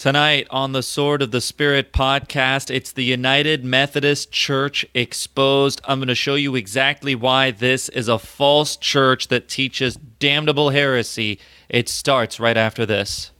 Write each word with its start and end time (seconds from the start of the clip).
Tonight 0.00 0.46
on 0.48 0.72
the 0.72 0.82
Sword 0.82 1.20
of 1.20 1.30
the 1.30 1.42
Spirit 1.42 1.92
podcast, 1.92 2.74
it's 2.74 2.90
the 2.90 3.04
United 3.04 3.66
Methodist 3.66 4.32
Church 4.32 4.86
exposed. 4.94 5.82
I'm 5.84 5.98
going 5.98 6.08
to 6.08 6.14
show 6.14 6.36
you 6.36 6.54
exactly 6.54 7.14
why 7.14 7.50
this 7.50 7.90
is 7.90 8.08
a 8.08 8.18
false 8.18 8.78
church 8.78 9.28
that 9.28 9.46
teaches 9.46 9.96
damnable 10.18 10.70
heresy. 10.70 11.38
It 11.68 11.90
starts 11.90 12.40
right 12.40 12.56
after 12.56 12.86
this. 12.86 13.30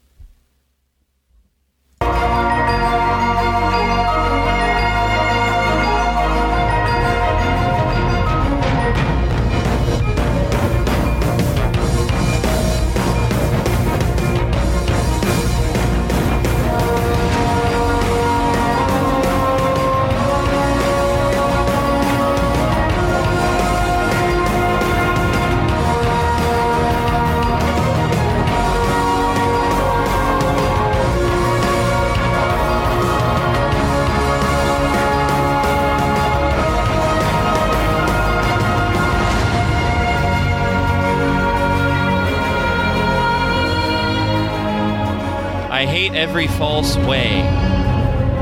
False 46.80 46.96
way. 47.06 47.42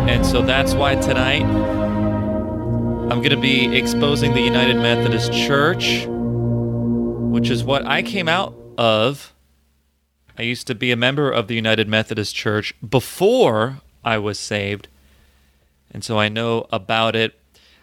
And 0.07 0.25
so 0.25 0.43
that's 0.43 0.73
why 0.73 0.95
tonight 0.95 1.43
I'm 1.43 3.19
going 3.19 3.31
to 3.31 3.37
be 3.37 3.77
exposing 3.77 4.33
the 4.33 4.41
United 4.41 4.77
Methodist 4.77 5.33
Church, 5.33 6.07
which 6.07 7.51
is 7.51 7.65
what 7.65 7.85
I 7.85 8.05
came 8.05 8.29
out 8.29 8.55
of. 8.79 9.35
I 10.39 10.43
used 10.43 10.69
to 10.69 10.77
be 10.77 10.93
a 10.93 10.97
member 10.97 11.29
of 11.29 11.49
the 11.49 11.57
United 11.57 11.89
Methodist 11.89 12.37
Church 12.37 12.73
before 12.89 13.81
I 14.05 14.19
was 14.19 14.39
saved. 14.39 14.87
And 15.91 16.05
so 16.05 16.17
I 16.17 16.29
know 16.29 16.69
about 16.71 17.17
it. 17.17 17.37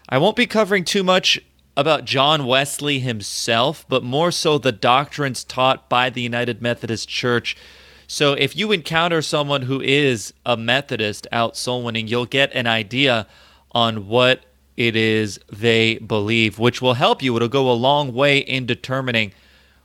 I 0.08 0.16
won't 0.16 0.36
be 0.36 0.46
covering 0.46 0.84
too 0.84 1.04
much 1.04 1.38
about 1.76 2.06
John 2.06 2.46
Wesley 2.46 3.00
himself, 3.00 3.84
but 3.90 4.02
more 4.02 4.30
so 4.30 4.56
the 4.56 4.72
doctrines 4.72 5.44
taught 5.44 5.90
by 5.90 6.08
the 6.08 6.22
United 6.22 6.62
Methodist 6.62 7.10
Church. 7.10 7.58
So 8.06 8.34
if 8.34 8.54
you 8.54 8.72
encounter 8.72 9.20
someone 9.22 9.62
who 9.62 9.80
is 9.80 10.32
a 10.44 10.56
Methodist 10.56 11.26
out 11.32 11.56
soul 11.56 11.82
winning, 11.82 12.06
you'll 12.06 12.26
get 12.26 12.54
an 12.54 12.66
idea 12.66 13.26
on 13.72 14.06
what 14.08 14.44
it 14.76 14.94
is 14.94 15.40
they 15.50 15.98
believe, 15.98 16.58
which 16.58 16.80
will 16.80 16.94
help 16.94 17.22
you. 17.22 17.34
It'll 17.36 17.48
go 17.48 17.70
a 17.70 17.72
long 17.72 18.12
way 18.12 18.38
in 18.38 18.66
determining 18.66 19.32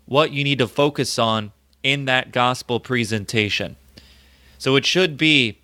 what 0.05 0.31
you 0.31 0.43
need 0.43 0.59
to 0.59 0.67
focus 0.67 1.17
on 1.17 1.51
in 1.83 2.05
that 2.05 2.31
gospel 2.31 2.79
presentation. 2.79 3.75
So 4.57 4.75
it 4.75 4.85
should 4.85 5.17
be 5.17 5.57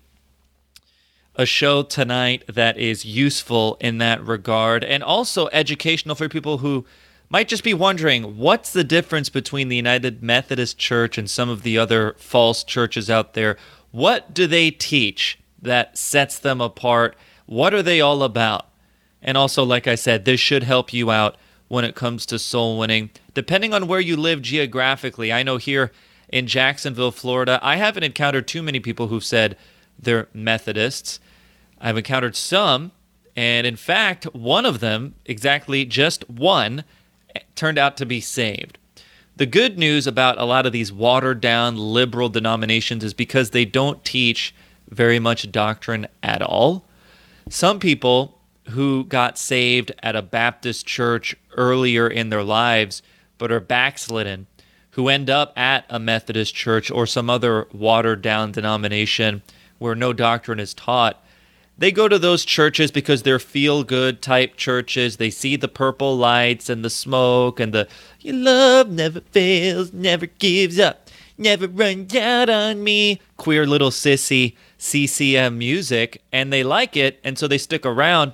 a 1.36 1.46
show 1.46 1.82
tonight 1.84 2.42
that 2.48 2.76
is 2.76 3.04
useful 3.04 3.76
in 3.80 3.98
that 3.98 4.24
regard 4.26 4.82
and 4.82 5.04
also 5.04 5.48
educational 5.52 6.16
for 6.16 6.28
people 6.28 6.58
who 6.58 6.84
might 7.30 7.48
just 7.48 7.64
be 7.64 7.74
wondering 7.74 8.38
what's 8.38 8.72
the 8.72 8.84
difference 8.84 9.28
between 9.28 9.68
the 9.68 9.76
United 9.76 10.22
Methodist 10.22 10.78
Church 10.78 11.18
and 11.18 11.28
some 11.28 11.48
of 11.48 11.62
the 11.62 11.76
other 11.76 12.14
false 12.18 12.64
churches 12.64 13.10
out 13.10 13.34
there? 13.34 13.56
What 13.90 14.32
do 14.34 14.46
they 14.46 14.70
teach 14.70 15.38
that 15.60 15.98
sets 15.98 16.38
them 16.38 16.60
apart? 16.60 17.16
What 17.46 17.74
are 17.74 17.82
they 17.82 18.00
all 18.00 18.22
about? 18.22 18.66
And 19.22 19.36
also, 19.36 19.64
like 19.64 19.86
I 19.86 19.94
said, 19.94 20.24
this 20.24 20.40
should 20.40 20.62
help 20.62 20.92
you 20.92 21.10
out 21.10 21.36
when 21.68 21.84
it 21.84 21.94
comes 21.94 22.24
to 22.26 22.38
soul 22.38 22.78
winning. 22.78 23.10
Depending 23.34 23.74
on 23.74 23.86
where 23.88 24.00
you 24.00 24.16
live 24.16 24.42
geographically, 24.42 25.32
I 25.32 25.42
know 25.42 25.56
here 25.56 25.92
in 26.28 26.46
Jacksonville, 26.46 27.10
Florida, 27.10 27.58
I 27.62 27.76
haven't 27.76 28.04
encountered 28.04 28.48
too 28.48 28.62
many 28.62 28.80
people 28.80 29.08
who've 29.08 29.24
said 29.24 29.56
they're 29.98 30.28
Methodists. 30.32 31.20
I've 31.80 31.96
encountered 31.96 32.36
some, 32.36 32.92
and 33.36 33.66
in 33.66 33.76
fact, 33.76 34.24
one 34.34 34.66
of 34.66 34.80
them, 34.80 35.14
exactly 35.26 35.84
just 35.84 36.28
one, 36.28 36.84
turned 37.54 37.78
out 37.78 37.96
to 37.98 38.06
be 38.06 38.20
saved. 38.20 38.78
The 39.36 39.46
good 39.46 39.78
news 39.78 40.06
about 40.06 40.38
a 40.38 40.44
lot 40.44 40.66
of 40.66 40.72
these 40.72 40.92
watered 40.92 41.40
down 41.40 41.76
liberal 41.76 42.28
denominations 42.28 43.04
is 43.04 43.14
because 43.14 43.50
they 43.50 43.64
don't 43.64 44.04
teach 44.04 44.54
very 44.88 45.18
much 45.18 45.50
doctrine 45.52 46.08
at 46.22 46.42
all. 46.42 46.84
Some 47.48 47.78
people 47.78 48.38
who 48.70 49.04
got 49.04 49.38
saved 49.38 49.92
at 50.02 50.16
a 50.16 50.22
Baptist 50.22 50.86
church 50.86 51.36
earlier 51.56 52.08
in 52.08 52.30
their 52.30 52.42
lives 52.42 53.02
but 53.38 53.52
are 53.52 53.60
backslidden, 53.60 54.46
who 54.90 55.08
end 55.08 55.30
up 55.30 55.56
at 55.56 55.84
a 55.88 56.00
Methodist 56.00 56.54
church 56.54 56.90
or 56.90 57.06
some 57.06 57.30
other 57.30 57.68
watered 57.72 58.20
down 58.20 58.50
denomination 58.50 59.42
where 59.78 59.94
no 59.94 60.12
doctrine 60.12 60.58
is 60.58 60.74
taught, 60.74 61.22
they 61.78 61.92
go 61.92 62.08
to 62.08 62.18
those 62.18 62.44
churches 62.44 62.90
because 62.90 63.22
they're 63.22 63.38
feel 63.38 63.84
good 63.84 64.20
type 64.20 64.56
churches. 64.56 65.16
They 65.16 65.30
see 65.30 65.54
the 65.56 65.68
purple 65.68 66.16
lights 66.16 66.68
and 66.68 66.84
the 66.84 66.90
smoke 66.90 67.60
and 67.60 67.72
the 67.72 67.88
your 68.20 68.34
love 68.34 68.90
never 68.90 69.20
fails, 69.20 69.92
never 69.92 70.26
gives 70.26 70.78
up, 70.80 71.08
never 71.38 71.68
runs 71.68 72.14
out 72.16 72.50
on 72.50 72.82
me. 72.82 73.20
Queer 73.36 73.64
little 73.64 73.90
sissy 73.90 74.56
CCM 74.76 75.56
music, 75.56 76.22
and 76.32 76.52
they 76.52 76.62
like 76.62 76.96
it, 76.96 77.20
and 77.22 77.38
so 77.38 77.46
they 77.48 77.58
stick 77.58 77.86
around. 77.86 78.32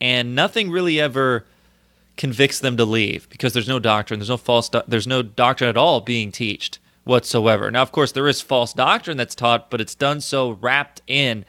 And 0.00 0.34
nothing 0.34 0.70
really 0.70 1.00
ever 1.00 1.44
convicts 2.16 2.58
them 2.58 2.76
to 2.76 2.84
leave 2.84 3.28
because 3.28 3.52
there's 3.52 3.68
no 3.68 3.78
doctrine, 3.78 4.18
there's 4.20 4.28
no 4.28 4.36
false, 4.36 4.68
do- 4.68 4.82
there's 4.88 5.06
no 5.06 5.22
doctrine 5.22 5.70
at 5.70 5.76
all 5.76 6.00
being 6.00 6.32
taught 6.32 6.78
whatsoever. 7.04 7.70
Now, 7.70 7.82
of 7.82 7.92
course, 7.92 8.12
there 8.12 8.28
is 8.28 8.40
false 8.40 8.72
doctrine 8.72 9.16
that's 9.16 9.34
taught, 9.34 9.70
but 9.70 9.80
it's 9.80 9.94
done 9.94 10.20
so 10.20 10.52
wrapped 10.52 11.02
in 11.06 11.44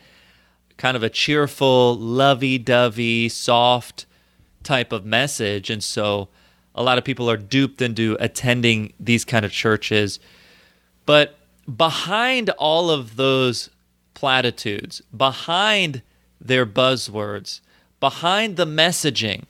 kind 0.81 0.97
of 0.97 1.03
a 1.03 1.09
cheerful, 1.12 1.96
lovey 1.96 2.58
dovey, 2.58 3.30
soft 3.30 4.08
type 4.64 4.92
of 4.92 5.06
message. 5.06 5.69
And 5.69 5.84
so 5.84 6.28
a 6.74 6.81
lot 6.81 6.97
of 6.97 7.03
people 7.03 7.30
are 7.30 7.38
duped 7.38 7.84
into 7.84 8.18
attending 8.19 8.91
these 9.00 9.24
kind 9.24 9.46
of 9.46 9.52
churches. 9.52 10.20
But 11.06 11.38
behind 11.78 12.50
all 12.58 12.90
of 12.90 13.16
those 13.16 13.70
platitudes, 14.16 15.03
behind 15.16 16.02
their 16.40 16.66
buzzwords, 16.66 17.62
behind 18.00 18.58
the 18.58 18.66
messaging 18.66 19.44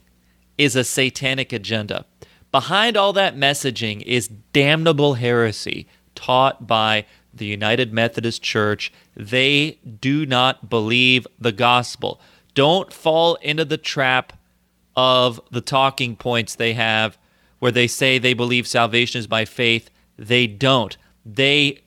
is 0.57 0.75
a 0.75 0.83
satanic 0.83 1.53
agenda. 1.53 2.03
Behind 2.51 2.97
all 2.97 3.13
that 3.13 3.37
messaging 3.37 4.01
is 4.01 4.27
damnable 4.27 5.13
heresy 5.13 5.87
taught 6.13 6.67
by 6.67 7.05
the 7.33 7.45
United 7.45 7.93
Methodist 7.93 8.41
Church. 8.41 8.91
They 9.15 9.79
do 9.99 10.25
not 10.25 10.69
believe 10.69 11.25
the 11.39 11.51
gospel. 11.51 12.19
Don't 12.53 12.91
fall 12.91 13.35
into 13.35 13.65
the 13.65 13.77
trap 13.77 14.33
of 14.95 15.39
the 15.51 15.61
talking 15.61 16.15
points 16.15 16.55
they 16.55 16.73
have 16.73 17.17
where 17.59 17.71
they 17.71 17.87
say 17.87 18.17
they 18.17 18.33
believe 18.33 18.67
salvation 18.67 19.19
is 19.19 19.27
by 19.27 19.45
faith. 19.45 19.89
They 20.17 20.47
don't. 20.47 20.97
They 21.25 21.83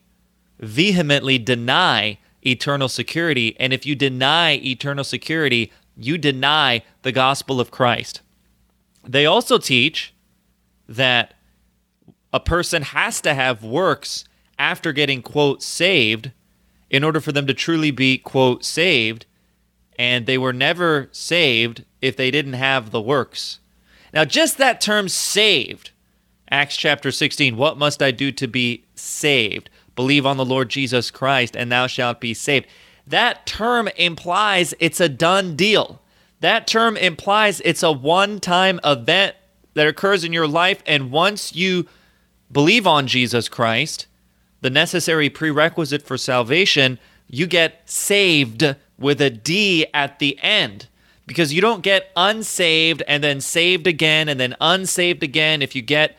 vehemently 0.60 1.38
deny 1.38 2.18
eternal 2.46 2.88
security. 2.88 3.56
And 3.58 3.72
if 3.72 3.84
you 3.84 3.94
deny 3.94 4.52
eternal 4.52 5.04
security, 5.04 5.72
you 5.96 6.16
deny 6.16 6.82
the 7.02 7.12
gospel 7.12 7.60
of 7.60 7.70
Christ. 7.70 8.20
They 9.06 9.26
also 9.26 9.58
teach 9.58 10.14
that 10.88 11.34
a 12.32 12.40
person 12.40 12.82
has 12.82 13.20
to 13.22 13.34
have 13.34 13.62
works 13.62 14.24
after 14.58 14.92
getting, 14.92 15.22
quote, 15.22 15.62
saved 15.62 16.30
in 16.90 17.04
order 17.04 17.20
for 17.20 17.32
them 17.32 17.46
to 17.46 17.54
truly 17.54 17.90
be, 17.90 18.18
quote, 18.18 18.64
saved. 18.64 19.26
And 19.98 20.26
they 20.26 20.38
were 20.38 20.52
never 20.52 21.08
saved 21.12 21.84
if 22.00 22.16
they 22.16 22.30
didn't 22.30 22.54
have 22.54 22.90
the 22.90 23.00
works. 23.00 23.60
Now, 24.12 24.24
just 24.24 24.58
that 24.58 24.80
term 24.80 25.08
saved 25.08 25.90
Acts 26.50 26.76
chapter 26.76 27.10
16, 27.10 27.56
what 27.56 27.78
must 27.78 28.02
I 28.02 28.10
do 28.10 28.30
to 28.32 28.46
be 28.46 28.84
saved? 28.94 29.70
Believe 29.96 30.26
on 30.26 30.36
the 30.36 30.44
Lord 30.44 30.68
Jesus 30.68 31.10
Christ, 31.10 31.56
and 31.56 31.72
thou 31.72 31.86
shalt 31.86 32.20
be 32.20 32.34
saved. 32.34 32.66
That 33.06 33.46
term 33.46 33.88
implies 33.96 34.74
it's 34.78 35.00
a 35.00 35.08
done 35.08 35.56
deal. 35.56 36.00
That 36.40 36.66
term 36.66 36.96
implies 36.96 37.60
it's 37.64 37.82
a 37.82 37.92
one 37.92 38.38
time 38.40 38.78
event 38.84 39.36
that 39.74 39.86
occurs 39.86 40.22
in 40.22 40.32
your 40.32 40.46
life. 40.46 40.82
And 40.86 41.10
once 41.10 41.54
you 41.54 41.86
believe 42.52 42.86
on 42.86 43.06
Jesus 43.06 43.48
Christ, 43.48 44.06
the 44.64 44.70
necessary 44.70 45.28
prerequisite 45.28 46.00
for 46.00 46.16
salvation, 46.16 46.98
you 47.28 47.46
get 47.46 47.82
saved 47.84 48.74
with 48.98 49.20
a 49.20 49.28
D 49.28 49.86
at 49.92 50.18
the 50.20 50.38
end. 50.40 50.88
Because 51.26 51.52
you 51.52 51.60
don't 51.60 51.82
get 51.82 52.10
unsaved 52.16 53.02
and 53.06 53.22
then 53.22 53.42
saved 53.42 53.86
again 53.86 54.26
and 54.26 54.40
then 54.40 54.56
unsaved 54.62 55.22
again. 55.22 55.60
If 55.60 55.76
you 55.76 55.82
get 55.82 56.16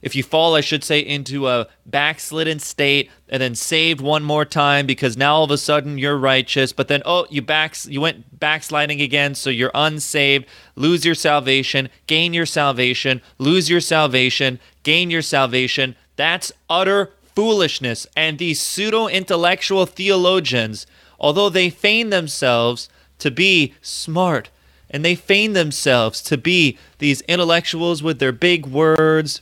if 0.00 0.16
you 0.16 0.22
fall, 0.22 0.54
I 0.54 0.62
should 0.62 0.82
say, 0.82 1.00
into 1.00 1.46
a 1.48 1.68
backslidden 1.84 2.60
state 2.60 3.10
and 3.28 3.42
then 3.42 3.54
saved 3.54 4.00
one 4.00 4.24
more 4.24 4.46
time 4.46 4.86
because 4.86 5.18
now 5.18 5.34
all 5.34 5.44
of 5.44 5.50
a 5.50 5.58
sudden 5.58 5.98
you're 5.98 6.16
righteous, 6.16 6.72
but 6.72 6.88
then 6.88 7.02
oh, 7.04 7.26
you 7.28 7.42
backs 7.42 7.86
you 7.86 8.00
went 8.00 8.40
backsliding 8.40 9.02
again, 9.02 9.34
so 9.34 9.50
you're 9.50 9.70
unsaved, 9.74 10.46
lose 10.76 11.04
your 11.04 11.14
salvation, 11.14 11.90
gain 12.06 12.32
your 12.32 12.46
salvation, 12.46 13.20
lose 13.36 13.68
your 13.68 13.80
salvation, 13.80 14.58
gain 14.82 15.10
your 15.10 15.20
salvation. 15.20 15.94
That's 16.16 16.52
utter 16.70 17.12
foolishness. 17.34 18.06
And 18.16 18.38
these 18.38 18.60
pseudo 18.60 19.06
intellectual 19.06 19.86
theologians, 19.86 20.86
although 21.18 21.48
they 21.48 21.70
feign 21.70 22.10
themselves 22.10 22.88
to 23.18 23.30
be 23.30 23.74
smart 23.80 24.50
and 24.92 25.04
they 25.04 25.14
feign 25.14 25.54
themselves 25.54 26.20
to 26.20 26.36
be 26.36 26.78
these 26.98 27.22
intellectuals 27.22 28.02
with 28.02 28.18
their 28.18 28.32
big 28.32 28.66
words, 28.66 29.40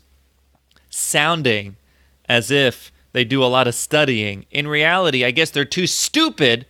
sounding 0.89 1.77
as 2.29 2.51
if 2.51 2.93
they 3.13 3.25
do 3.25 3.43
a 3.43 3.47
lot 3.47 3.67
of 3.67 3.75
studying. 3.75 4.47
In 4.53 4.69
reality, 4.69 5.25
I 5.25 5.33
guess 5.33 5.51
they're 5.51 5.65
too 5.65 5.89
stupid 5.89 6.67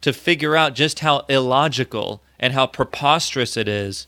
to 0.00 0.12
figure 0.12 0.56
out 0.56 0.74
just 0.74 1.00
how 1.00 1.24
illogical 1.28 2.22
and 2.38 2.52
how 2.52 2.66
preposterous 2.66 3.56
it 3.56 3.66
is 3.66 4.06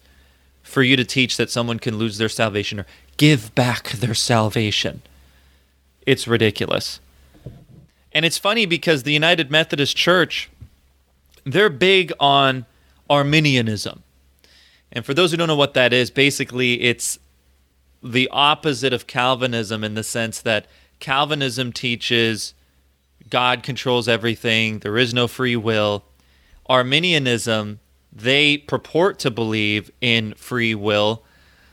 for 0.62 0.82
you 0.82 0.96
to 0.96 1.04
teach 1.04 1.36
that 1.36 1.50
someone 1.50 1.78
can 1.78 1.98
lose 1.98 2.18
their 2.18 2.28
salvation 2.28 2.78
or 2.78 2.86
give 3.16 3.54
back 3.54 3.90
their 3.90 4.14
salvation. 4.14 5.02
It's 6.06 6.26
ridiculous. 6.26 7.00
And 8.12 8.24
it's 8.24 8.38
funny 8.38 8.64
because 8.64 9.02
the 9.02 9.12
United 9.12 9.50
Methodist 9.50 9.96
Church, 9.96 10.48
they're 11.44 11.68
big 11.68 12.12
on 12.18 12.64
Arminianism. 13.10 14.02
And 14.90 15.04
for 15.04 15.12
those 15.12 15.32
who 15.32 15.36
don't 15.36 15.48
know 15.48 15.56
what 15.56 15.74
that 15.74 15.92
is, 15.92 16.10
basically 16.10 16.80
it's 16.82 17.18
the 18.02 18.28
opposite 18.30 18.92
of 18.92 19.06
Calvinism 19.06 19.84
in 19.84 19.94
the 19.94 20.02
sense 20.02 20.40
that 20.40 20.66
Calvinism 21.00 21.72
teaches 21.72 22.54
God 23.28 23.62
controls 23.62 24.06
everything, 24.06 24.78
there 24.78 24.96
is 24.96 25.12
no 25.12 25.26
free 25.26 25.56
will. 25.56 26.04
Arminianism, 26.66 27.80
they 28.12 28.56
purport 28.56 29.18
to 29.20 29.30
believe 29.30 29.90
in 30.00 30.34
free 30.34 30.74
will, 30.74 31.22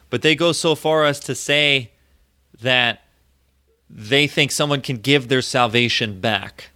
but 0.09 0.23
they 0.23 0.35
go 0.35 0.51
so 0.51 0.75
far 0.75 1.05
as 1.05 1.19
to 1.21 1.35
say 1.35 1.91
that 2.59 3.02
they 3.95 4.25
think 4.25 4.51
someone 4.51 4.81
can 4.81 4.97
give 4.97 5.27
their 5.27 5.43
salvation 5.43 6.19
back. 6.19 6.71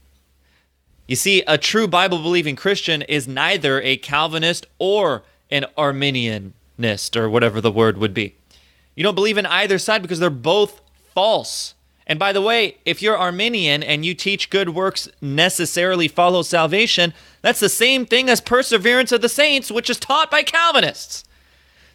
You 1.07 1.15
see, 1.15 1.41
a 1.47 1.57
true 1.57 1.87
Bible 1.87 2.21
believing 2.21 2.55
Christian 2.55 3.01
is 3.01 3.27
neither 3.27 3.81
a 3.81 3.97
Calvinist 3.97 4.67
or 4.77 5.23
an 5.49 5.65
Arminianist, 5.77 7.15
or 7.15 7.29
whatever 7.29 7.59
the 7.59 7.71
word 7.71 7.97
would 7.97 8.13
be. 8.13 8.35
You 8.93 9.03
don't 9.03 9.15
believe 9.15 9.37
in 9.37 9.45
either 9.47 9.79
side 9.79 10.01
because 10.01 10.19
they're 10.19 10.29
both 10.29 10.81
false. 11.15 11.73
And 12.05 12.19
by 12.19 12.33
the 12.33 12.41
way, 12.41 12.77
if 12.85 13.01
you're 13.01 13.17
Arminian 13.17 13.81
and 13.81 14.05
you 14.05 14.13
teach 14.13 14.49
good 14.49 14.69
works 14.69 15.09
necessarily 15.19 16.07
follow 16.07 16.43
salvation, 16.43 17.13
that's 17.41 17.59
the 17.59 17.69
same 17.69 18.05
thing 18.05 18.29
as 18.29 18.41
perseverance 18.41 19.11
of 19.11 19.21
the 19.21 19.29
saints, 19.29 19.71
which 19.71 19.89
is 19.89 19.97
taught 19.97 20.29
by 20.29 20.43
Calvinists. 20.43 21.23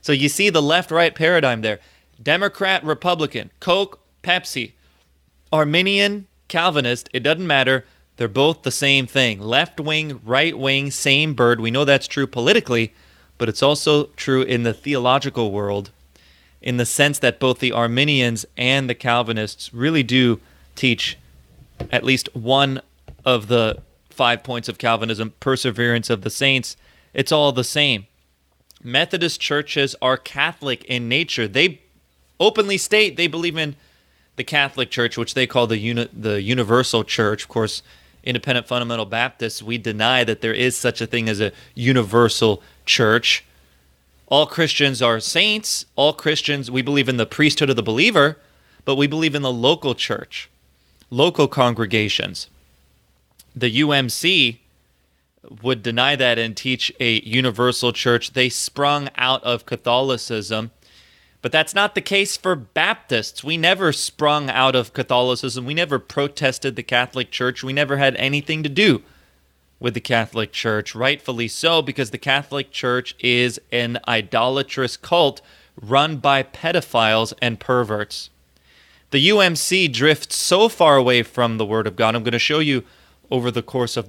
So 0.01 0.13
you 0.13 0.29
see 0.29 0.51
the 0.51 0.63
left 0.63 0.91
right 0.91 1.15
paradigm 1.15 1.61
there 1.61 1.79
Democrat, 2.21 2.83
Republican, 2.85 3.51
Coke, 3.61 4.01
Pepsi, 4.23 4.73
Arminian, 5.53 6.27
Calvinist, 6.49 7.09
it 7.13 7.21
doesn't 7.21 7.47
matter. 7.47 7.85
They're 8.17 8.29
both 8.29 8.63
the 8.63 8.71
same 8.71 9.07
thing. 9.07 9.41
Left 9.41 9.81
wing, 9.81 10.21
right 10.25 10.57
wing, 10.57 10.91
same 10.91 11.35
bird. 11.35 11.61
We 11.61 11.71
know 11.71 11.85
that's 11.85 12.07
true 12.07 12.27
politically, 12.27 12.93
but 13.39 13.49
it's 13.49 13.63
also 13.63 14.07
true 14.17 14.43
in 14.43 14.63
the 14.63 14.75
theological 14.75 15.51
world 15.51 15.91
in 16.61 16.77
the 16.77 16.87
sense 16.87 17.19
that 17.19 17.41
both 17.41 17.59
the 17.59 17.73
Arminians 17.73 18.47
and 18.57 18.89
the 18.89 18.95
Calvinists 18.95 19.75
really 19.75 20.03
do 20.03 20.41
teach 20.77 21.19
at 21.91 22.05
least 22.05 22.29
one 22.35 22.81
of 23.25 23.49
the 23.49 23.83
five 24.11 24.45
points 24.45 24.69
of 24.69 24.79
Calvinism, 24.79 25.35
perseverance 25.41 26.09
of 26.09 26.23
the 26.23 26.31
saints. 26.31 26.77
It's 27.13 27.33
all 27.33 27.51
the 27.53 27.65
same. 27.65 28.07
Methodist 28.83 29.41
churches 29.41 29.97
are 30.01 30.17
Catholic 30.17 30.85
in 30.85 31.09
nature. 31.09 31.49
They 31.49 31.81
openly 32.39 32.79
state 32.79 33.17
they 33.17 33.27
believe 33.27 33.57
in 33.57 33.77
the 34.37 34.45
Catholic 34.45 34.91
Church, 34.91 35.17
which 35.17 35.35
they 35.35 35.47
call 35.47 35.67
the 35.67 35.79
uni- 35.79 36.09
the 36.13 36.41
universal 36.41 37.05
church. 37.05 37.43
Of 37.43 37.49
course, 37.49 37.83
independent 38.25 38.67
fundamental 38.67 39.05
Baptists, 39.05 39.63
we 39.63 39.79
deny 39.79 40.25
that 40.25 40.41
there 40.41 40.55
is 40.55 40.77
such 40.77 41.01
a 41.01 41.07
thing 41.07 41.29
as 41.29 41.41
a 41.41 41.53
universal 41.75 42.63
church 42.87 43.45
all 44.33 44.47
Christians 44.47 45.03
are 45.03 45.21
saints. 45.21 45.85
All 45.95 46.15
Christians, 46.15 46.71
we 46.71 46.81
believe 46.81 47.07
in 47.07 47.19
the 47.19 47.27
priesthood 47.27 47.69
of 47.69 47.77
the 47.77 47.83
believer, 47.83 48.39
but 48.87 48.97
we 48.97 49.07
believe 49.07 49.35
in 49.35 49.43
the 49.43 49.53
local 49.53 49.95
church, 49.95 50.49
local 51.11 51.47
congregations. 51.47 52.49
The 53.55 53.81
UMC 53.83 54.57
would 55.63 55.83
deny 55.83 56.17
that 56.17 56.39
and 56.39 56.57
teach 56.57 56.91
a 56.99 57.21
universal 57.21 57.93
church. 57.93 58.33
They 58.33 58.49
sprung 58.49 59.11
out 59.17 59.45
of 59.45 59.67
Catholicism. 59.67 60.71
But 61.43 61.51
that's 61.51 61.75
not 61.75 61.97
the 61.97 62.01
case 62.01 62.37
for 62.37 62.55
Baptists. 62.55 63.43
We 63.43 63.57
never 63.57 63.93
sprung 63.93 64.49
out 64.49 64.77
of 64.77 64.93
Catholicism. 64.93 65.67
We 65.67 65.75
never 65.75 65.99
protested 65.99 66.77
the 66.77 66.85
Catholic 66.85 67.33
Church. 67.33 67.65
We 67.65 67.73
never 67.73 67.97
had 67.97 68.15
anything 68.17 68.63
to 68.63 68.69
do 68.69 69.03
with 69.81 69.95
the 69.95 70.01
Catholic 70.01 70.53
Church, 70.53 70.95
rightfully 70.95 71.49
so, 71.49 71.83
because 71.83 72.11
the 72.11 72.19
Catholic 72.19 72.71
Church 72.71 73.17
is 73.19 73.61
an 73.73 73.99
idolatrous 74.07 74.97
cult 74.97 75.43
run 75.81 76.19
by 76.19 76.45
pedophiles 76.45 77.33
and 77.43 77.59
perverts. 77.59 78.31
The 79.11 79.29
UMC 79.29 79.93
drifts 79.93 80.37
so 80.37 80.69
far 80.69 80.97
away 80.97 81.25
from 81.25 81.59
the 81.59 81.67
Word 81.67 81.89
of 81.89 81.97
God, 81.97 82.15
I'm 82.15 82.23
going 82.23 82.33
to 82.33 82.39
show 82.39 82.61
you 82.61 82.85
over 83.31 83.51
the 83.51 83.63
course 83.63 83.97
of 83.97 84.09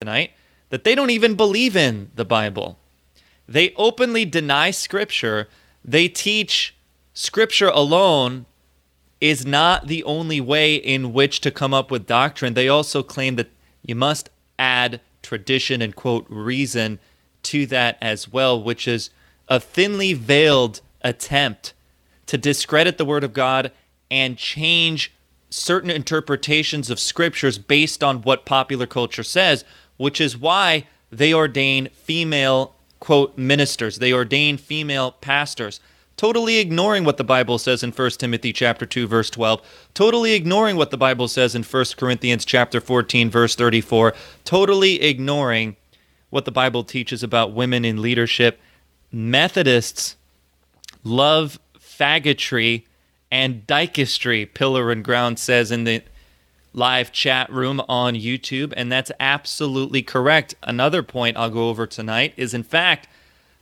tonight, 0.00 0.32
that 0.70 0.84
they 0.84 0.94
don't 0.94 1.10
even 1.10 1.34
believe 1.34 1.76
in 1.76 2.10
the 2.14 2.24
Bible. 2.24 2.78
They 3.46 3.74
openly 3.76 4.24
deny 4.24 4.70
Scripture. 4.70 5.48
They 5.84 6.08
teach 6.08 6.74
Scripture 7.12 7.68
alone 7.68 8.46
is 9.20 9.44
not 9.44 9.86
the 9.86 10.02
only 10.04 10.40
way 10.40 10.74
in 10.74 11.12
which 11.12 11.40
to 11.42 11.50
come 11.50 11.74
up 11.74 11.90
with 11.90 12.06
doctrine. 12.06 12.54
They 12.54 12.68
also 12.68 13.02
claim 13.02 13.36
that 13.36 13.50
you 13.82 13.94
must 13.94 14.30
add 14.58 15.00
tradition 15.22 15.82
and 15.82 15.94
quote 15.94 16.26
reason 16.28 16.98
to 17.42 17.66
that 17.66 17.98
as 18.00 18.32
well, 18.32 18.62
which 18.62 18.88
is 18.88 19.10
a 19.48 19.60
thinly 19.60 20.14
veiled 20.14 20.80
attempt 21.02 21.74
to 22.26 22.38
discredit 22.38 22.96
the 22.96 23.04
Word 23.04 23.24
of 23.24 23.32
God 23.32 23.72
and 24.10 24.38
change 24.38 25.12
certain 25.50 25.90
interpretations 25.90 26.90
of 26.90 27.00
scriptures 27.00 27.58
based 27.58 28.04
on 28.04 28.22
what 28.22 28.46
popular 28.46 28.86
culture 28.86 29.22
says, 29.22 29.64
which 29.96 30.20
is 30.20 30.38
why 30.38 30.86
they 31.10 31.34
ordain 31.34 31.88
female, 31.92 32.74
quote, 33.00 33.36
ministers. 33.36 33.98
They 33.98 34.12
ordain 34.12 34.56
female 34.56 35.12
pastors 35.12 35.80
totally 36.20 36.58
ignoring 36.58 37.02
what 37.02 37.16
the 37.16 37.24
Bible 37.24 37.56
says 37.56 37.82
in 37.82 37.92
1 37.92 38.10
Timothy 38.10 38.52
chapter 38.52 38.84
2 38.84 39.06
verse 39.06 39.30
12, 39.30 39.62
totally 39.94 40.34
ignoring 40.34 40.76
what 40.76 40.90
the 40.90 40.98
Bible 40.98 41.26
says 41.28 41.54
in 41.54 41.62
1 41.62 41.84
Corinthians 41.96 42.44
chapter 42.44 42.78
14 42.78 43.30
verse 43.30 43.54
34, 43.54 44.12
totally 44.44 45.00
ignoring 45.00 45.76
what 46.28 46.44
the 46.44 46.52
Bible 46.52 46.84
teaches 46.84 47.22
about 47.22 47.54
women 47.54 47.86
in 47.86 48.02
leadership. 48.02 48.60
Methodists 49.10 50.16
love 51.04 51.58
faggotry 51.78 52.84
and 53.30 53.66
dykistry, 53.66 54.52
Pillar 54.52 54.92
and 54.92 55.02
Ground 55.02 55.38
says 55.38 55.70
in 55.70 55.84
the 55.84 56.02
live 56.72 57.12
chat 57.12 57.50
room 57.50 57.80
on 57.88 58.14
YouTube, 58.14 58.72
and 58.76 58.90
that's 58.90 59.10
absolutely 59.18 60.02
correct. 60.02 60.54
Another 60.62 61.02
point 61.02 61.36
I'll 61.36 61.50
go 61.50 61.68
over 61.68 61.86
tonight 61.86 62.32
is, 62.36 62.54
in 62.54 62.62
fact, 62.62 63.08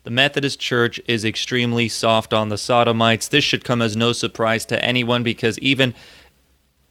the 0.05 0.11
Methodist 0.11 0.61
Church 0.61 1.01
is 1.07 1.25
extremely 1.25 1.89
soft 1.89 2.33
on 2.33 2.49
the 2.49 2.59
sodomites. 2.59 3.29
This 3.29 3.45
should 3.45 3.65
come 3.65 3.83
as 3.83 3.97
no 3.97 4.13
surprise 4.13 4.65
to 4.67 4.83
anyone 4.85 5.23
because 5.23 5.59
even 5.59 5.95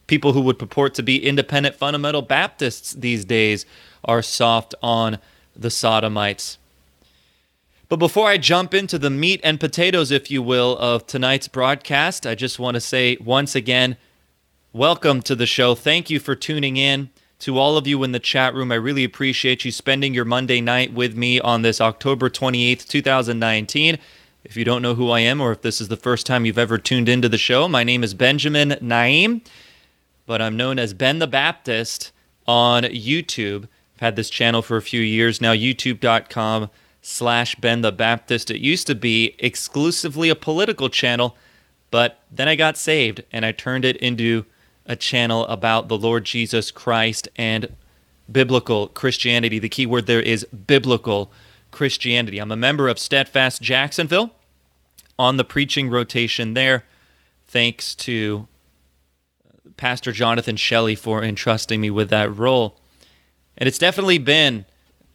people 0.06 0.32
who 0.32 0.40
would 0.42 0.58
purport 0.58 0.94
to 0.94 1.02
be 1.02 1.24
independent 1.24 1.76
fundamental 1.76 2.22
Baptists 2.22 2.92
these 2.92 3.24
days 3.24 3.66
are 4.04 4.22
soft 4.22 4.74
on 4.82 5.18
the 5.56 5.70
sodomites. 5.70 6.58
But 7.88 7.96
before 7.96 8.28
I 8.28 8.36
jump 8.36 8.74
into 8.74 8.98
the 8.98 9.10
meat 9.10 9.40
and 9.42 9.58
potatoes, 9.58 10.10
if 10.10 10.30
you 10.30 10.42
will, 10.42 10.76
of 10.78 11.06
tonight's 11.06 11.48
broadcast, 11.48 12.26
I 12.26 12.34
just 12.34 12.58
want 12.58 12.74
to 12.74 12.80
say 12.80 13.16
once 13.20 13.54
again, 13.54 13.96
welcome 14.78 15.20
to 15.20 15.34
the 15.34 15.44
show. 15.44 15.74
Thank 15.74 16.08
you 16.08 16.20
for 16.20 16.36
tuning 16.36 16.76
in. 16.76 17.10
To 17.40 17.58
all 17.58 17.76
of 17.76 17.88
you 17.88 18.04
in 18.04 18.12
the 18.12 18.20
chat 18.20 18.54
room, 18.54 18.70
I 18.70 18.76
really 18.76 19.02
appreciate 19.02 19.64
you 19.64 19.72
spending 19.72 20.14
your 20.14 20.24
Monday 20.24 20.60
night 20.60 20.92
with 20.92 21.16
me 21.16 21.40
on 21.40 21.62
this 21.62 21.80
October 21.80 22.30
28th, 22.30 22.86
2019. 22.86 23.98
If 24.44 24.56
you 24.56 24.64
don't 24.64 24.80
know 24.80 24.94
who 24.94 25.10
I 25.10 25.18
am, 25.18 25.40
or 25.40 25.50
if 25.50 25.62
this 25.62 25.80
is 25.80 25.88
the 25.88 25.96
first 25.96 26.26
time 26.26 26.46
you've 26.46 26.58
ever 26.58 26.78
tuned 26.78 27.08
into 27.08 27.28
the 27.28 27.36
show, 27.36 27.66
my 27.66 27.82
name 27.82 28.04
is 28.04 28.14
Benjamin 28.14 28.76
Naim, 28.80 29.42
but 30.26 30.40
I'm 30.40 30.56
known 30.56 30.78
as 30.78 30.94
Ben 30.94 31.18
the 31.18 31.26
Baptist 31.26 32.12
on 32.46 32.84
YouTube. 32.84 33.64
I've 33.96 34.00
had 34.00 34.14
this 34.14 34.30
channel 34.30 34.62
for 34.62 34.76
a 34.76 34.82
few 34.82 35.00
years 35.00 35.40
now, 35.40 35.54
youtube.com 35.54 36.70
slash 37.02 37.56
Ben 37.56 37.80
the 37.80 37.90
Baptist. 37.90 38.48
It 38.48 38.60
used 38.60 38.86
to 38.86 38.94
be 38.94 39.34
exclusively 39.40 40.28
a 40.28 40.36
political 40.36 40.88
channel, 40.88 41.36
but 41.90 42.20
then 42.30 42.46
I 42.46 42.54
got 42.54 42.76
saved 42.76 43.24
and 43.32 43.44
I 43.44 43.50
turned 43.50 43.84
it 43.84 43.96
into 43.96 44.44
a 44.88 44.96
channel 44.96 45.46
about 45.46 45.88
the 45.88 45.98
Lord 45.98 46.24
Jesus 46.24 46.70
Christ 46.70 47.28
and 47.36 47.76
biblical 48.30 48.88
Christianity. 48.88 49.58
The 49.58 49.68
key 49.68 49.86
word 49.86 50.06
there 50.06 50.20
is 50.20 50.44
biblical 50.46 51.30
Christianity. 51.70 52.38
I'm 52.38 52.50
a 52.50 52.56
member 52.56 52.88
of 52.88 52.96
Stedfast 52.96 53.60
Jacksonville 53.60 54.32
on 55.18 55.36
the 55.36 55.44
preaching 55.44 55.90
rotation 55.90 56.54
there, 56.54 56.84
thanks 57.46 57.94
to 57.96 58.48
Pastor 59.76 60.12
Jonathan 60.12 60.56
Shelley 60.56 60.94
for 60.94 61.22
entrusting 61.22 61.80
me 61.80 61.90
with 61.90 62.08
that 62.10 62.34
role. 62.34 62.78
And 63.56 63.68
it's 63.68 63.78
definitely 63.78 64.18
been 64.18 64.64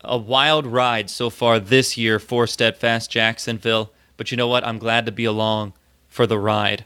a 0.04 0.18
wild 0.18 0.68
ride 0.68 1.10
so 1.10 1.30
far 1.30 1.60
this 1.60 1.98
year 1.98 2.20
for 2.20 2.46
Stedfast 2.46 3.10
Jacksonville. 3.10 3.92
But 4.18 4.32
you 4.32 4.38
know 4.38 4.48
what? 4.48 4.66
I'm 4.66 4.78
glad 4.78 5.06
to 5.06 5.12
be 5.12 5.26
along 5.26 5.74
for 6.08 6.28
the 6.28 6.38
ride. 6.38 6.86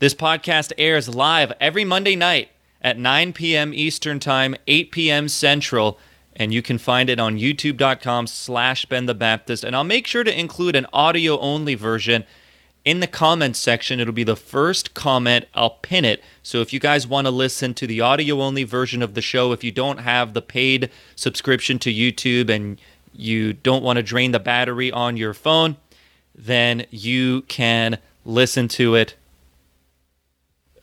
This 0.00 0.14
podcast 0.14 0.72
airs 0.78 1.08
live 1.08 1.52
every 1.60 1.84
Monday 1.84 2.14
night 2.14 2.50
at 2.80 2.96
9 2.96 3.32
p.m. 3.32 3.74
Eastern 3.74 4.20
Time, 4.20 4.54
8 4.68 4.92
p.m. 4.92 5.26
Central, 5.26 5.98
and 6.36 6.54
you 6.54 6.62
can 6.62 6.78
find 6.78 7.10
it 7.10 7.18
on 7.18 7.36
youtube.com 7.36 8.28
slash 8.28 8.86
Ben 8.86 9.06
the 9.06 9.14
Baptist. 9.14 9.64
And 9.64 9.74
I'll 9.74 9.82
make 9.82 10.06
sure 10.06 10.22
to 10.22 10.40
include 10.40 10.76
an 10.76 10.86
audio-only 10.92 11.74
version 11.74 12.24
in 12.84 13.00
the 13.00 13.08
comments 13.08 13.58
section. 13.58 13.98
It'll 13.98 14.12
be 14.12 14.22
the 14.22 14.36
first 14.36 14.94
comment. 14.94 15.46
I'll 15.52 15.70
pin 15.70 16.04
it. 16.04 16.22
So 16.44 16.60
if 16.60 16.72
you 16.72 16.78
guys 16.78 17.08
want 17.08 17.26
to 17.26 17.32
listen 17.32 17.74
to 17.74 17.86
the 17.88 18.00
audio-only 18.00 18.62
version 18.62 19.02
of 19.02 19.14
the 19.14 19.20
show, 19.20 19.50
if 19.50 19.64
you 19.64 19.72
don't 19.72 19.98
have 19.98 20.32
the 20.32 20.42
paid 20.42 20.90
subscription 21.16 21.80
to 21.80 21.92
YouTube 21.92 22.50
and 22.50 22.80
you 23.12 23.52
don't 23.52 23.82
want 23.82 23.96
to 23.96 24.04
drain 24.04 24.30
the 24.30 24.38
battery 24.38 24.92
on 24.92 25.16
your 25.16 25.34
phone, 25.34 25.76
then 26.36 26.86
you 26.90 27.42
can 27.48 27.98
listen 28.24 28.68
to 28.68 28.94
it 28.94 29.16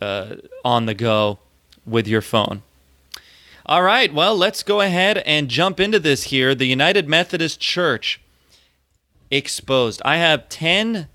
uh, 0.06 0.36
on 0.64 0.86
the 0.86 0.94
go 0.94 1.40
with 1.86 2.08
your 2.08 2.22
phone. 2.22 2.62
All 3.66 3.82
right, 3.82 4.14
well, 4.14 4.36
let's 4.38 4.62
go 4.62 4.82
ahead 4.82 5.18
and 5.20 5.50
jump 5.50 5.80
into 5.80 6.00
this 6.00 6.24
here. 6.26 6.54
The 6.54 6.68
United 6.68 7.10
Methodist 7.10 7.60
Church 7.60 8.22
exposed. 9.32 10.02
I 10.06 10.18
have 10.18 10.48
10 10.50 11.08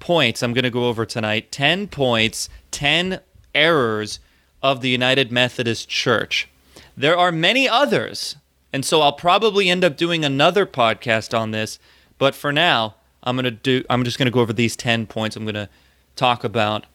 points 0.00 0.42
I'm 0.42 0.52
going 0.52 0.64
to 0.64 0.70
go 0.70 0.86
over 0.86 1.06
tonight 1.06 1.52
10 1.52 1.86
points, 1.88 2.48
10 2.72 3.20
errors 3.54 4.18
of 4.62 4.80
the 4.80 4.88
United 4.88 5.30
Methodist 5.30 5.88
Church. 5.88 6.48
There 6.96 7.16
are 7.16 7.30
many 7.30 7.68
others, 7.68 8.36
and 8.72 8.84
so 8.84 9.00
I'll 9.00 9.12
probably 9.12 9.68
end 9.68 9.84
up 9.84 9.96
doing 9.96 10.24
another 10.24 10.66
podcast 10.66 11.38
on 11.38 11.50
this, 11.52 11.78
but 12.18 12.34
for 12.34 12.52
now, 12.52 12.96
I'm 13.22 13.36
going 13.36 13.44
to 13.44 13.50
do 13.50 13.84
I'm 13.88 14.02
just 14.04 14.18
going 14.18 14.26
to 14.26 14.32
go 14.32 14.40
over 14.40 14.52
these 14.52 14.74
10 14.74 15.06
points. 15.06 15.36
I'm 15.36 15.44
going 15.44 15.54
to 15.54 15.68
talk 16.16 16.42
about 16.42 16.86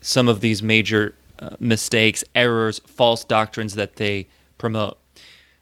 some 0.00 0.28
of 0.28 0.40
these 0.40 0.62
major 0.62 1.14
uh, 1.38 1.50
mistakes, 1.58 2.24
errors, 2.34 2.80
false 2.86 3.24
doctrines 3.24 3.74
that 3.74 3.96
they 3.96 4.26
promote. 4.58 4.98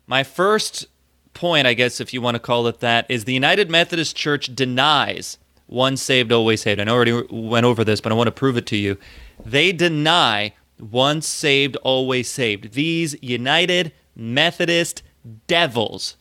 My 0.07 0.23
first 0.23 0.87
point, 1.35 1.67
I 1.67 1.75
guess, 1.75 2.01
if 2.01 2.13
you 2.13 2.21
want 2.21 2.35
to 2.35 2.41
call 2.41 2.67
it 2.67 2.81
that, 2.81 3.07
is 3.09 3.25
the 3.25 3.35
United 3.35 3.71
Methodist 3.71 4.17
Church 4.17 4.55
denies 4.55 5.39
once 5.69 6.03
saved, 6.03 6.33
always 6.33 6.63
saved. 6.63 6.81
I 6.81 6.87
already 6.89 7.23
went 7.31 7.67
over 7.67 7.85
this, 7.85 8.01
but 8.01 8.11
I 8.11 8.15
want 8.15 8.27
to 8.27 8.33
prove 8.33 8.57
it 8.57 8.67
to 8.67 8.77
you. 8.77 8.97
They 9.45 9.71
deny 9.73 10.55
once 10.81 11.27
saved, 11.27 11.77
always 11.77 12.29
saved. 12.29 12.73
These 12.73 13.17
United 13.23 13.93
Methodist 14.17 15.03
devils 15.47 16.17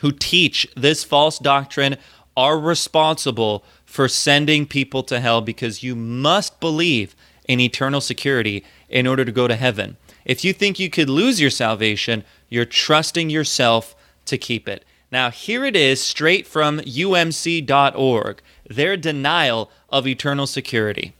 who 0.00 0.12
teach 0.12 0.66
this 0.76 1.04
false 1.04 1.38
doctrine 1.38 1.96
are 2.36 2.58
responsible 2.58 3.64
for 3.94 4.08
sending 4.08 4.66
people 4.66 5.04
to 5.04 5.20
hell 5.20 5.40
because 5.40 5.84
you 5.84 5.94
must 5.94 6.58
believe 6.58 7.14
in 7.46 7.60
eternal 7.60 8.00
security 8.00 8.64
in 8.88 9.06
order 9.06 9.24
to 9.24 9.30
go 9.30 9.46
to 9.46 9.54
heaven. 9.54 9.96
If 10.24 10.44
you 10.44 10.52
think 10.52 10.80
you 10.80 10.90
could 10.90 11.08
lose 11.08 11.40
your 11.40 11.48
salvation, 11.48 12.24
you're 12.48 12.64
trusting 12.64 13.30
yourself 13.30 13.94
to 14.24 14.36
keep 14.36 14.68
it. 14.68 14.84
Now, 15.12 15.30
here 15.30 15.64
it 15.64 15.76
is 15.76 16.00
straight 16.00 16.44
from 16.44 16.80
umc.org 16.80 18.42
their 18.68 18.96
denial 18.96 19.70
of 19.90 20.08
eternal 20.08 20.48
security. 20.48 21.14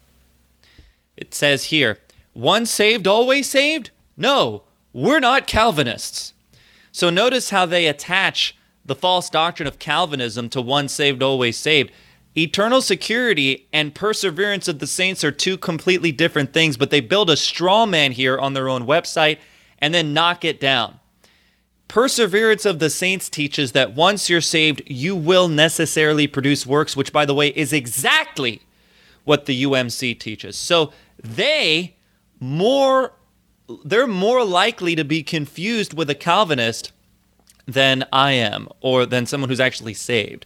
It 1.17 1.33
says 1.33 1.67
here, 1.67 2.01
once 2.35 2.73
saved, 2.73 3.07
always 3.07 3.49
saved? 3.49 3.93
No, 4.17 4.65
we're 4.93 5.21
not 5.21 5.47
Calvinists. 5.47 6.33
So 6.91 7.09
notice 7.09 7.51
how 7.51 7.67
they 7.67 7.87
attach 7.87 8.57
the 8.85 8.97
false 8.97 9.31
doctrine 9.31 9.69
of 9.69 9.79
Calvinism 9.79 10.49
to 10.49 10.61
once 10.61 10.93
saved, 10.93 11.23
always 11.23 11.57
saved. 11.57 11.93
Eternal 12.37 12.83
security 12.83 13.69
and 13.73 13.95
perseverance 13.95 14.67
of 14.67 14.81
the 14.81 14.87
saints 14.87 15.23
are 15.23 15.31
two 15.31 15.57
completely 15.57 16.11
different 16.11 16.53
things, 16.53 16.77
but 16.77 16.91
they 16.91 17.01
build 17.01 17.31
a 17.31 17.37
straw 17.37 17.87
man 17.87 18.13
here 18.13 18.37
on 18.39 18.55
their 18.55 18.69
own 18.69 18.87
website 18.87 19.39
and 19.79 19.95
then 19.95 20.13
knock 20.13 20.45
it 20.45 20.61
down. 20.61 20.99
Perseverance 21.87 22.65
of 22.65 22.81
the 22.81 22.91
saints 22.91 23.29
teaches 23.29 23.71
that 23.73 23.95
once 23.95 24.29
you're 24.29 24.41
saved, 24.41 24.83
you 24.87 25.15
will 25.15 25.47
necessarily 25.47 26.27
produce 26.27 26.67
works, 26.67 26.97
which, 26.97 27.13
by 27.13 27.25
the 27.25 27.35
way, 27.35 27.49
is 27.49 27.73
exactly 27.73 28.63
what 29.23 29.47
the 29.47 29.63
UMC 29.63 30.19
teaches. 30.19 30.57
So 30.57 30.93
they 31.23 31.95
more 32.41 33.13
they're 33.85 34.07
more 34.07 34.45
likely 34.45 34.95
to 34.95 35.05
be 35.05 35.23
confused 35.23 35.95
with 35.95 36.11
a 36.11 36.15
Calvinist 36.15 36.93
than 37.67 38.05
I 38.13 38.33
am, 38.33 38.69
or 38.81 39.07
than 39.07 39.25
someone 39.25 39.49
who's 39.49 39.61
actually 39.61 39.95
saved. 39.95 40.45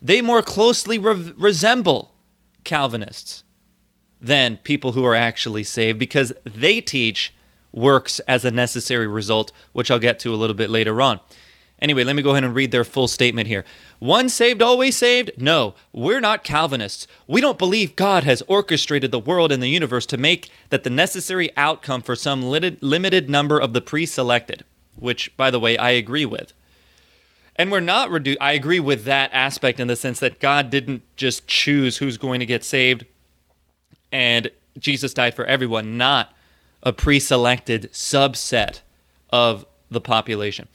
They 0.00 0.20
more 0.20 0.42
closely 0.42 0.98
re- 0.98 1.32
resemble 1.36 2.14
Calvinists 2.64 3.44
than 4.20 4.58
people 4.58 4.92
who 4.92 5.04
are 5.04 5.14
actually 5.14 5.64
saved 5.64 5.98
because 5.98 6.32
they 6.44 6.80
teach 6.80 7.34
works 7.72 8.20
as 8.20 8.44
a 8.44 8.50
necessary 8.50 9.06
result, 9.06 9.52
which 9.72 9.90
I'll 9.90 9.98
get 9.98 10.18
to 10.20 10.34
a 10.34 10.36
little 10.36 10.54
bit 10.54 10.70
later 10.70 11.00
on. 11.00 11.20
Anyway, 11.80 12.02
let 12.02 12.16
me 12.16 12.22
go 12.22 12.30
ahead 12.30 12.42
and 12.42 12.54
read 12.54 12.72
their 12.72 12.82
full 12.82 13.06
statement 13.06 13.46
here. 13.46 13.64
One 14.00 14.28
saved, 14.28 14.60
always 14.60 14.96
saved? 14.96 15.30
No, 15.36 15.74
we're 15.92 16.20
not 16.20 16.42
Calvinists. 16.42 17.06
We 17.28 17.40
don't 17.40 17.58
believe 17.58 17.94
God 17.94 18.24
has 18.24 18.42
orchestrated 18.48 19.12
the 19.12 19.20
world 19.20 19.52
and 19.52 19.62
the 19.62 19.68
universe 19.68 20.04
to 20.06 20.16
make 20.16 20.50
that 20.70 20.82
the 20.82 20.90
necessary 20.90 21.50
outcome 21.56 22.02
for 22.02 22.16
some 22.16 22.42
limited 22.42 23.30
number 23.30 23.60
of 23.60 23.74
the 23.74 23.80
pre 23.80 24.06
selected, 24.06 24.64
which, 24.96 25.36
by 25.36 25.52
the 25.52 25.60
way, 25.60 25.78
I 25.78 25.90
agree 25.90 26.26
with. 26.26 26.52
And 27.58 27.72
we're 27.72 27.80
not 27.80 28.10
reduced. 28.10 28.38
I 28.40 28.52
agree 28.52 28.80
with 28.80 29.04
that 29.04 29.30
aspect 29.32 29.80
in 29.80 29.88
the 29.88 29.96
sense 29.96 30.20
that 30.20 30.38
God 30.38 30.70
didn't 30.70 31.02
just 31.16 31.48
choose 31.48 31.98
who's 31.98 32.16
going 32.16 32.40
to 32.40 32.46
get 32.46 32.62
saved 32.62 33.04
and 34.12 34.50
Jesus 34.78 35.14
died 35.14 35.34
for 35.34 35.44
everyone, 35.44 35.96
not 35.96 36.32
a 36.82 36.92
pre 36.92 37.20
selected 37.20 37.90
subset 37.92 38.80
of 39.30 39.66
the 39.90 40.00
population. 40.00 40.68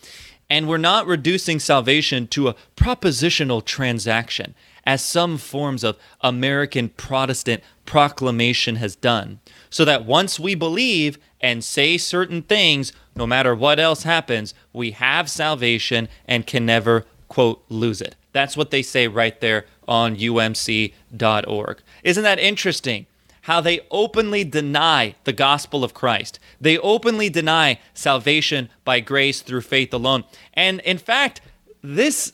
And 0.50 0.68
we're 0.68 0.78
not 0.78 1.08
reducing 1.08 1.60
salvation 1.60 2.28
to 2.28 2.50
a 2.50 2.56
propositional 2.76 3.64
transaction, 3.64 4.54
as 4.86 5.04
some 5.04 5.38
forms 5.38 5.84
of 5.84 5.98
American 6.22 6.90
Protestant 6.90 7.64
proclamation 7.86 8.76
has 8.76 8.96
done. 8.96 9.40
So 9.74 9.86
that 9.86 10.06
once 10.06 10.40
we 10.40 10.54
believe 10.54 11.18
and 11.42 11.64
say 11.64 11.98
certain 11.98 12.44
things, 12.44 12.94
no 13.16 13.26
matter 13.26 13.56
what 13.56 13.80
else 13.80 14.04
happens, 14.04 14.54
we 14.72 14.92
have 14.92 15.28
salvation 15.28 16.10
and 16.28 16.46
can 16.46 16.64
never, 16.64 17.06
quote, 17.28 17.66
lose 17.70 18.00
it. 18.00 18.16
That's 18.34 18.56
what 18.56 18.70
they 18.70 18.84
say 18.84 19.08
right 19.08 19.42
there 19.42 19.66
on 19.88 20.16
umc.org. 20.16 21.82
Isn't 22.04 22.24
that 22.24 22.38
interesting? 22.38 23.08
how 23.42 23.60
they 23.60 23.82
openly 23.92 24.46
deny 24.46 25.16
the 25.26 25.34
gospel 25.34 25.84
of 25.84 25.94
Christ. 25.94 26.40
They 26.62 26.78
openly 26.78 27.30
deny 27.30 27.78
salvation 27.94 28.70
by 28.86 29.02
grace 29.02 29.42
through 29.42 29.62
faith 29.62 29.94
alone. 29.94 30.24
And 30.54 30.80
in 30.82 30.98
fact, 30.98 31.42
this 31.82 32.32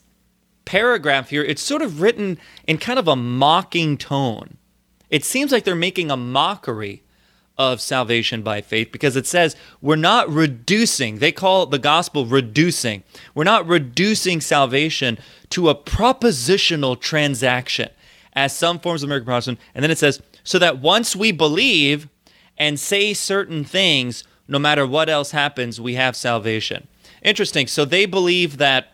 paragraph 0.66 1.32
here, 1.32 1.44
it's 1.44 1.64
sort 1.64 1.82
of 1.82 2.00
written 2.00 2.38
in 2.68 2.78
kind 2.78 3.00
of 3.00 3.08
a 3.08 3.16
mocking 3.16 3.98
tone. 3.98 4.58
It 5.10 5.26
seems 5.26 5.52
like 5.52 5.64
they're 5.64 5.74
making 5.74 6.12
a 6.12 6.18
mockery 6.18 7.02
of 7.60 7.82
salvation 7.82 8.42
by 8.42 8.62
faith 8.62 8.90
because 8.92 9.18
it 9.18 9.28
says 9.28 9.56
we're 9.82 9.98
not 9.98 10.30
reducing, 10.30 11.20
they 11.20 11.34
call 11.34 11.66
the 11.66 11.78
gospel 11.78 12.26
reducing. 12.26 13.04
We're 13.36 13.44
not 13.44 13.68
reducing 13.68 14.40
salvation 14.40 15.20
to 15.50 15.68
a 15.68 15.76
propositional 15.76 17.00
transaction 17.00 17.90
as 18.34 18.56
some 18.56 18.80
forms 18.80 19.04
of 19.04 19.10
American 19.10 19.26
Protestant. 19.26 19.60
And 19.76 19.84
then 19.84 19.92
it 19.92 19.98
says, 19.98 20.22
so 20.46 20.58
that 20.58 20.80
once 20.80 21.16
we 21.16 21.34
believe 21.34 22.08
and 22.58 22.80
say 22.80 23.14
certain 23.14 23.66
things, 23.66 24.24
no 24.48 24.58
matter 24.58 24.88
what 24.88 25.10
else 25.10 25.32
happens, 25.32 25.82
we 25.82 25.96
have 25.96 26.16
salvation. 26.16 26.88
Interesting. 27.22 27.68
So 27.68 27.84
they 27.84 28.06
believe 28.06 28.58
that 28.58 28.94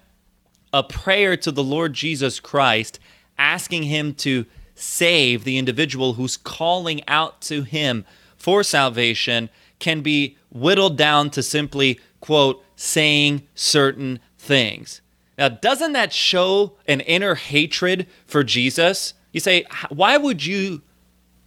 a 0.74 0.82
prayer 0.82 1.38
to 1.38 1.52
the 1.52 1.64
Lord 1.64 1.94
Jesus 1.94 2.40
Christ, 2.40 3.00
asking 3.38 3.84
him 3.84 4.16
to 4.16 4.46
save 4.74 5.44
the 5.44 5.58
individual 5.60 6.14
who's 6.14 6.36
calling 6.36 7.08
out 7.08 7.42
to 7.42 7.62
him 7.62 8.06
for 8.46 8.62
salvation, 8.62 9.50
can 9.80 10.02
be 10.02 10.38
whittled 10.52 10.96
down 10.96 11.32
to 11.32 11.42
simply, 11.42 12.00
quote, 12.22 12.64
saying 12.76 13.42
certain 13.56 14.20
things. 14.38 15.02
Now, 15.36 15.50
doesn't 15.50 15.94
that 15.94 16.14
show 16.14 16.78
an 16.88 17.02
inner 17.02 17.34
hatred 17.34 18.06
for 18.28 18.44
Jesus? 18.44 19.16
You 19.32 19.40
say, 19.40 19.66
why 19.90 20.18
would 20.18 20.46
you 20.46 20.84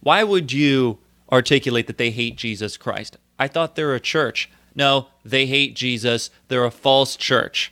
why 0.01 0.25
would 0.25 0.51
you 0.51 0.99
articulate 1.31 1.87
that 1.87 1.97
they 1.97 2.11
hate 2.11 2.35
Jesus 2.35 2.75
Christ? 2.75 3.17
I 3.39 3.47
thought 3.47 3.77
they're 3.77 3.95
a 3.95 4.01
church. 4.01 4.49
No, 4.75 5.07
they 5.23 5.45
hate 5.45 5.77
Jesus. 5.77 6.29
They're 6.49 6.65
a 6.65 6.71
false 6.71 7.15
church. 7.15 7.71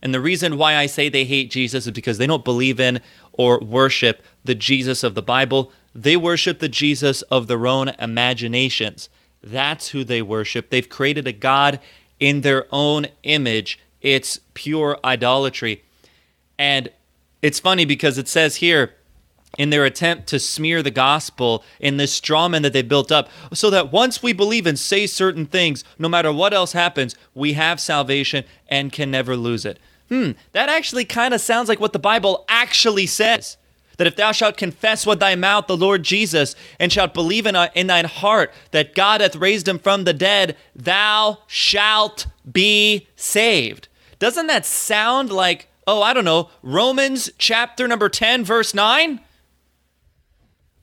And 0.00 0.14
the 0.14 0.20
reason 0.20 0.58
why 0.58 0.76
I 0.76 0.86
say 0.86 1.08
they 1.08 1.24
hate 1.24 1.50
Jesus 1.50 1.86
is 1.86 1.92
because 1.92 2.18
they 2.18 2.28
don't 2.28 2.44
believe 2.44 2.78
in 2.78 3.00
or 3.32 3.58
worship 3.58 4.22
the 4.44 4.54
Jesus 4.54 5.02
of 5.02 5.16
the 5.16 5.22
Bible. 5.22 5.72
They 5.94 6.16
worship 6.16 6.58
the 6.58 6.68
Jesus 6.68 7.22
of 7.22 7.46
their 7.46 7.66
own 7.66 7.88
imaginations. 7.98 9.08
That's 9.42 9.88
who 9.88 10.04
they 10.04 10.22
worship. 10.22 10.70
They've 10.70 10.88
created 10.88 11.26
a 11.26 11.32
God 11.32 11.80
in 12.18 12.42
their 12.42 12.66
own 12.70 13.06
image. 13.22 13.78
It's 14.00 14.40
pure 14.54 14.98
idolatry. 15.04 15.82
And 16.58 16.90
it's 17.42 17.58
funny 17.58 17.84
because 17.84 18.18
it 18.18 18.28
says 18.28 18.56
here, 18.56 18.94
in 19.58 19.70
their 19.70 19.84
attempt 19.84 20.28
to 20.28 20.38
smear 20.38 20.82
the 20.82 20.90
gospel 20.90 21.64
in 21.80 21.96
this 21.96 22.12
straw 22.12 22.48
man 22.48 22.62
that 22.62 22.72
they 22.72 22.82
built 22.82 23.10
up, 23.10 23.28
so 23.52 23.68
that 23.70 23.92
once 23.92 24.22
we 24.22 24.32
believe 24.32 24.66
and 24.66 24.78
say 24.78 25.06
certain 25.06 25.44
things, 25.44 25.82
no 25.98 26.08
matter 26.08 26.32
what 26.32 26.54
else 26.54 26.72
happens, 26.72 27.16
we 27.34 27.54
have 27.54 27.80
salvation 27.80 28.44
and 28.68 28.92
can 28.92 29.10
never 29.10 29.36
lose 29.36 29.64
it. 29.64 29.78
Hmm, 30.08 30.32
that 30.52 30.68
actually 30.68 31.04
kind 31.04 31.34
of 31.34 31.40
sounds 31.40 31.68
like 31.68 31.80
what 31.80 31.92
the 31.92 31.98
Bible 31.98 32.44
actually 32.48 33.06
says. 33.06 33.56
That 34.00 34.06
if 34.06 34.16
thou 34.16 34.32
shalt 34.32 34.56
confess 34.56 35.04
with 35.04 35.20
thy 35.20 35.34
mouth 35.34 35.66
the 35.66 35.76
Lord 35.76 36.04
Jesus, 36.04 36.56
and 36.78 36.90
shalt 36.90 37.12
believe 37.12 37.44
in, 37.44 37.54
uh, 37.54 37.68
in 37.74 37.86
thine 37.86 38.06
heart 38.06 38.50
that 38.70 38.94
God 38.94 39.20
hath 39.20 39.36
raised 39.36 39.68
him 39.68 39.78
from 39.78 40.04
the 40.04 40.14
dead, 40.14 40.56
thou 40.74 41.40
shalt 41.46 42.26
be 42.50 43.08
saved. 43.14 43.88
Doesn't 44.18 44.46
that 44.46 44.64
sound 44.64 45.30
like, 45.30 45.68
oh, 45.86 46.00
I 46.00 46.14
don't 46.14 46.24
know, 46.24 46.48
Romans 46.62 47.30
chapter 47.36 47.86
number 47.86 48.08
10, 48.08 48.42
verse 48.42 48.72
9? 48.72 49.20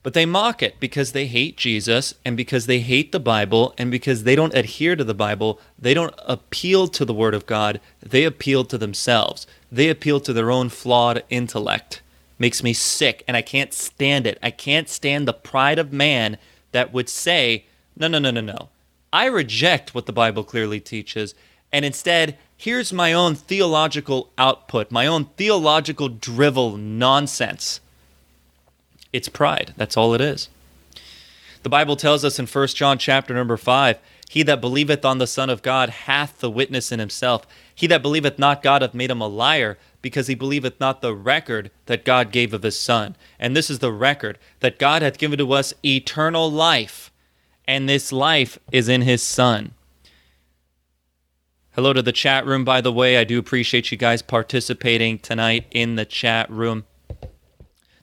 But 0.04 0.14
they 0.14 0.24
mock 0.24 0.62
it 0.62 0.78
because 0.78 1.10
they 1.10 1.26
hate 1.26 1.56
Jesus 1.56 2.14
and 2.24 2.36
because 2.36 2.66
they 2.66 2.78
hate 2.78 3.10
the 3.10 3.18
Bible 3.18 3.74
and 3.76 3.90
because 3.90 4.22
they 4.22 4.36
don't 4.36 4.54
adhere 4.54 4.94
to 4.94 5.02
the 5.02 5.12
Bible. 5.12 5.58
They 5.76 5.92
don't 5.92 6.14
appeal 6.24 6.86
to 6.86 7.04
the 7.04 7.12
Word 7.12 7.34
of 7.34 7.46
God. 7.46 7.80
They 8.00 8.22
appeal 8.22 8.64
to 8.66 8.78
themselves. 8.78 9.44
They 9.72 9.88
appeal 9.88 10.20
to 10.20 10.32
their 10.32 10.52
own 10.52 10.68
flawed 10.68 11.24
intellect. 11.30 12.00
Makes 12.38 12.62
me 12.62 12.72
sick 12.72 13.24
and 13.26 13.36
I 13.36 13.42
can't 13.42 13.72
stand 13.74 14.26
it. 14.26 14.38
I 14.42 14.50
can't 14.50 14.88
stand 14.88 15.26
the 15.26 15.32
pride 15.32 15.78
of 15.78 15.92
man 15.92 16.38
that 16.72 16.92
would 16.92 17.08
say, 17.08 17.64
no, 17.96 18.08
no, 18.08 18.18
no, 18.18 18.30
no, 18.30 18.40
no. 18.40 18.68
I 19.12 19.26
reject 19.26 19.94
what 19.94 20.06
the 20.06 20.12
Bible 20.12 20.44
clearly 20.44 20.80
teaches. 20.80 21.34
And 21.72 21.84
instead, 21.84 22.38
here's 22.56 22.92
my 22.92 23.12
own 23.12 23.34
theological 23.34 24.30
output, 24.38 24.90
my 24.90 25.06
own 25.06 25.26
theological 25.36 26.08
drivel 26.08 26.76
nonsense 26.76 27.80
it's 29.12 29.28
pride. 29.28 29.74
That's 29.76 29.96
all 29.96 30.14
it 30.14 30.20
is. 30.20 30.48
The 31.62 31.68
Bible 31.68 31.96
tells 31.96 32.24
us 32.24 32.38
in 32.38 32.46
1 32.46 32.66
John 32.68 32.98
chapter 32.98 33.34
number 33.34 33.56
5, 33.56 33.98
he 34.28 34.42
that 34.42 34.60
believeth 34.60 35.04
on 35.04 35.18
the 35.18 35.26
Son 35.26 35.48
of 35.50 35.62
God 35.62 35.88
hath 35.88 36.40
the 36.40 36.50
witness 36.50 36.92
in 36.92 36.98
himself. 36.98 37.46
He 37.78 37.86
that 37.86 38.02
believeth 38.02 38.40
not 38.40 38.60
God 38.60 38.82
hath 38.82 38.92
made 38.92 39.08
him 39.08 39.20
a 39.20 39.28
liar, 39.28 39.78
because 40.02 40.26
he 40.26 40.34
believeth 40.34 40.80
not 40.80 41.00
the 41.00 41.14
record 41.14 41.70
that 41.86 42.04
God 42.04 42.32
gave 42.32 42.52
of 42.52 42.64
his 42.64 42.76
Son. 42.76 43.14
And 43.38 43.54
this 43.54 43.70
is 43.70 43.78
the 43.78 43.92
record 43.92 44.36
that 44.58 44.80
God 44.80 45.00
hath 45.00 45.16
given 45.16 45.38
to 45.38 45.52
us 45.52 45.72
eternal 45.84 46.50
life, 46.50 47.12
and 47.68 47.88
this 47.88 48.10
life 48.10 48.58
is 48.72 48.88
in 48.88 49.02
his 49.02 49.22
Son. 49.22 49.74
Hello 51.70 51.92
to 51.92 52.02
the 52.02 52.10
chat 52.10 52.44
room, 52.44 52.64
by 52.64 52.80
the 52.80 52.92
way. 52.92 53.16
I 53.16 53.22
do 53.22 53.38
appreciate 53.38 53.92
you 53.92 53.96
guys 53.96 54.22
participating 54.22 55.20
tonight 55.20 55.66
in 55.70 55.94
the 55.94 56.04
chat 56.04 56.50
room. 56.50 56.84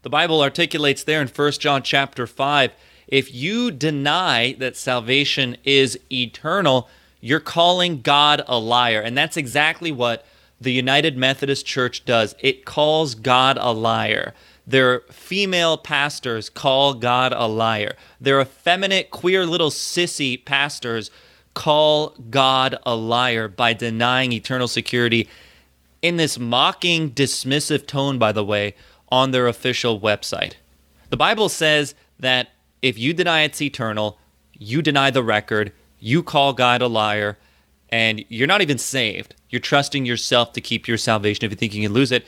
The 0.03 0.09
Bible 0.09 0.41
articulates 0.41 1.03
there 1.03 1.21
in 1.21 1.27
1 1.27 1.51
John 1.51 1.83
chapter 1.83 2.25
5 2.25 2.71
if 3.09 3.35
you 3.35 3.71
deny 3.71 4.55
that 4.59 4.77
salvation 4.77 5.57
is 5.65 5.99
eternal, 6.09 6.87
you're 7.25 7.39
calling 7.39 8.01
God 8.01 8.43
a 8.47 8.59
liar. 8.59 9.01
And 9.01 9.17
that's 9.17 9.35
exactly 9.35 9.91
what 9.91 10.23
the 10.61 10.71
United 10.71 11.17
Methodist 11.17 11.65
Church 11.65 12.05
does. 12.05 12.35
It 12.39 12.65
calls 12.65 13.15
God 13.15 13.57
a 13.59 13.73
liar. 13.73 14.35
Their 14.67 14.99
female 15.09 15.75
pastors 15.75 16.51
call 16.51 16.93
God 16.93 17.33
a 17.35 17.47
liar. 17.47 17.95
Their 18.21 18.39
effeminate, 18.39 19.09
queer 19.09 19.43
little 19.47 19.71
sissy 19.71 20.45
pastors 20.45 21.09
call 21.55 22.09
God 22.29 22.77
a 22.85 22.95
liar 22.95 23.47
by 23.47 23.73
denying 23.73 24.31
eternal 24.31 24.67
security 24.67 25.27
in 26.03 26.17
this 26.17 26.37
mocking, 26.37 27.09
dismissive 27.09 27.87
tone, 27.87 28.19
by 28.19 28.33
the 28.33 28.45
way, 28.45 28.75
on 29.09 29.31
their 29.31 29.47
official 29.47 29.99
website. 29.99 30.53
The 31.09 31.17
Bible 31.17 31.49
says 31.49 31.95
that 32.19 32.49
if 32.83 32.99
you 32.99 33.13
deny 33.13 33.41
it's 33.41 33.63
eternal, 33.63 34.19
you 34.53 34.83
deny 34.83 35.09
the 35.09 35.23
record, 35.23 35.71
you 36.05 36.21
call 36.21 36.53
God 36.53 36.81
a 36.81 36.87
liar, 36.87 37.37
and 37.89 38.23
you're 38.29 38.47
not 38.47 38.61
even 38.61 38.77
saved. 38.77 39.35
You're 39.49 39.59
trusting 39.59 40.05
yourself 40.05 40.53
to 40.53 40.61
keep 40.61 40.87
your 40.87 40.97
salvation 40.97 41.45
if 41.45 41.51
you 41.51 41.57
think 41.57 41.73
you 41.73 41.83
can 41.83 41.93
lose 41.93 42.11
it. 42.11 42.25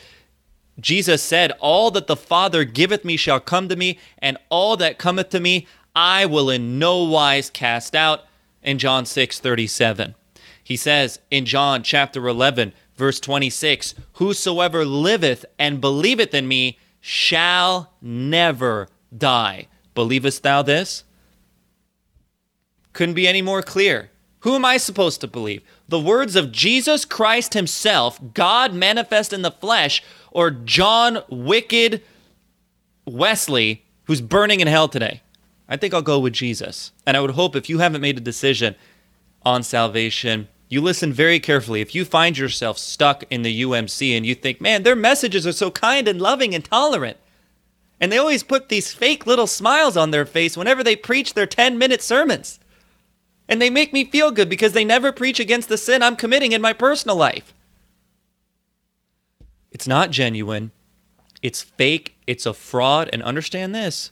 Jesus 0.80 1.22
said, 1.22 1.52
All 1.60 1.92
that 1.92 2.08
the 2.08 2.16
Father 2.16 2.63
giveth 2.63 3.06
me 3.06 3.18
shall 3.18 3.40
come 3.40 3.70
to 3.70 3.76
me, 3.76 4.00
and 4.20 4.38
all 4.50 4.78
that 4.78 4.98
cometh 4.98 5.30
to 5.30 5.40
me 5.40 5.68
I 5.96 6.26
will 6.26 6.50
in 6.50 6.80
no 6.80 7.04
wise 7.04 7.50
cast 7.50 7.96
out. 7.96 8.22
In 8.63 8.80
John 8.80 9.06
6 9.06 9.40
37. 9.40 10.16
He 10.63 10.76
says 10.76 11.20
in 11.32 11.46
John 11.46 11.84
chapter 11.84 12.28
11, 12.28 12.74
Verse 12.98 13.20
26 13.20 13.94
Whosoever 14.13 14.84
liveth 14.84 15.46
and 15.60 15.80
believeth 15.80 16.34
in 16.34 16.48
me 16.48 16.80
shall 17.00 17.94
never 18.02 18.88
die. 19.16 19.68
Believest 19.94 20.44
thou 20.44 20.63
this? 20.63 21.04
Couldn't 22.97 23.13
be 23.13 23.27
any 23.27 23.43
more 23.43 23.62
clear. 23.62 24.10
Who 24.39 24.55
am 24.55 24.65
I 24.65 24.77
supposed 24.77 25.21
to 25.21 25.27
believe? 25.27 25.62
The 25.88 25.99
words 25.99 26.36
of 26.36 26.51
Jesus 26.51 27.05
Christ 27.05 27.53
Himself, 27.53 28.19
God 28.33 28.73
manifest 28.73 29.33
in 29.33 29.43
the 29.43 29.51
flesh, 29.51 30.01
or 30.31 30.49
John 30.49 31.19
Wicked 31.29 32.01
Wesley, 33.05 33.83
who's 34.05 34.19
burning 34.19 34.62
in 34.62 34.67
hell 34.67 34.88
today? 34.88 35.21
I 35.69 35.77
think 35.77 35.93
I'll 35.93 36.01
go 36.01 36.17
with 36.17 36.33
Jesus. 36.33 36.91
And 37.05 37.15
I 37.15 37.19
would 37.19 37.36
hope 37.36 37.55
if 37.55 37.69
you 37.69 37.77
haven't 37.77 38.01
made 38.01 38.17
a 38.17 38.21
decision 38.21 38.73
on 39.43 39.62
salvation, 39.62 40.47
you 40.67 40.81
listen 40.81 41.13
very 41.13 41.39
carefully. 41.39 41.81
If 41.81 41.93
you 41.93 42.03
find 42.03 42.36
yourself 42.36 42.79
stuck 42.79 43.23
in 43.29 43.43
the 43.43 43.62
UMC 43.62 44.17
and 44.17 44.25
you 44.25 44.33
think, 44.33 44.60
man, 44.60 44.81
their 44.81 44.95
messages 44.95 45.45
are 45.45 45.51
so 45.51 45.69
kind 45.69 46.07
and 46.07 46.19
loving 46.19 46.55
and 46.55 46.65
tolerant, 46.65 47.17
and 48.01 48.12
they 48.12 48.17
always 48.17 48.41
put 48.41 48.69
these 48.69 48.91
fake 48.91 49.27
little 49.27 49.45
smiles 49.45 49.95
on 49.95 50.10
their 50.10 50.25
face 50.25 50.57
whenever 50.57 50.83
they 50.83 50.95
preach 50.95 51.36
their 51.36 51.45
10 51.45 51.77
minute 51.77 52.01
sermons. 52.01 52.60
And 53.49 53.62
they 53.62 53.69
make 53.69 53.93
me 53.93 54.05
feel 54.05 54.31
good 54.31 54.49
because 54.49 54.73
they 54.73 54.86
never 54.86 55.12
preach 55.12 55.39
against 55.39 55.69
the 55.69 55.77
sin 55.77 56.03
I'm 56.03 56.15
committing 56.15 56.51
in 56.51 56.62
my 56.62 56.73
personal 56.73 57.15
life. 57.15 57.53
It's 59.71 59.88
not 59.88 60.12
genuine. 60.12 60.71
It's 61.41 61.62
fake. 61.62 62.15
It's 62.25 62.45
a 62.45 62.53
fraud. 62.53 63.10
And 63.13 63.23
understand 63.23 63.73
this 63.73 64.12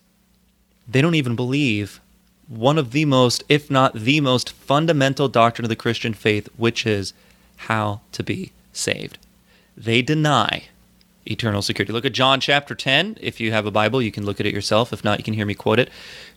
they 0.88 1.02
don't 1.02 1.16
even 1.16 1.36
believe 1.36 2.00
one 2.48 2.78
of 2.78 2.92
the 2.92 3.06
most, 3.06 3.44
if 3.50 3.72
not 3.72 3.94
the 3.94 4.22
most 4.22 4.52
fundamental 4.52 5.28
doctrine 5.28 5.66
of 5.66 5.70
the 5.70 5.76
Christian 5.76 6.14
faith, 6.14 6.48
which 6.58 6.86
is 6.86 7.14
how 7.58 8.02
to 8.12 8.24
be 8.24 8.52
saved. 8.72 9.18
They 9.76 10.02
deny 10.02 10.66
eternal 11.26 11.62
security. 11.62 11.92
Look 11.92 12.06
at 12.06 12.14
John 12.14 12.40
chapter 12.40 12.76
10. 12.76 13.18
If 13.20 13.40
you 13.40 13.52
have 13.52 13.66
a 13.66 13.72
Bible, 13.72 14.02
you 14.02 14.12
can 14.12 14.26
look 14.26 14.40
at 14.40 14.46
it 14.46 14.54
yourself. 14.54 14.94
If 14.94 15.04
not, 15.04 15.20
you 15.20 15.24
can 15.24 15.34
hear 15.34 15.46
me 15.46 15.56
quote 15.56 15.80
it. 15.80 15.90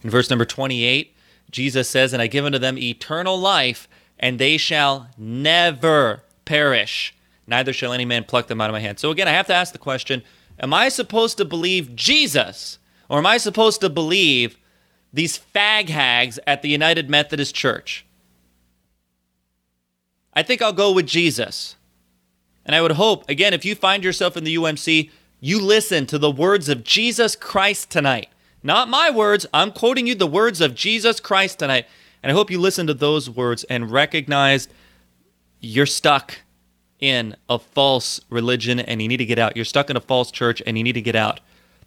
In 0.02 0.10
verse 0.10 0.30
number 0.30 0.44
28, 0.44 1.14
Jesus 1.50 1.88
says, 1.88 2.12
And 2.12 2.22
I 2.22 2.26
give 2.26 2.44
unto 2.44 2.58
them 2.58 2.78
eternal 2.78 3.38
life, 3.38 3.88
and 4.18 4.38
they 4.38 4.56
shall 4.56 5.08
never 5.16 6.22
perish, 6.44 7.14
neither 7.46 7.72
shall 7.72 7.92
any 7.92 8.04
man 8.04 8.24
pluck 8.24 8.48
them 8.48 8.60
out 8.60 8.70
of 8.70 8.74
my 8.74 8.80
hand. 8.80 8.98
So 8.98 9.10
again, 9.10 9.28
I 9.28 9.32
have 9.32 9.46
to 9.46 9.54
ask 9.54 9.72
the 9.72 9.78
question 9.78 10.22
Am 10.60 10.74
I 10.74 10.88
supposed 10.88 11.36
to 11.38 11.44
believe 11.44 11.94
Jesus, 11.94 12.78
or 13.08 13.18
am 13.18 13.26
I 13.26 13.38
supposed 13.38 13.80
to 13.80 13.88
believe 13.88 14.58
these 15.12 15.38
fag 15.54 15.88
hags 15.88 16.38
at 16.46 16.62
the 16.62 16.68
United 16.68 17.08
Methodist 17.08 17.54
Church. 17.54 18.04
I 20.34 20.42
think 20.42 20.62
I'll 20.62 20.72
go 20.72 20.92
with 20.92 21.06
Jesus. 21.06 21.76
And 22.64 22.76
I 22.76 22.82
would 22.82 22.92
hope, 22.92 23.28
again, 23.28 23.54
if 23.54 23.64
you 23.64 23.74
find 23.74 24.04
yourself 24.04 24.36
in 24.36 24.44
the 24.44 24.56
UMC, 24.56 25.10
you 25.40 25.60
listen 25.60 26.06
to 26.06 26.18
the 26.18 26.30
words 26.30 26.68
of 26.68 26.84
Jesus 26.84 27.34
Christ 27.34 27.90
tonight. 27.90 28.28
Not 28.62 28.88
my 28.88 29.10
words. 29.10 29.46
I'm 29.54 29.72
quoting 29.72 30.06
you 30.06 30.14
the 30.14 30.26
words 30.26 30.60
of 30.60 30.74
Jesus 30.74 31.20
Christ 31.20 31.60
tonight. 31.60 31.86
And 32.22 32.32
I 32.32 32.34
hope 32.34 32.50
you 32.50 32.60
listen 32.60 32.86
to 32.88 32.94
those 32.94 33.30
words 33.30 33.64
and 33.64 33.90
recognize 33.90 34.68
you're 35.60 35.86
stuck 35.86 36.38
in 37.00 37.36
a 37.48 37.58
false 37.58 38.20
religion 38.28 38.80
and 38.80 39.00
you 39.00 39.08
need 39.08 39.18
to 39.18 39.26
get 39.26 39.38
out. 39.38 39.56
You're 39.56 39.64
stuck 39.64 39.90
in 39.90 39.96
a 39.96 40.00
false 40.00 40.30
church 40.30 40.60
and 40.66 40.76
you 40.76 40.84
need 40.84 40.94
to 40.94 41.00
get 41.00 41.14
out 41.14 41.40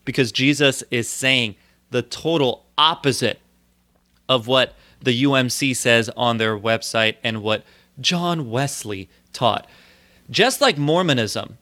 because 0.05 0.31
Jesus 0.31 0.83
is 0.89 1.09
saying 1.09 1.55
the 1.89 2.01
total 2.01 2.65
opposite 2.77 3.39
of 4.29 4.47
what 4.47 4.75
the 5.01 5.23
UMC 5.23 5.75
says 5.75 6.09
on 6.15 6.37
their 6.37 6.57
website 6.57 7.17
and 7.23 7.43
what 7.43 7.65
John 7.99 8.49
Wesley 8.49 9.09
taught. 9.33 9.67
Just 10.29 10.61
like 10.61 10.77
Mormonism 10.77 11.57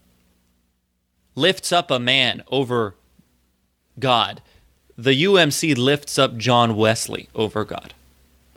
lifts 1.35 1.71
up 1.71 1.89
a 1.89 1.99
man 1.99 2.43
over 2.51 2.95
God, 3.97 4.41
the 5.03 5.23
UMC 5.23 5.77
lifts 5.77 6.19
up 6.19 6.35
John 6.35 6.75
Wesley 6.75 7.29
over 7.33 7.63
God. 7.63 7.93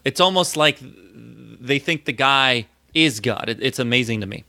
It's 0.05 0.21
almost 0.21 0.57
like 0.57 0.79
they 0.83 1.79
think 1.79 2.05
the 2.05 2.13
guy 2.13 2.67
is 2.95 3.21
God. 3.21 3.45
It's 3.49 3.79
amazing 3.79 4.21
to 4.23 4.27
me. 4.27 4.43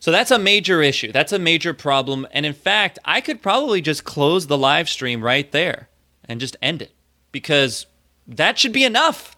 So 0.00 0.10
that's 0.10 0.30
a 0.30 0.38
major 0.38 0.80
issue. 0.80 1.12
That's 1.12 1.32
a 1.32 1.38
major 1.38 1.74
problem. 1.74 2.26
And 2.32 2.46
in 2.46 2.54
fact, 2.54 2.98
I 3.04 3.20
could 3.20 3.42
probably 3.42 3.82
just 3.82 4.04
close 4.04 4.46
the 4.46 4.56
live 4.56 4.88
stream 4.88 5.22
right 5.22 5.50
there 5.52 5.88
and 6.24 6.40
just 6.40 6.56
end 6.62 6.80
it 6.80 6.92
because 7.30 7.84
that 8.26 8.58
should 8.58 8.72
be 8.72 8.84
enough 8.84 9.36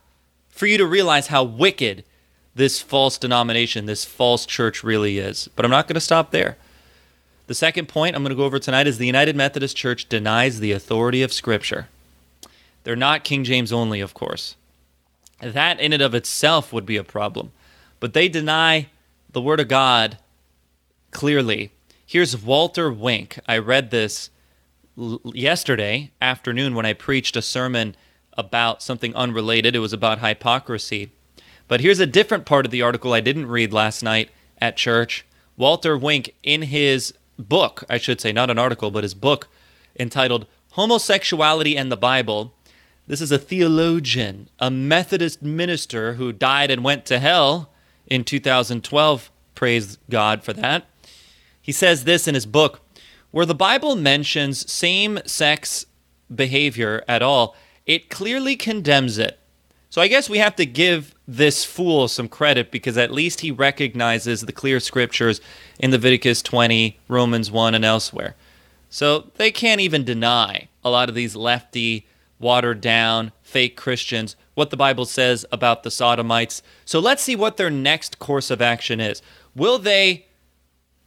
for 0.48 0.66
you 0.66 0.78
to 0.78 0.86
realize 0.86 1.26
how 1.28 1.42
wicked 1.42 2.04
this 2.54 2.80
false 2.80 3.18
denomination, 3.18 3.86
this 3.86 4.04
false 4.04 4.46
church 4.46 4.84
really 4.84 5.18
is. 5.18 5.48
But 5.56 5.64
I'm 5.64 5.70
not 5.72 5.88
going 5.88 5.94
to 5.94 6.00
stop 6.00 6.30
there. 6.30 6.56
The 7.50 7.56
second 7.56 7.88
point 7.88 8.14
I'm 8.14 8.22
going 8.22 8.30
to 8.30 8.36
go 8.36 8.44
over 8.44 8.60
tonight 8.60 8.86
is 8.86 8.98
the 8.98 9.08
United 9.08 9.34
Methodist 9.34 9.76
Church 9.76 10.08
denies 10.08 10.60
the 10.60 10.70
authority 10.70 11.20
of 11.20 11.32
Scripture. 11.32 11.88
They're 12.84 12.94
not 12.94 13.24
King 13.24 13.42
James 13.42 13.72
only, 13.72 14.00
of 14.00 14.14
course. 14.14 14.54
That 15.40 15.80
in 15.80 15.92
and 15.92 16.00
of 16.00 16.14
itself 16.14 16.72
would 16.72 16.86
be 16.86 16.96
a 16.96 17.02
problem. 17.02 17.50
But 17.98 18.12
they 18.12 18.28
deny 18.28 18.86
the 19.32 19.40
Word 19.40 19.58
of 19.58 19.66
God 19.66 20.18
clearly. 21.10 21.72
Here's 22.06 22.40
Walter 22.40 22.88
Wink. 22.88 23.40
I 23.48 23.58
read 23.58 23.90
this 23.90 24.30
yesterday 25.24 26.12
afternoon 26.22 26.76
when 26.76 26.86
I 26.86 26.92
preached 26.92 27.34
a 27.34 27.42
sermon 27.42 27.96
about 28.38 28.80
something 28.80 29.12
unrelated. 29.16 29.74
It 29.74 29.80
was 29.80 29.92
about 29.92 30.20
hypocrisy. 30.20 31.10
But 31.66 31.80
here's 31.80 31.98
a 31.98 32.06
different 32.06 32.46
part 32.46 32.64
of 32.64 32.70
the 32.70 32.82
article 32.82 33.12
I 33.12 33.20
didn't 33.20 33.48
read 33.48 33.72
last 33.72 34.04
night 34.04 34.30
at 34.58 34.76
church. 34.76 35.26
Walter 35.56 35.98
Wink, 35.98 36.32
in 36.44 36.62
his 36.62 37.12
book, 37.48 37.84
I 37.88 37.98
should 37.98 38.20
say, 38.20 38.32
not 38.32 38.50
an 38.50 38.58
article, 38.58 38.90
but 38.90 39.04
his 39.04 39.14
book 39.14 39.48
entitled 39.98 40.46
Homosexuality 40.72 41.76
and 41.76 41.90
the 41.90 41.96
Bible. 41.96 42.54
This 43.06 43.20
is 43.20 43.32
a 43.32 43.38
theologian, 43.38 44.48
a 44.58 44.70
Methodist 44.70 45.42
minister 45.42 46.14
who 46.14 46.32
died 46.32 46.70
and 46.70 46.84
went 46.84 47.04
to 47.06 47.18
hell 47.18 47.72
in 48.06 48.24
2012. 48.24 49.30
Praise 49.54 49.98
God 50.08 50.42
for 50.44 50.52
that. 50.52 50.86
He 51.60 51.72
says 51.72 52.04
this 52.04 52.28
in 52.28 52.34
his 52.34 52.46
book 52.46 52.80
where 53.30 53.46
the 53.46 53.54
Bible 53.54 53.96
mentions 53.96 54.70
same 54.70 55.20
sex 55.24 55.86
behavior 56.32 57.04
at 57.06 57.22
all, 57.22 57.54
it 57.86 58.10
clearly 58.10 58.56
condemns 58.56 59.18
it. 59.18 59.38
So 59.88 60.00
I 60.00 60.08
guess 60.08 60.30
we 60.30 60.38
have 60.38 60.56
to 60.56 60.66
give 60.66 61.14
this 61.36 61.64
fool 61.64 62.08
some 62.08 62.28
credit 62.28 62.72
because 62.72 62.98
at 62.98 63.12
least 63.12 63.40
he 63.40 63.52
recognizes 63.52 64.40
the 64.40 64.52
clear 64.52 64.80
scriptures 64.80 65.40
in 65.78 65.92
Leviticus 65.92 66.42
20, 66.42 66.98
Romans 67.06 67.50
1, 67.50 67.74
and 67.74 67.84
elsewhere. 67.84 68.34
So 68.88 69.30
they 69.36 69.52
can't 69.52 69.80
even 69.80 70.04
deny 70.04 70.68
a 70.82 70.90
lot 70.90 71.08
of 71.08 71.14
these 71.14 71.36
lefty, 71.36 72.06
watered 72.40 72.80
down, 72.80 73.30
fake 73.42 73.76
Christians 73.76 74.34
what 74.54 74.70
the 74.70 74.76
Bible 74.76 75.04
says 75.04 75.46
about 75.52 75.84
the 75.84 75.90
Sodomites. 75.90 76.62
So 76.84 76.98
let's 76.98 77.22
see 77.22 77.36
what 77.36 77.56
their 77.56 77.70
next 77.70 78.18
course 78.18 78.50
of 78.50 78.60
action 78.60 79.00
is. 79.00 79.22
Will 79.54 79.78
they 79.78 80.26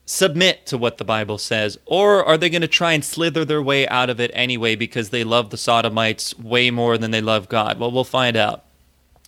submit 0.06 0.66
to 0.68 0.78
what 0.78 0.98
the 0.98 1.06
Bible 1.06 1.38
says, 1.38 1.78
or 1.86 2.24
are 2.26 2.38
they 2.38 2.50
going 2.50 2.62
to 2.62 2.68
try 2.68 2.94
and 2.94 3.04
slither 3.04 3.46
their 3.46 3.62
way 3.62 3.88
out 3.88 4.10
of 4.10 4.20
it 4.20 4.32
anyway 4.34 4.76
because 4.76 5.10
they 5.10 5.24
love 5.24 5.50
the 5.50 5.58
Sodomites 5.58 6.38
way 6.40 6.72
more 6.72 6.98
than 6.98 7.12
they 7.12 7.22
love 7.22 7.50
God? 7.50 7.78
Well, 7.78 7.92
we'll 7.92 8.04
find 8.04 8.36
out. 8.36 8.66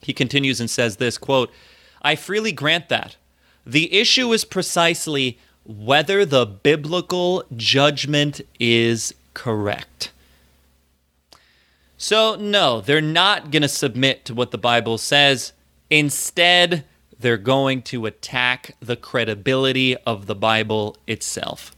He 0.06 0.14
continues 0.14 0.60
and 0.60 0.70
says 0.70 0.98
this 0.98 1.18
quote, 1.18 1.52
I 2.02 2.16
freely 2.16 2.52
grant 2.52 2.90
that. 2.90 3.16
The 3.66 3.92
issue 3.92 4.32
is 4.32 4.46
precisely 4.46 5.40
whether 5.64 6.24
the 6.26 6.46
biblical 6.46 7.44
judgment 7.56 8.42
is 8.60 9.16
correct. 9.34 10.12
So, 11.98 12.36
no, 12.36 12.82
they're 12.82 13.02
not 13.02 13.50
going 13.50 13.64
to 13.64 13.68
submit 13.68 14.26
to 14.26 14.36
what 14.36 14.52
the 14.52 14.60
Bible 14.60 15.00
says. 15.00 15.54
Instead, 15.90 16.86
they're 17.20 17.38
going 17.38 17.82
to 17.84 18.06
attack 18.06 18.76
the 18.80 18.96
credibility 18.96 19.98
of 19.98 20.28
the 20.28 20.36
Bible 20.36 20.98
itself. 21.08 21.76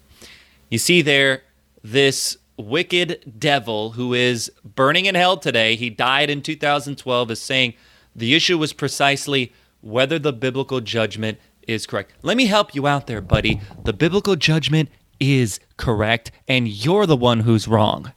You 0.70 0.80
see 0.80 1.02
there, 1.02 1.44
this 1.82 2.38
wicked 2.58 3.36
devil 3.40 3.92
who 3.92 4.14
is 4.14 4.52
burning 4.66 5.06
in 5.06 5.16
hell 5.16 5.38
today, 5.38 5.78
he 5.78 5.90
died 5.90 6.30
in 6.30 6.42
2012, 6.42 7.32
is 7.32 7.42
saying 7.42 7.74
the 8.18 8.36
issue 8.36 8.58
was 8.58 8.74
precisely 8.74 9.54
whether 9.82 10.20
the 10.20 10.34
biblical 10.34 10.82
judgment 10.82 11.40
is 11.68 11.86
correct. 11.86 12.14
Let 12.24 12.36
me 12.36 12.48
help 12.48 12.76
you 12.76 12.88
out 12.88 13.08
there, 13.08 13.22
buddy. 13.22 13.62
The 13.86 13.94
biblical 13.94 14.36
judgment 14.36 14.90
is 15.20 15.60
correct, 15.78 16.32
and 16.48 16.68
you're 16.68 17.06
the 17.06 17.16
one 17.16 17.42
who's 17.42 17.68
wrong. 17.68 18.12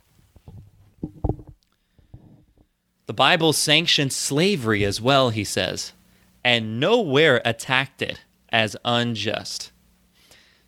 The 3.06 3.14
Bible 3.14 3.52
sanctions 3.52 4.16
slavery 4.16 4.84
as 4.84 5.00
well, 5.00 5.30
he 5.30 5.44
says 5.44 5.92
and 6.44 6.80
nowhere 6.80 7.40
attacked 7.44 8.02
it 8.02 8.20
as 8.50 8.76
unjust. 8.84 9.72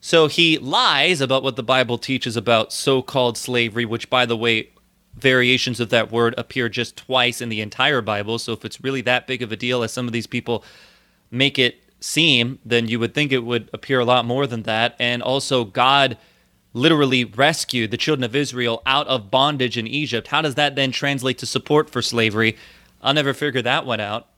So 0.01 0.27
he 0.27 0.59
lies 0.59 1.21
about 1.21 1.43
what 1.43 1.57
the 1.57 1.63
Bible 1.63 1.99
teaches 1.99 2.37
about 2.37 2.73
so 2.73 3.03
called 3.03 3.39
slavery, 3.39 3.85
which, 3.85 4.11
by 4.11 4.27
the 4.27 4.37
way, 4.37 4.71
variations 5.15 5.81
of 5.81 5.91
that 5.91 6.11
word 6.11 6.35
appear 6.39 6.69
just 6.69 6.97
twice 6.97 7.41
in 7.41 7.49
the 7.49 7.61
entire 7.61 8.01
Bible. 8.01 8.39
So 8.39 8.53
if 8.53 8.65
it's 8.65 8.83
really 8.83 9.03
that 9.03 9.27
big 9.27 9.43
of 9.43 9.53
a 9.53 9.57
deal 9.57 9.83
as 9.83 9.93
some 9.93 10.07
of 10.07 10.13
these 10.13 10.27
people 10.27 10.65
make 11.31 11.59
it 11.59 11.83
seem, 12.01 12.59
then 12.65 12.89
you 12.89 12.99
would 12.99 13.15
think 13.15 13.33
it 13.33 13.45
would 13.45 13.71
appear 13.73 14.01
a 14.01 14.05
lot 14.05 14.25
more 14.25 14.47
than 14.47 14.63
that. 14.63 14.97
And 14.99 15.23
also, 15.23 15.65
God 15.65 16.17
literally 16.75 17.25
rescued 17.25 17.91
the 17.91 17.97
children 17.97 18.25
of 18.25 18.35
Israel 18.35 18.83
out 18.87 19.07
of 19.07 19.31
bondage 19.31 19.77
in 19.77 19.87
Egypt. 19.87 20.29
How 20.29 20.43
does 20.43 20.55
that 20.55 20.75
then 20.75 20.91
translate 20.91 21.39
to 21.39 21.47
support 21.47 21.91
for 21.91 22.01
slavery? 22.01 22.57
I'll 23.03 23.15
never 23.15 23.35
figure 23.35 23.63
that 23.63 23.85
one 23.85 24.01
out. 24.01 24.29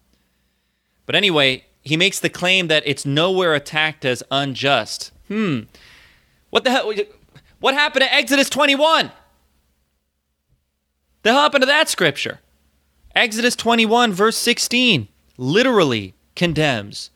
But 1.06 1.14
anyway, 1.14 1.64
he 1.82 1.96
makes 1.96 2.18
the 2.18 2.30
claim 2.30 2.68
that 2.68 2.82
it's 2.86 3.04
nowhere 3.04 3.54
attacked 3.54 4.04
as 4.04 4.22
unjust. 4.30 5.12
Hmm. 5.28 5.60
What 6.50 6.64
the 6.64 6.70
hell? 6.70 6.92
What 7.60 7.74
happened 7.74 8.04
to 8.04 8.12
Exodus 8.12 8.48
21? 8.50 9.10
The 11.24 11.32
hell 11.32 11.40
happened 11.40 11.62
to 11.62 11.66
that 11.66 11.88
scripture? 11.88 12.40
Exodus 13.14 13.56
21, 13.56 14.12
verse 14.12 14.36
16, 14.36 15.08
literally 15.38 16.12
condemns 16.36 17.10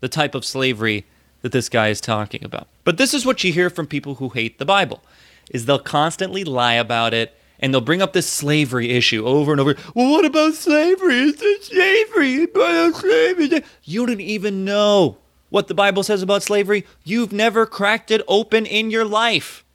the 0.00 0.08
type 0.08 0.34
of 0.34 0.46
slavery 0.46 1.04
that 1.42 1.52
this 1.52 1.68
guy 1.68 1.88
is 1.88 2.00
talking 2.00 2.42
about. 2.42 2.68
But 2.84 2.96
this 2.96 3.12
is 3.12 3.26
what 3.26 3.44
you 3.44 3.52
hear 3.52 3.68
from 3.68 3.86
people 3.86 4.14
who 4.14 4.30
hate 4.30 4.58
the 4.58 4.64
Bible 4.64 5.02
is 5.50 5.66
they'll 5.66 5.78
constantly 5.78 6.42
lie 6.42 6.72
about 6.72 7.12
it 7.12 7.36
and 7.58 7.74
they'll 7.74 7.82
bring 7.82 8.00
up 8.00 8.14
this 8.14 8.26
slavery 8.26 8.92
issue 8.92 9.26
over 9.26 9.52
and 9.52 9.60
over. 9.60 9.76
Well, 9.94 10.10
what 10.10 10.24
about 10.24 10.54
slavery? 10.54 11.16
Is 11.16 11.36
there 11.36 11.60
slavery? 11.60 12.46
slavery? 12.94 13.62
You 13.84 14.06
don't 14.06 14.22
even 14.22 14.64
know 14.64 15.18
what 15.50 15.68
the 15.68 15.74
Bible 15.74 16.02
says 16.02 16.22
about 16.22 16.42
slavery. 16.42 16.86
You've 17.04 17.32
never 17.32 17.66
cracked 17.66 18.10
it 18.10 18.22
open 18.26 18.64
in 18.64 18.90
your 18.90 19.04
life. 19.04 19.66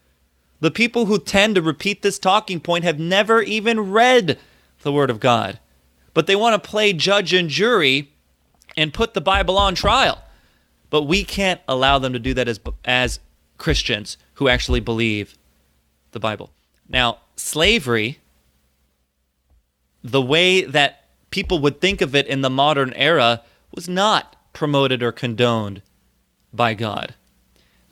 The 0.66 0.72
people 0.72 1.06
who 1.06 1.20
tend 1.20 1.54
to 1.54 1.62
repeat 1.62 2.02
this 2.02 2.18
talking 2.18 2.60
point 2.60 2.86
have 2.86 2.98
never 2.98 3.40
even 3.44 3.92
read 3.92 4.40
the 4.82 4.92
Word 4.92 5.12
of 5.12 5.20
God, 5.20 5.60
but 6.16 6.26
they 6.26 6.36
want 6.36 6.54
to 6.60 6.70
play 6.70 6.92
judge 6.92 7.34
and 7.34 7.50
jury 7.50 8.12
and 8.76 8.92
put 8.92 9.14
the 9.14 9.22
Bible 9.22 9.60
on 9.60 9.76
trial. 9.76 10.24
But 10.90 11.04
we 11.04 11.24
can't 11.24 11.62
allow 11.68 12.00
them 12.00 12.14
to 12.14 12.18
do 12.18 12.34
that 12.34 12.48
as, 12.48 12.60
as 12.84 13.20
Christians 13.60 14.18
who 14.34 14.48
actually 14.48 14.80
believe 14.80 15.38
the 16.14 16.20
Bible. 16.20 16.50
Now, 16.90 17.20
slavery, 17.36 18.18
the 20.04 20.20
way 20.20 20.64
that 20.64 21.10
people 21.30 21.60
would 21.60 21.80
think 21.80 22.02
of 22.02 22.16
it 22.16 22.26
in 22.26 22.42
the 22.42 22.50
modern 22.50 22.92
era, 22.94 23.44
was 23.70 23.88
not 23.88 24.36
promoted 24.52 25.04
or 25.04 25.12
condoned 25.12 25.84
by 26.52 26.74
God. 26.74 27.14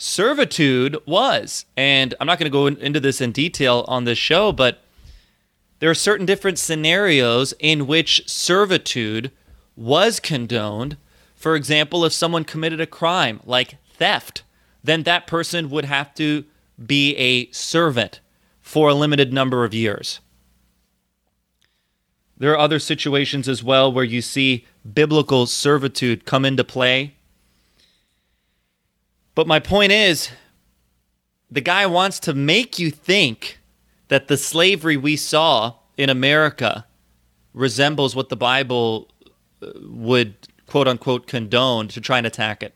Servitude 0.06 0.98
was, 1.06 1.66
and 1.78 2.14
I'm 2.20 2.28
not 2.28 2.38
going 2.38 2.52
to 2.52 2.54
go 2.54 2.68
into 2.68 3.00
this 3.00 3.22
in 3.22 3.32
detail 3.32 3.86
on 3.88 4.04
this 4.04 4.18
show, 4.18 4.52
but 4.52 4.82
there 5.80 5.90
are 5.90 5.96
certain 5.96 6.26
different 6.26 6.60
scenarios 6.60 7.54
in 7.58 7.88
which 7.88 8.28
servitude 8.28 9.32
was 9.78 10.20
condoned. 10.20 10.98
For 11.38 11.56
example, 11.56 12.04
if 12.04 12.12
someone 12.12 12.44
committed 12.44 12.82
a 12.82 12.86
crime 12.86 13.40
like 13.46 13.78
theft, 13.94 14.44
then 14.84 15.04
that 15.04 15.26
person 15.26 15.70
would 15.70 15.86
have 15.86 16.14
to 16.16 16.44
be 16.86 17.16
a 17.16 17.50
servant 17.52 18.20
for 18.60 18.90
a 18.90 18.94
limited 18.94 19.32
number 19.32 19.64
of 19.64 19.74
years. 19.74 20.20
There 22.38 22.52
are 22.52 22.60
other 22.60 22.80
situations 22.80 23.48
as 23.48 23.64
well 23.64 23.90
where 23.90 24.04
you 24.04 24.22
see 24.22 24.66
biblical 24.94 25.46
servitude 25.46 26.26
come 26.26 26.44
into 26.44 26.66
play. 26.66 27.16
But 29.36 29.48
my 29.48 29.60
point 29.60 29.92
is, 29.92 30.30
the 31.50 31.62
guy 31.62 31.86
wants 31.86 32.20
to 32.22 32.34
make 32.34 32.78
you 32.80 32.92
think 32.92 33.60
that 34.08 34.28
the 34.28 34.38
slavery 34.38 34.98
we 34.98 35.16
saw 35.16 35.76
in 35.98 36.10
America 36.10 36.86
resembles 37.54 38.16
what 38.16 38.30
the 38.30 38.36
Bible 38.36 39.10
uh, 39.62 39.70
would 39.82 40.36
quote 40.68 40.88
unquote 40.88 41.28
condone 41.28 41.88
to 41.90 42.02
try 42.02 42.18
and 42.18 42.28
attack 42.28 42.64
it. 42.64 42.74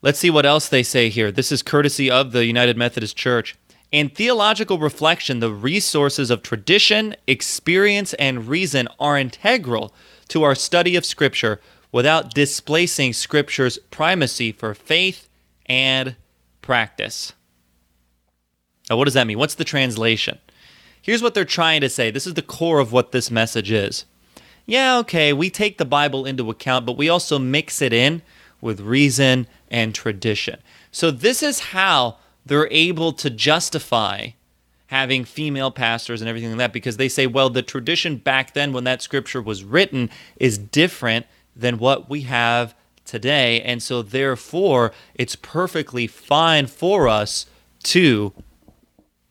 Let's 0.00 0.18
see 0.18 0.30
what 0.30 0.46
else 0.46 0.68
they 0.68 0.82
say 0.82 1.08
here. 1.08 1.32
This 1.32 1.50
is 1.50 1.62
courtesy 1.62 2.10
of 2.10 2.32
the 2.32 2.44
United 2.44 2.76
Methodist 2.76 3.16
Church. 3.16 3.56
In 3.90 4.10
theological 4.10 4.78
reflection, 4.78 5.40
the 5.40 5.52
resources 5.52 6.30
of 6.30 6.42
tradition, 6.42 7.16
experience, 7.26 8.12
and 8.14 8.46
reason 8.46 8.86
are 9.00 9.18
integral 9.18 9.94
to 10.28 10.42
our 10.42 10.54
study 10.54 10.94
of 10.94 11.06
Scripture 11.06 11.60
without 11.92 12.34
displacing 12.34 13.12
Scripture's 13.12 13.78
primacy 13.90 14.52
for 14.52 14.74
faith 14.74 15.28
and 15.66 16.16
practice. 16.62 17.32
Now, 18.88 18.96
what 18.96 19.04
does 19.04 19.14
that 19.14 19.26
mean? 19.26 19.38
What's 19.38 19.54
the 19.54 19.64
translation? 19.64 20.38
Here's 21.00 21.22
what 21.22 21.34
they're 21.34 21.44
trying 21.44 21.80
to 21.80 21.88
say. 21.88 22.10
This 22.10 22.26
is 22.26 22.34
the 22.34 22.42
core 22.42 22.80
of 22.80 22.92
what 22.92 23.12
this 23.12 23.30
message 23.30 23.70
is. 23.70 24.04
Yeah, 24.66 24.98
okay, 24.98 25.32
we 25.32 25.48
take 25.48 25.78
the 25.78 25.84
Bible 25.84 26.26
into 26.26 26.50
account, 26.50 26.84
but 26.84 26.98
we 26.98 27.08
also 27.08 27.38
mix 27.38 27.80
it 27.80 27.92
in 27.92 28.20
with 28.60 28.80
reason 28.80 29.46
and 29.70 29.94
tradition. 29.94 30.60
So, 30.90 31.10
this 31.10 31.42
is 31.42 31.60
how 31.60 32.18
they're 32.44 32.68
able 32.70 33.12
to 33.12 33.30
justify 33.30 34.30
having 34.88 35.24
female 35.24 35.70
pastors 35.70 36.20
and 36.20 36.28
everything 36.28 36.50
like 36.50 36.58
that 36.58 36.72
because 36.72 36.96
they 36.96 37.08
say, 37.08 37.26
well, 37.26 37.50
the 37.50 37.62
tradition 37.62 38.16
back 38.16 38.54
then 38.54 38.72
when 38.72 38.84
that 38.84 39.02
scripture 39.02 39.40
was 39.40 39.62
written 39.62 40.10
is 40.36 40.56
different 40.56 41.26
than 41.58 41.78
what 41.78 42.08
we 42.08 42.22
have 42.22 42.74
today. 43.04 43.60
And 43.60 43.82
so, 43.82 44.00
therefore, 44.02 44.92
it's 45.14 45.36
perfectly 45.36 46.06
fine 46.06 46.66
for 46.66 47.08
us 47.08 47.46
to 47.84 48.32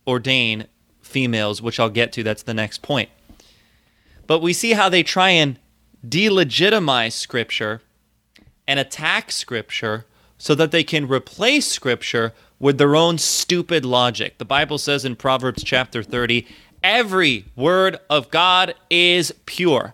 ordain 0.06 0.68
females, 1.02 1.62
which 1.62 1.80
I'll 1.80 1.90
get 1.90 2.12
to. 2.14 2.24
That's 2.24 2.44
the 2.44 2.54
next 2.54 2.82
point. 2.82 3.10
But 4.28 4.42
we 4.42 4.54
see 4.54 4.74
how 4.74 4.90
they 4.90 5.04
try 5.04 5.30
and 5.30 5.58
delegitimize 6.06 7.14
scripture 7.14 7.82
and 8.68 8.80
attack 8.80 9.32
scripture 9.32 10.06
so 10.38 10.54
that 10.56 10.72
they 10.72 10.84
can 10.84 11.08
replace 11.08 11.68
scripture 11.68 12.34
with 12.60 12.78
their 12.78 12.96
own 12.96 13.18
stupid 13.18 13.86
logic. 13.86 14.38
The 14.38 14.46
Bible 14.46 14.78
says 14.78 15.06
in 15.06 15.16
Proverbs 15.16 15.64
chapter 15.64 16.04
30, 16.04 16.46
every 16.84 17.46
word 17.56 17.98
of 18.10 18.30
God 18.30 18.76
is 18.90 19.34
pure. 19.46 19.94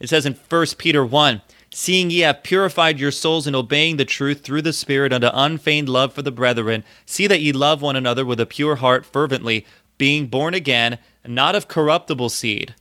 It 0.00 0.08
says 0.08 0.26
in 0.26 0.34
1 0.34 0.66
Peter 0.78 1.04
1, 1.04 1.42
seeing 1.72 2.10
ye 2.10 2.20
have 2.20 2.42
purified 2.42 2.98
your 2.98 3.10
souls 3.10 3.46
in 3.46 3.54
obeying 3.54 3.96
the 3.96 4.04
truth 4.04 4.42
through 4.42 4.62
the 4.62 4.72
Spirit 4.72 5.12
unto 5.12 5.28
unfeigned 5.32 5.88
love 5.88 6.12
for 6.12 6.22
the 6.22 6.30
brethren, 6.30 6.84
see 7.04 7.26
that 7.26 7.40
ye 7.40 7.52
love 7.52 7.82
one 7.82 7.96
another 7.96 8.24
with 8.24 8.40
a 8.40 8.46
pure 8.46 8.76
heart 8.76 9.04
fervently, 9.04 9.66
being 9.98 10.26
born 10.26 10.54
again, 10.54 10.98
not 11.26 11.54
of 11.54 11.68
corruptible 11.68 12.28
seed, 12.28 12.74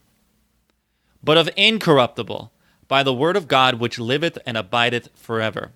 but 1.23 1.37
of 1.37 1.49
incorruptible, 1.57 2.51
by 2.87 3.03
the 3.03 3.13
word 3.13 3.35
of 3.35 3.47
God 3.47 3.75
which 3.75 3.99
liveth 3.99 4.37
and 4.45 4.55
abideth 4.55 5.09
forever. 5.15 5.71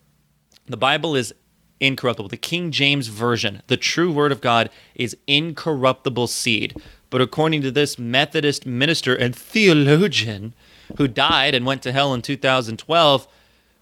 The 0.67 0.77
Bible 0.77 1.15
is 1.15 1.33
incorruptible. 1.81 2.29
The 2.29 2.37
King 2.37 2.71
James 2.71 3.07
Version, 3.07 3.61
the 3.67 3.75
true 3.75 4.11
word 4.11 4.31
of 4.31 4.39
God, 4.39 4.69
is 4.95 5.17
incorruptible 5.27 6.27
seed. 6.27 6.77
But 7.09 7.19
according 7.19 7.61
to 7.63 7.71
this 7.71 7.99
Methodist 7.99 8.65
minister 8.65 9.13
and 9.13 9.35
theologian 9.35 10.53
who 10.97 11.07
died 11.07 11.53
and 11.53 11.65
went 11.65 11.81
to 11.83 11.91
hell 11.91 12.13
in 12.13 12.21
2012, 12.21 13.27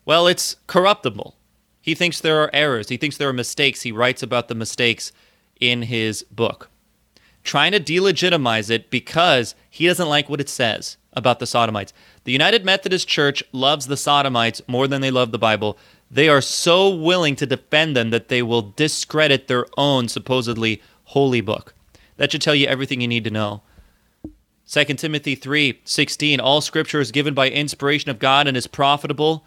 well, 0.05 0.27
it's 0.27 0.55
corruptible. 0.67 1.35
He 1.81 1.95
thinks 1.95 2.19
there 2.19 2.41
are 2.41 2.49
errors. 2.53 2.89
He 2.89 2.97
thinks 2.97 3.17
there 3.17 3.29
are 3.29 3.33
mistakes. 3.33 3.81
He 3.81 3.91
writes 3.91 4.23
about 4.23 4.47
the 4.47 4.55
mistakes 4.55 5.11
in 5.59 5.83
his 5.83 6.23
book, 6.23 6.69
trying 7.43 7.71
to 7.71 7.79
delegitimize 7.79 8.69
it 8.69 8.89
because 8.89 9.55
he 9.69 9.87
doesn't 9.87 10.09
like 10.09 10.29
what 10.29 10.41
it 10.41 10.49
says 10.49 10.97
about 11.13 11.39
the 11.39 11.47
Sodomites. 11.47 11.93
The 12.23 12.31
United 12.31 12.65
Methodist 12.65 13.07
Church 13.07 13.43
loves 13.51 13.87
the 13.87 13.97
Sodomites 13.97 14.61
more 14.67 14.87
than 14.87 15.01
they 15.01 15.11
love 15.11 15.31
the 15.31 15.39
Bible. 15.39 15.77
They 16.11 16.29
are 16.29 16.41
so 16.41 16.89
willing 16.89 17.35
to 17.37 17.45
defend 17.45 17.95
them 17.95 18.09
that 18.09 18.29
they 18.29 18.41
will 18.41 18.61
discredit 18.61 19.47
their 19.47 19.65
own 19.77 20.07
supposedly 20.07 20.81
holy 21.05 21.41
book. 21.41 21.73
That 22.17 22.31
should 22.31 22.41
tell 22.41 22.55
you 22.55 22.67
everything 22.67 23.01
you 23.01 23.07
need 23.07 23.23
to 23.23 23.31
know. 23.31 23.61
2 24.69 24.85
Timothy 24.99 25.35
3:16 25.35 26.39
All 26.39 26.61
scripture 26.61 26.99
is 26.99 27.11
given 27.11 27.33
by 27.33 27.49
inspiration 27.49 28.11
of 28.11 28.19
God 28.19 28.47
and 28.47 28.55
is 28.55 28.67
profitable 28.67 29.43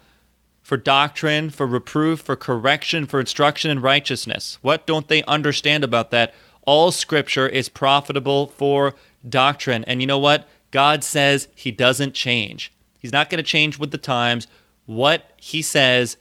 for 0.61 0.75
doctrine, 0.75 1.49
for 1.49 1.65
reproof, 1.65 2.19
for 2.19 2.35
correction, 2.35 3.05
for 3.05 3.21
instruction 3.21 3.71
in 3.71 3.79
righteousness. 3.79 4.57
What 4.61 4.85
don't 4.85 5.07
they 5.07 5.23
understand 5.23 5.85
about 5.85 6.11
that? 6.11 6.33
All 6.63 6.91
scripture 6.91 7.47
is 7.47 7.69
profitable 7.69 8.47
for 8.47 8.95
doctrine. 9.27 9.85
And 9.85 10.01
you 10.01 10.07
know 10.07 10.19
what? 10.19 10.45
God 10.71 11.05
says 11.05 11.47
he 11.55 11.71
doesn't 11.71 12.13
change. 12.13 12.73
He's 12.99 13.13
not 13.13 13.29
going 13.29 13.37
to 13.37 13.49
change 13.49 13.79
with 13.79 13.91
the 13.91 13.97
times. 13.97 14.47
What 14.85 15.31
he 15.37 15.61
says 15.61 16.17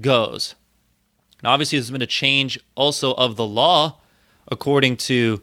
goes. 0.00 0.54
Now, 1.42 1.50
obviously, 1.50 1.78
there's 1.78 1.90
been 1.90 2.00
a 2.00 2.06
change 2.06 2.58
also 2.76 3.12
of 3.12 3.36
the 3.36 3.46
law 3.46 3.98
according 4.48 4.96
to 4.98 5.42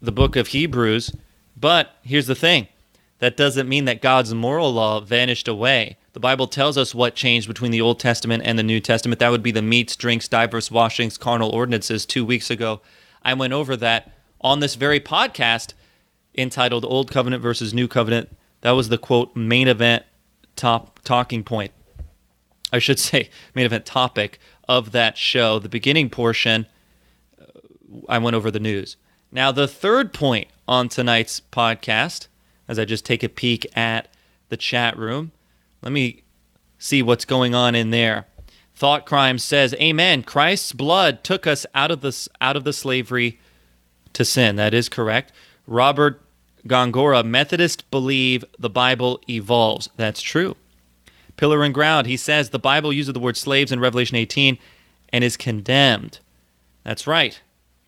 the 0.00 0.12
book 0.12 0.36
of 0.36 0.48
Hebrews. 0.48 1.12
But 1.60 1.96
here's 2.02 2.26
the 2.26 2.34
thing 2.34 2.68
that 3.18 3.36
doesn't 3.36 3.68
mean 3.68 3.84
that 3.84 4.00
God's 4.00 4.32
moral 4.32 4.72
law 4.72 5.00
vanished 5.00 5.46
away. 5.46 5.98
The 6.14 6.20
Bible 6.20 6.46
tells 6.46 6.78
us 6.78 6.94
what 6.94 7.14
changed 7.14 7.46
between 7.46 7.70
the 7.70 7.80
Old 7.80 8.00
Testament 8.00 8.42
and 8.46 8.58
the 8.58 8.62
New 8.62 8.80
Testament. 8.80 9.18
That 9.18 9.30
would 9.30 9.42
be 9.42 9.52
the 9.52 9.62
meats, 9.62 9.94
drinks, 9.94 10.26
diverse 10.26 10.70
washings, 10.70 11.18
carnal 11.18 11.50
ordinances. 11.50 12.06
Two 12.06 12.24
weeks 12.24 12.50
ago, 12.50 12.80
I 13.22 13.34
went 13.34 13.52
over 13.52 13.76
that 13.76 14.12
on 14.40 14.60
this 14.60 14.74
very 14.74 15.00
podcast 15.00 15.74
entitled 16.34 16.84
Old 16.84 17.10
Covenant 17.10 17.42
versus 17.42 17.74
New 17.74 17.86
Covenant. 17.86 18.34
That 18.62 18.72
was 18.72 18.88
the 18.88 18.98
quote 18.98 19.36
main 19.36 19.68
event 19.68 20.04
top 20.56 21.00
talking 21.04 21.44
point. 21.44 21.72
I 22.72 22.78
should 22.78 22.98
say, 22.98 23.28
main 23.54 23.66
event 23.66 23.84
topic 23.84 24.38
of 24.68 24.92
that 24.92 25.18
show. 25.18 25.58
The 25.58 25.68
beginning 25.68 26.08
portion, 26.08 26.66
uh, 27.40 27.44
I 28.08 28.18
went 28.18 28.34
over 28.34 28.50
the 28.50 28.60
news. 28.60 28.96
Now, 29.32 29.52
the 29.52 29.68
third 29.68 30.12
point 30.12 30.48
on 30.66 30.88
tonight's 30.88 31.40
podcast, 31.52 32.26
as 32.68 32.78
I 32.78 32.84
just 32.84 33.04
take 33.04 33.22
a 33.22 33.28
peek 33.28 33.66
at 33.76 34.08
the 34.48 34.56
chat 34.56 34.96
room, 34.96 35.32
let 35.82 35.92
me 35.92 36.22
see 36.78 37.02
what's 37.02 37.24
going 37.24 37.54
on 37.54 37.74
in 37.74 37.90
there. 37.90 38.26
Thought 38.74 39.06
Crime 39.06 39.38
says, 39.38 39.74
"Amen. 39.74 40.22
Christ's 40.22 40.72
blood 40.72 41.22
took 41.22 41.46
us 41.46 41.66
out 41.74 41.90
of 41.90 42.00
the 42.00 42.28
out 42.40 42.56
of 42.56 42.64
the 42.64 42.72
slavery 42.72 43.38
to 44.14 44.24
sin." 44.24 44.56
That 44.56 44.72
is 44.72 44.88
correct. 44.88 45.32
Robert 45.66 46.22
Gongora, 46.66 47.24
Methodists 47.24 47.82
believe 47.82 48.44
the 48.58 48.70
Bible 48.70 49.20
evolves. 49.28 49.88
That's 49.96 50.22
true. 50.22 50.56
Pillar 51.36 51.62
and 51.62 51.74
ground. 51.74 52.06
He 52.06 52.16
says 52.16 52.50
the 52.50 52.58
Bible 52.58 52.92
uses 52.92 53.12
the 53.12 53.20
word 53.20 53.36
slaves 53.36 53.70
in 53.70 53.80
Revelation 53.80 54.16
18 54.16 54.58
and 55.10 55.24
is 55.24 55.36
condemned. 55.36 56.18
That's 56.84 57.06
right. 57.06 57.40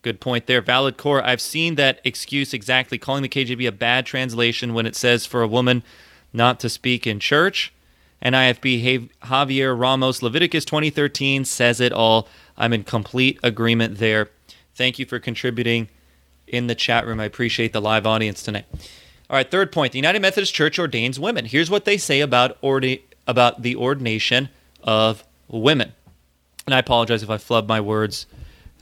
Good 0.02 0.20
point 0.20 0.46
there. 0.46 0.60
Valid 0.60 0.96
core. 0.96 1.24
I've 1.24 1.40
seen 1.40 1.76
that 1.76 2.00
excuse 2.04 2.52
exactly, 2.52 2.98
calling 2.98 3.22
the 3.22 3.28
KJV 3.28 3.68
a 3.68 3.72
bad 3.72 4.04
translation 4.04 4.74
when 4.74 4.84
it 4.84 4.96
says 4.96 5.26
for 5.26 5.42
a 5.42 5.48
woman 5.48 5.82
not 6.32 6.58
to 6.60 6.68
speak 6.68 7.06
in 7.06 7.20
church. 7.20 7.72
And 8.20 8.34
IFB 8.34 9.10
Javier 9.24 9.78
Ramos, 9.78 10.22
Leviticus 10.22 10.64
2013 10.64 11.44
says 11.44 11.80
it 11.80 11.92
all. 11.92 12.28
I'm 12.56 12.72
in 12.72 12.84
complete 12.84 13.38
agreement 13.42 13.98
there. 13.98 14.30
Thank 14.74 14.98
you 14.98 15.06
for 15.06 15.18
contributing 15.18 15.88
in 16.46 16.66
the 16.66 16.74
chat 16.74 17.06
room. 17.06 17.20
I 17.20 17.24
appreciate 17.24 17.72
the 17.72 17.80
live 17.80 18.06
audience 18.06 18.42
tonight. 18.42 18.66
All 19.30 19.36
right, 19.36 19.50
third 19.50 19.72
point. 19.72 19.92
The 19.92 19.98
United 19.98 20.20
Methodist 20.20 20.54
Church 20.54 20.78
ordains 20.78 21.18
women. 21.18 21.46
Here's 21.46 21.70
what 21.70 21.84
they 21.84 21.96
say 21.96 22.20
about 22.20 22.60
ordi- 22.60 23.02
about 23.26 23.62
the 23.62 23.76
ordination 23.76 24.48
of 24.82 25.24
women. 25.48 25.92
And 26.66 26.74
I 26.74 26.78
apologize 26.78 27.22
if 27.22 27.30
I 27.30 27.38
flub 27.38 27.68
my 27.68 27.80
words. 27.80 28.26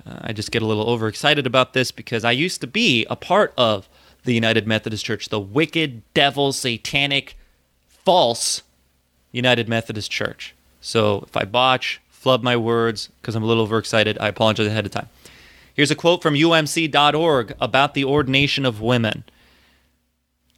Uh, 0.07 0.19
I 0.23 0.33
just 0.33 0.51
get 0.51 0.63
a 0.63 0.67
little 0.67 0.89
overexcited 0.89 1.47
about 1.47 1.73
this 1.73 1.91
because 1.91 2.25
I 2.25 2.33
used 2.33 2.61
to 2.61 2.67
be 2.67 3.07
a 3.11 3.17
part 3.17 3.53
of 3.57 3.89
the 4.25 4.35
United 4.35 4.67
Methodist 4.67 5.05
Church, 5.05 5.29
the 5.29 5.41
wicked, 5.41 6.03
devil, 6.15 6.53
satanic, 6.53 7.37
false 7.89 8.63
United 9.33 9.69
Methodist 9.69 10.11
Church. 10.11 10.55
So 10.81 11.25
if 11.27 11.37
I 11.37 11.45
botch, 11.45 12.01
flub 12.09 12.43
my 12.43 12.57
words 12.57 13.09
because 13.21 13.35
I'm 13.35 13.43
a 13.43 13.47
little 13.47 13.63
overexcited, 13.63 14.19
I 14.19 14.29
apologize 14.29 14.67
ahead 14.67 14.87
of 14.87 14.93
time. 14.93 15.09
Here's 15.75 15.91
a 15.91 15.97
quote 15.97 16.23
from 16.23 16.35
umc.org 16.35 17.55
about 17.61 17.95
the 17.95 18.05
ordination 18.05 18.67
of 18.67 18.81
women. 18.81 19.25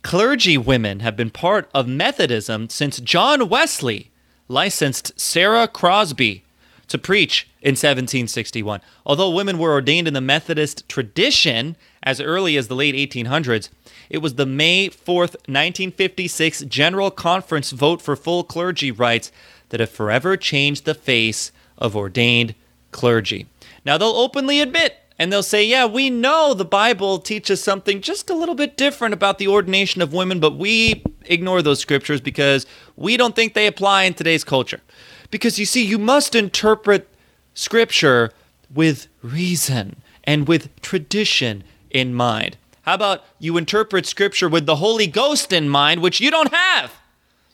Clergy 0.02 0.58
women 0.58 1.00
have 1.00 1.16
been 1.16 1.30
part 1.30 1.70
of 1.72 1.86
Methodism 1.86 2.68
since 2.68 2.98
John 2.98 3.48
Wesley 3.48 4.10
licensed 4.48 5.18
Sarah 5.18 5.68
Crosby 5.68 6.42
to 6.88 6.98
preach 6.98 7.48
in 7.62 7.72
1761. 7.72 8.80
Although 9.06 9.30
women 9.30 9.56
were 9.56 9.72
ordained 9.72 10.08
in 10.08 10.14
the 10.14 10.20
Methodist 10.20 10.88
tradition 10.88 11.76
as 12.02 12.20
early 12.20 12.56
as 12.56 12.68
the 12.68 12.74
late 12.74 12.94
1800s, 12.94 13.68
it 14.10 14.18
was 14.18 14.34
the 14.34 14.46
May 14.46 14.88
4th, 14.88 15.36
1956 15.46 16.62
General 16.62 17.10
Conference 17.10 17.70
vote 17.70 18.02
for 18.02 18.16
full 18.16 18.42
clergy 18.42 18.90
rights 18.90 19.30
that 19.68 19.80
have 19.80 19.90
forever 19.90 20.36
changed 20.36 20.84
the 20.84 20.94
face 20.94 21.52
of 21.78 21.96
ordained 21.96 22.54
clergy. 22.90 23.46
Now, 23.84 23.96
they'll 23.96 24.08
openly 24.08 24.60
admit 24.60 24.96
and 25.18 25.32
they'll 25.32 25.42
say, 25.42 25.64
Yeah, 25.64 25.86
we 25.86 26.10
know 26.10 26.52
the 26.52 26.64
Bible 26.64 27.18
teaches 27.18 27.62
something 27.62 28.00
just 28.00 28.28
a 28.28 28.34
little 28.34 28.54
bit 28.56 28.76
different 28.76 29.14
about 29.14 29.38
the 29.38 29.48
ordination 29.48 30.02
of 30.02 30.12
women, 30.12 30.40
but 30.40 30.56
we 30.56 31.04
ignore 31.26 31.62
those 31.62 31.78
scriptures 31.78 32.20
because 32.20 32.66
we 32.96 33.16
don't 33.16 33.36
think 33.36 33.54
they 33.54 33.68
apply 33.68 34.02
in 34.02 34.14
today's 34.14 34.42
culture. 34.44 34.80
Because 35.30 35.58
you 35.58 35.64
see, 35.64 35.84
you 35.84 35.98
must 35.98 36.34
interpret 36.34 37.08
scripture 37.54 38.32
with 38.72 39.08
reason 39.22 39.96
and 40.24 40.48
with 40.48 40.74
tradition 40.80 41.64
in 41.90 42.14
mind. 42.14 42.56
How 42.82 42.94
about 42.94 43.24
you 43.38 43.56
interpret 43.56 44.06
scripture 44.06 44.48
with 44.48 44.66
the 44.66 44.76
Holy 44.76 45.06
Ghost 45.06 45.52
in 45.52 45.68
mind, 45.68 46.02
which 46.02 46.20
you 46.20 46.30
don't 46.30 46.52
have? 46.52 46.92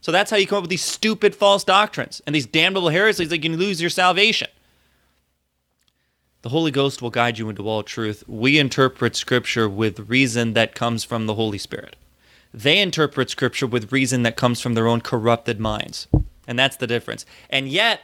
So 0.00 0.12
that's 0.12 0.30
how 0.30 0.36
you 0.36 0.46
come 0.46 0.58
up 0.58 0.62
with 0.62 0.70
these 0.70 0.84
stupid 0.84 1.34
false 1.34 1.64
doctrines 1.64 2.22
and 2.26 2.34
these 2.34 2.46
damnable 2.46 2.88
heresies 2.88 3.28
that 3.28 3.36
you 3.36 3.50
can 3.50 3.58
lose 3.58 3.80
your 3.80 3.90
salvation. 3.90 4.48
The 6.42 6.50
Holy 6.50 6.70
Ghost 6.70 7.02
will 7.02 7.10
guide 7.10 7.38
you 7.38 7.48
into 7.48 7.68
all 7.68 7.82
truth. 7.82 8.22
We 8.28 8.58
interpret 8.58 9.16
Scripture 9.16 9.68
with 9.68 10.08
reason 10.08 10.54
that 10.54 10.74
comes 10.74 11.02
from 11.02 11.26
the 11.26 11.34
Holy 11.34 11.58
Spirit. 11.58 11.96
They 12.54 12.78
interpret 12.78 13.28
Scripture 13.28 13.66
with 13.66 13.92
reason 13.92 14.22
that 14.22 14.36
comes 14.36 14.60
from 14.60 14.74
their 14.74 14.86
own 14.86 15.00
corrupted 15.00 15.58
minds. 15.58 16.06
And 16.46 16.58
that's 16.58 16.76
the 16.76 16.86
difference. 16.86 17.26
And 17.50 17.68
yet, 17.68 18.00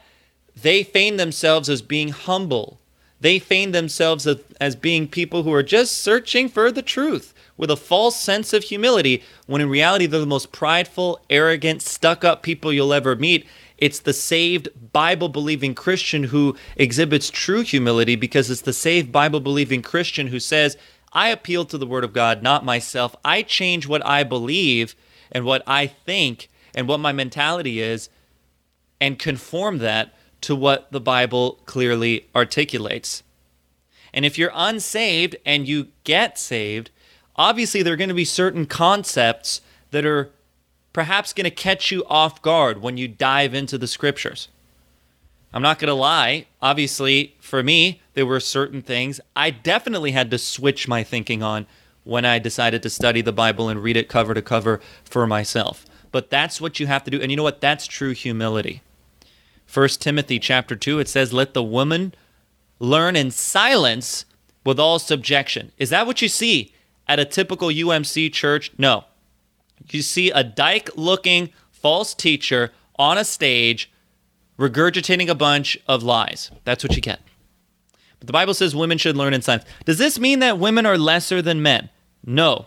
they 0.56 0.82
feign 0.82 1.16
themselves 1.16 1.68
as 1.68 1.82
being 1.82 2.08
humble. 2.10 2.80
They 3.20 3.38
feign 3.38 3.72
themselves 3.72 4.26
as, 4.26 4.38
as 4.60 4.76
being 4.76 5.08
people 5.08 5.42
who 5.42 5.52
are 5.52 5.62
just 5.62 5.98
searching 5.98 6.48
for 6.48 6.70
the 6.70 6.82
truth 6.82 7.34
with 7.56 7.70
a 7.70 7.76
false 7.76 8.16
sense 8.20 8.52
of 8.52 8.64
humility, 8.64 9.22
when 9.46 9.62
in 9.62 9.68
reality, 9.68 10.06
they're 10.06 10.20
the 10.20 10.26
most 10.26 10.52
prideful, 10.52 11.20
arrogant, 11.30 11.82
stuck 11.82 12.24
up 12.24 12.42
people 12.42 12.72
you'll 12.72 12.92
ever 12.92 13.14
meet. 13.14 13.46
It's 13.78 14.00
the 14.00 14.12
saved, 14.12 14.68
Bible 14.92 15.28
believing 15.28 15.74
Christian 15.74 16.24
who 16.24 16.56
exhibits 16.76 17.30
true 17.30 17.62
humility 17.62 18.16
because 18.16 18.50
it's 18.50 18.60
the 18.60 18.72
saved, 18.72 19.12
Bible 19.12 19.40
believing 19.40 19.82
Christian 19.82 20.28
who 20.28 20.40
says, 20.40 20.76
I 21.12 21.28
appeal 21.28 21.64
to 21.66 21.78
the 21.78 21.86
Word 21.86 22.02
of 22.02 22.12
God, 22.12 22.42
not 22.42 22.64
myself. 22.64 23.14
I 23.24 23.42
change 23.42 23.86
what 23.86 24.04
I 24.04 24.24
believe 24.24 24.96
and 25.30 25.44
what 25.44 25.62
I 25.66 25.86
think 25.86 26.48
and 26.74 26.88
what 26.88 26.98
my 26.98 27.12
mentality 27.12 27.80
is 27.80 28.08
and 29.00 29.18
conform 29.18 29.78
that 29.78 30.12
to 30.44 30.56
what 30.56 30.90
the 30.92 31.00
Bible 31.00 31.60
clearly 31.66 32.26
articulates. 32.34 33.22
And 34.12 34.24
if 34.24 34.38
you're 34.38 34.52
unsaved 34.54 35.36
and 35.44 35.66
you 35.66 35.88
get 36.04 36.38
saved, 36.38 36.90
obviously 37.36 37.82
there 37.82 37.94
are 37.94 37.96
going 37.98 38.08
to 38.08 38.14
be 38.14 38.24
certain 38.24 38.66
concepts 38.66 39.60
that 39.90 40.06
are 40.06 40.30
perhaps 40.92 41.32
going 41.32 41.44
to 41.44 41.50
catch 41.50 41.90
you 41.90 42.04
off 42.06 42.40
guard 42.40 42.80
when 42.80 42.96
you 42.96 43.08
dive 43.08 43.54
into 43.54 43.76
the 43.76 43.86
scriptures. 43.86 44.48
I'm 45.52 45.62
not 45.62 45.78
going 45.78 45.88
to 45.88 45.94
lie. 45.94 46.46
Obviously, 46.60 47.34
for 47.40 47.62
me, 47.62 48.00
there 48.14 48.26
were 48.26 48.40
certain 48.40 48.82
things 48.82 49.20
I 49.36 49.50
definitely 49.50 50.12
had 50.12 50.30
to 50.30 50.38
switch 50.38 50.88
my 50.88 51.02
thinking 51.02 51.42
on 51.42 51.66
when 52.04 52.24
I 52.24 52.38
decided 52.38 52.82
to 52.82 52.90
study 52.90 53.22
the 53.22 53.32
Bible 53.32 53.68
and 53.68 53.82
read 53.82 53.96
it 53.96 54.08
cover 54.08 54.34
to 54.34 54.42
cover 54.42 54.80
for 55.04 55.26
myself. 55.26 55.86
But 56.12 56.30
that's 56.30 56.60
what 56.60 56.78
you 56.78 56.86
have 56.86 57.02
to 57.04 57.10
do. 57.10 57.20
And 57.20 57.30
you 57.30 57.36
know 57.36 57.42
what? 57.42 57.60
That's 57.60 57.86
true 57.86 58.12
humility. 58.12 58.82
1 59.74 59.88
Timothy 59.88 60.38
chapter 60.38 60.76
2 60.76 61.00
it 61.00 61.08
says 61.08 61.32
let 61.32 61.54
the 61.54 61.62
woman 61.62 62.14
learn 62.78 63.16
in 63.16 63.30
silence 63.30 64.24
with 64.64 64.78
all 64.78 64.98
subjection. 64.98 65.72
Is 65.78 65.90
that 65.90 66.06
what 66.06 66.22
you 66.22 66.28
see 66.28 66.72
at 67.08 67.18
a 67.18 67.24
typical 67.24 67.68
UMC 67.68 68.32
church? 68.32 68.70
No 68.78 69.04
you 69.90 70.02
see 70.02 70.30
a 70.30 70.44
dyke 70.44 70.90
looking 70.96 71.50
false 71.70 72.14
teacher 72.14 72.72
on 72.96 73.18
a 73.18 73.24
stage 73.24 73.90
regurgitating 74.58 75.28
a 75.28 75.34
bunch 75.34 75.76
of 75.86 76.02
lies. 76.02 76.50
That's 76.64 76.84
what 76.84 76.94
you 76.94 77.02
get. 77.02 77.20
But 78.18 78.28
the 78.28 78.32
Bible 78.32 78.54
says 78.54 78.74
women 78.74 78.98
should 78.98 79.16
learn 79.16 79.34
in 79.34 79.42
silence. 79.42 79.64
Does 79.84 79.98
this 79.98 80.18
mean 80.18 80.38
that 80.38 80.58
women 80.58 80.86
are 80.86 80.96
lesser 80.96 81.42
than 81.42 81.62
men? 81.62 81.90
No. 82.24 82.66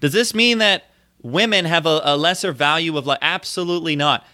Does 0.00 0.12
this 0.12 0.34
mean 0.34 0.58
that 0.58 0.84
women 1.20 1.64
have 1.64 1.86
a, 1.86 2.00
a 2.04 2.16
lesser 2.16 2.52
value 2.52 2.96
of 2.96 3.06
life? 3.06 3.18
Absolutely 3.20 3.96
not. 3.96 4.24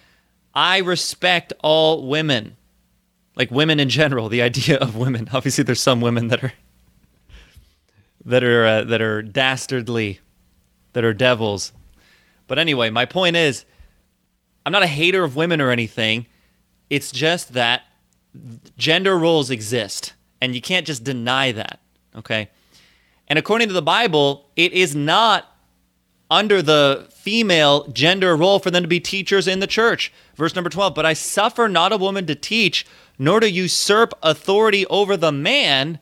I 0.55 0.79
respect 0.79 1.53
all 1.61 2.07
women, 2.07 2.57
like 3.37 3.51
women 3.51 3.81
in 3.81 3.89
general. 3.89 4.29
The 4.29 4.43
idea 4.43 4.79
of 4.79 4.97
women. 4.97 5.29
Obviously, 5.33 5.65
there's 5.65 5.83
some 5.83 6.01
women 6.01 6.29
that 6.29 6.45
are 6.45 6.53
that 8.25 8.45
are 8.45 8.67
uh, 8.67 8.85
that 8.85 9.01
are 9.01 9.23
dastardly 9.23 10.21
that 10.93 11.05
are 11.05 11.15
devils. 11.15 11.73
But 12.47 12.59
anyway, 12.59 12.91
my 12.91 13.07
point 13.07 13.37
is 13.37 13.65
I'm 14.65 14.73
not 14.73 14.83
a 14.83 14.89
hater 14.89 15.25
of 15.25 15.37
women 15.37 15.61
or 15.61 15.71
anything. 15.71 16.27
It's 16.91 17.11
just 17.11 17.55
that 17.55 17.83
gender 18.77 19.19
roles 19.19 19.51
exist, 19.51 20.15
and 20.41 20.55
you 20.55 20.61
can't 20.61 20.87
just 20.87 21.05
deny 21.05 21.53
that, 21.53 21.81
okay? 22.17 22.51
And 23.29 23.39
according 23.39 23.69
to 23.69 23.75
the 23.75 23.83
Bible, 23.83 24.51
it 24.57 24.73
is 24.73 24.95
not 24.95 25.52
under 26.33 26.63
the 26.63 27.07
female 27.11 27.87
gender 27.89 28.35
role 28.35 28.59
for 28.59 28.71
them 28.71 28.83
to 28.83 28.89
be 28.89 28.99
teachers 28.99 29.47
in 29.47 29.61
the 29.61 29.67
church. 29.67 30.11
Verse 30.35 30.55
number 30.55 30.71
12, 30.71 30.95
but 30.95 31.05
I 31.05 31.13
suffer 31.13 31.69
not 31.69 31.93
a 31.93 31.99
woman 31.99 32.27
to 32.27 32.35
teach, 32.35 32.87
nor 33.19 33.39
to 33.39 33.51
usurp 33.51 34.15
authority 34.23 34.87
over 34.87 35.15
the 35.17 35.31
man, 35.31 35.99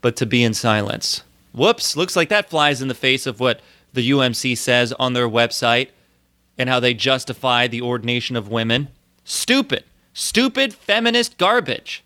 but 0.00 0.14
to 0.16 0.26
be 0.26 0.44
in 0.44 0.54
silence. 0.54 1.24
Whoops, 1.52 1.96
looks 1.96 2.14
like 2.14 2.28
that 2.28 2.48
flies 2.48 2.80
in 2.80 2.88
the 2.88 2.94
face 2.94 3.26
of 3.26 3.40
what 3.40 3.60
the 3.92 4.10
UMC 4.10 4.56
says 4.56 4.92
on 4.92 5.12
their 5.12 5.28
website 5.28 5.88
and 6.56 6.68
how 6.68 6.78
they 6.78 6.94
justify 6.94 7.66
the 7.66 7.82
ordination 7.82 8.36
of 8.36 8.48
women. 8.48 8.88
Stupid. 9.24 9.82
Stupid 10.12 10.72
feminist 10.72 11.36
garbage. 11.36 12.03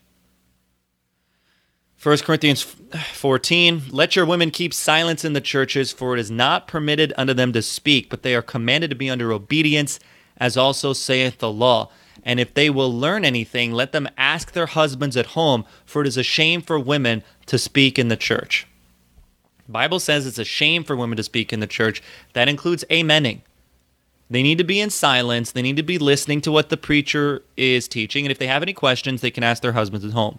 1 2.00 2.18
Corinthians 2.18 2.62
14 2.62 3.82
Let 3.90 4.14
your 4.14 4.24
women 4.24 4.52
keep 4.52 4.72
silence 4.72 5.24
in 5.24 5.32
the 5.32 5.40
churches, 5.40 5.90
for 5.90 6.14
it 6.14 6.20
is 6.20 6.30
not 6.30 6.68
permitted 6.68 7.12
unto 7.16 7.34
them 7.34 7.52
to 7.52 7.60
speak, 7.60 8.08
but 8.08 8.22
they 8.22 8.36
are 8.36 8.42
commanded 8.42 8.90
to 8.90 8.96
be 8.96 9.10
under 9.10 9.32
obedience, 9.32 9.98
as 10.36 10.56
also 10.56 10.92
saith 10.92 11.38
the 11.38 11.50
law. 11.50 11.90
And 12.22 12.38
if 12.38 12.54
they 12.54 12.70
will 12.70 12.92
learn 12.92 13.24
anything, 13.24 13.72
let 13.72 13.90
them 13.90 14.08
ask 14.16 14.52
their 14.52 14.66
husbands 14.66 15.16
at 15.16 15.26
home, 15.26 15.64
for 15.84 16.02
it 16.02 16.06
is 16.06 16.16
a 16.16 16.22
shame 16.22 16.62
for 16.62 16.78
women 16.78 17.24
to 17.46 17.58
speak 17.58 17.98
in 17.98 18.06
the 18.06 18.16
church. 18.16 18.68
Bible 19.68 19.98
says 19.98 20.24
it's 20.24 20.38
a 20.38 20.44
shame 20.44 20.84
for 20.84 20.94
women 20.94 21.16
to 21.16 21.22
speak 21.24 21.52
in 21.52 21.58
the 21.58 21.66
church. 21.66 22.00
That 22.32 22.48
includes 22.48 22.84
amening. 22.90 23.40
They 24.30 24.44
need 24.44 24.58
to 24.58 24.64
be 24.64 24.80
in 24.80 24.90
silence. 24.90 25.50
They 25.50 25.62
need 25.62 25.76
to 25.76 25.82
be 25.82 25.98
listening 25.98 26.42
to 26.42 26.52
what 26.52 26.68
the 26.68 26.76
preacher 26.76 27.42
is 27.56 27.88
teaching. 27.88 28.24
And 28.24 28.30
if 28.30 28.38
they 28.38 28.46
have 28.46 28.62
any 28.62 28.72
questions, 28.72 29.20
they 29.20 29.32
can 29.32 29.42
ask 29.42 29.62
their 29.62 29.72
husbands 29.72 30.04
at 30.04 30.12
home. 30.12 30.38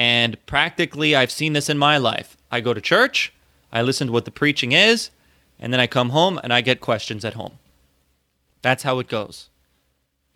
And 0.00 0.38
practically, 0.46 1.14
I've 1.14 1.30
seen 1.30 1.52
this 1.52 1.68
in 1.68 1.76
my 1.76 1.98
life. 1.98 2.38
I 2.50 2.62
go 2.62 2.72
to 2.72 2.80
church, 2.80 3.34
I 3.70 3.82
listen 3.82 4.06
to 4.06 4.12
what 4.14 4.24
the 4.24 4.30
preaching 4.30 4.72
is, 4.72 5.10
and 5.58 5.74
then 5.74 5.78
I 5.78 5.86
come 5.86 6.08
home 6.08 6.40
and 6.42 6.54
I 6.54 6.62
get 6.62 6.80
questions 6.80 7.22
at 7.22 7.34
home. 7.34 7.58
That's 8.62 8.82
how 8.82 8.98
it 8.98 9.08
goes. 9.08 9.50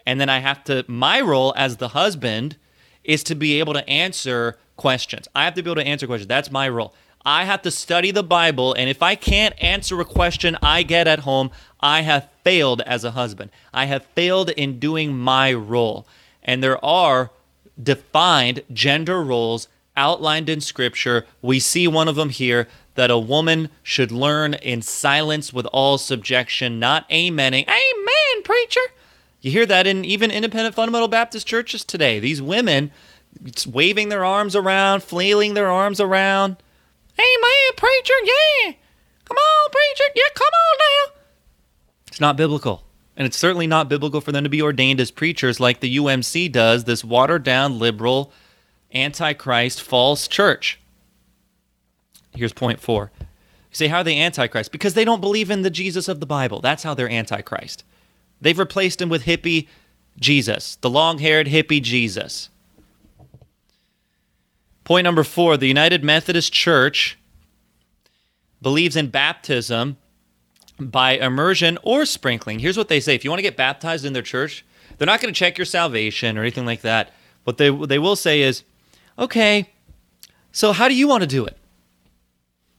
And 0.04 0.20
then 0.20 0.28
I 0.28 0.40
have 0.40 0.64
to, 0.64 0.84
my 0.86 1.18
role 1.22 1.54
as 1.56 1.78
the 1.78 1.88
husband 1.88 2.58
is 3.04 3.24
to 3.24 3.34
be 3.34 3.58
able 3.58 3.72
to 3.72 3.88
answer 3.88 4.58
questions. 4.76 5.28
I 5.34 5.44
have 5.46 5.54
to 5.54 5.62
be 5.62 5.70
able 5.70 5.82
to 5.82 5.88
answer 5.88 6.06
questions. 6.06 6.28
That's 6.28 6.50
my 6.50 6.68
role. 6.68 6.92
I 7.24 7.44
have 7.44 7.62
to 7.62 7.70
study 7.70 8.10
the 8.10 8.22
Bible, 8.22 8.74
and 8.74 8.90
if 8.90 9.02
I 9.02 9.14
can't 9.14 9.54
answer 9.62 9.98
a 9.98 10.04
question 10.04 10.58
I 10.60 10.82
get 10.82 11.08
at 11.08 11.20
home, 11.20 11.50
I 11.80 12.02
have 12.02 12.28
failed 12.44 12.82
as 12.82 13.02
a 13.02 13.12
husband. 13.12 13.50
I 13.72 13.86
have 13.86 14.04
failed 14.14 14.50
in 14.50 14.78
doing 14.78 15.16
my 15.16 15.54
role. 15.54 16.06
And 16.42 16.62
there 16.62 16.84
are 16.84 17.30
defined 17.80 18.62
gender 18.72 19.22
roles 19.22 19.68
outlined 19.96 20.48
in 20.48 20.60
Scripture. 20.60 21.26
We 21.42 21.60
see 21.60 21.86
one 21.86 22.08
of 22.08 22.16
them 22.16 22.30
here 22.30 22.68
that 22.94 23.10
a 23.10 23.18
woman 23.18 23.70
should 23.82 24.12
learn 24.12 24.54
in 24.54 24.82
silence 24.82 25.52
with 25.52 25.66
all 25.66 25.98
subjection, 25.98 26.78
not 26.78 27.08
amening. 27.10 27.66
Amen, 27.68 28.42
preacher. 28.44 28.80
You 29.40 29.50
hear 29.50 29.66
that 29.66 29.86
in 29.86 30.04
even 30.04 30.30
independent 30.30 30.74
fundamental 30.74 31.08
Baptist 31.08 31.46
churches 31.46 31.84
today. 31.84 32.18
These 32.18 32.40
women 32.40 32.92
waving 33.66 34.08
their 34.08 34.24
arms 34.24 34.54
around, 34.56 35.02
flailing 35.02 35.54
their 35.54 35.70
arms 35.70 36.00
around 36.00 36.56
Amen, 37.18 37.76
preacher. 37.76 38.14
Yeah. 38.24 38.72
Come 39.24 39.36
on, 39.36 39.70
preacher. 39.70 40.10
Yeah, 40.16 40.30
come 40.34 40.46
on 40.46 40.78
now. 40.78 41.20
It's 42.08 42.20
not 42.20 42.36
biblical. 42.36 42.84
And 43.16 43.26
it's 43.26 43.36
certainly 43.36 43.66
not 43.66 43.88
biblical 43.88 44.20
for 44.20 44.32
them 44.32 44.44
to 44.44 44.50
be 44.50 44.62
ordained 44.62 45.00
as 45.00 45.10
preachers 45.10 45.60
like 45.60 45.80
the 45.80 45.96
UMC 45.96 46.50
does, 46.50 46.84
this 46.84 47.04
watered 47.04 47.44
down 47.44 47.78
liberal, 47.78 48.32
antichrist 48.92 49.80
false 49.82 50.26
church. 50.26 50.80
Here's 52.34 52.52
point 52.52 52.80
four. 52.80 53.12
You 53.20 53.76
say, 53.76 53.86
how 53.88 53.98
are 53.98 54.04
they 54.04 54.20
antichrist? 54.20 54.72
Because 54.72 54.94
they 54.94 55.04
don't 55.04 55.20
believe 55.20 55.50
in 55.50 55.62
the 55.62 55.70
Jesus 55.70 56.08
of 56.08 56.20
the 56.20 56.26
Bible. 56.26 56.60
That's 56.60 56.82
how 56.82 56.94
they're 56.94 57.10
antichrist. 57.10 57.84
They've 58.40 58.58
replaced 58.58 59.00
him 59.00 59.08
with 59.08 59.24
hippie 59.24 59.68
Jesus, 60.18 60.76
the 60.76 60.90
long 60.90 61.18
haired 61.18 61.48
hippie 61.48 61.82
Jesus. 61.82 62.50
Point 64.84 65.04
number 65.04 65.24
four 65.24 65.56
the 65.56 65.66
United 65.66 66.04
Methodist 66.04 66.52
Church 66.52 67.18
believes 68.60 68.96
in 68.96 69.08
baptism 69.08 69.96
by 70.78 71.12
immersion 71.12 71.78
or 71.82 72.04
sprinkling. 72.04 72.58
Here's 72.58 72.76
what 72.76 72.88
they 72.88 73.00
say 73.00 73.14
if 73.14 73.24
you 73.24 73.30
want 73.30 73.38
to 73.38 73.44
get 73.44 73.56
baptized 73.56 74.04
in 74.04 74.12
their 74.12 74.22
church, 74.22 74.64
they're 74.96 75.06
not 75.06 75.20
going 75.20 75.32
to 75.32 75.38
check 75.38 75.58
your 75.58 75.64
salvation 75.64 76.36
or 76.36 76.42
anything 76.42 76.66
like 76.66 76.82
that. 76.82 77.12
What 77.44 77.58
they, 77.58 77.70
what 77.70 77.88
they 77.88 77.98
will 77.98 78.16
say 78.16 78.42
is, 78.42 78.64
okay, 79.18 79.70
so 80.52 80.72
how 80.72 80.88
do 80.88 80.94
you 80.94 81.08
want 81.08 81.22
to 81.22 81.28
do 81.28 81.44
it? 81.44 81.56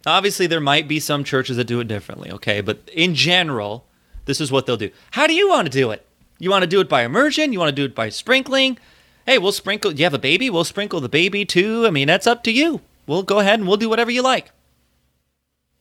Obviously, 0.05 0.47
there 0.47 0.61
might 0.61 0.87
be 0.87 0.99
some 0.99 1.23
churches 1.23 1.57
that 1.57 1.65
do 1.65 1.79
it 1.79 1.87
differently, 1.87 2.31
okay? 2.31 2.61
But 2.61 2.89
in 2.93 3.15
general, 3.15 3.85
this 4.25 4.39
is 4.39 4.51
what 4.51 4.65
they'll 4.65 4.77
do. 4.77 4.91
How 5.11 5.27
do 5.27 5.33
you 5.33 5.49
want 5.49 5.65
to 5.65 5.71
do 5.71 5.91
it? 5.91 6.05
You 6.39 6.49
want 6.49 6.63
to 6.63 6.67
do 6.67 6.79
it 6.79 6.89
by 6.89 7.03
immersion? 7.03 7.53
You 7.53 7.59
want 7.59 7.69
to 7.69 7.75
do 7.75 7.85
it 7.85 7.95
by 7.95 8.09
sprinkling? 8.09 8.77
Hey, 9.25 9.37
we'll 9.37 9.51
sprinkle. 9.51 9.93
You 9.93 10.03
have 10.03 10.13
a 10.13 10.19
baby? 10.19 10.49
We'll 10.49 10.63
sprinkle 10.63 10.99
the 10.99 11.09
baby 11.09 11.45
too. 11.45 11.87
I 11.87 11.89
mean, 11.89 12.07
that's 12.07 12.27
up 12.27 12.43
to 12.43 12.51
you. 12.51 12.81
We'll 13.07 13.23
go 13.23 13.39
ahead 13.39 13.59
and 13.59 13.67
we'll 13.67 13.77
do 13.77 13.89
whatever 13.89 14.11
you 14.11 14.21
like. 14.21 14.51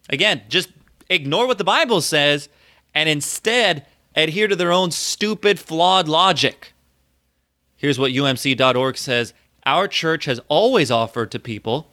Again, 0.09 0.43
just 0.49 0.71
ignore 1.09 1.47
what 1.47 1.59
the 1.59 1.65
Bible 1.65 2.01
says 2.01 2.49
and 2.95 3.09
instead 3.09 3.87
adhere 4.15 4.49
to 4.49 4.57
their 4.57 4.73
own 4.73 4.91
stupid, 4.91 5.59
flawed 5.59 6.09
logic. 6.09 6.73
Here's 7.77 7.99
what 7.99 8.13
UMC.org 8.13 8.97
says 8.97 9.35
Our 9.67 9.89
church 9.89 10.25
has 10.27 10.41
always 10.49 10.91
offered 10.91 11.31
to 11.33 11.39
people 11.39 11.89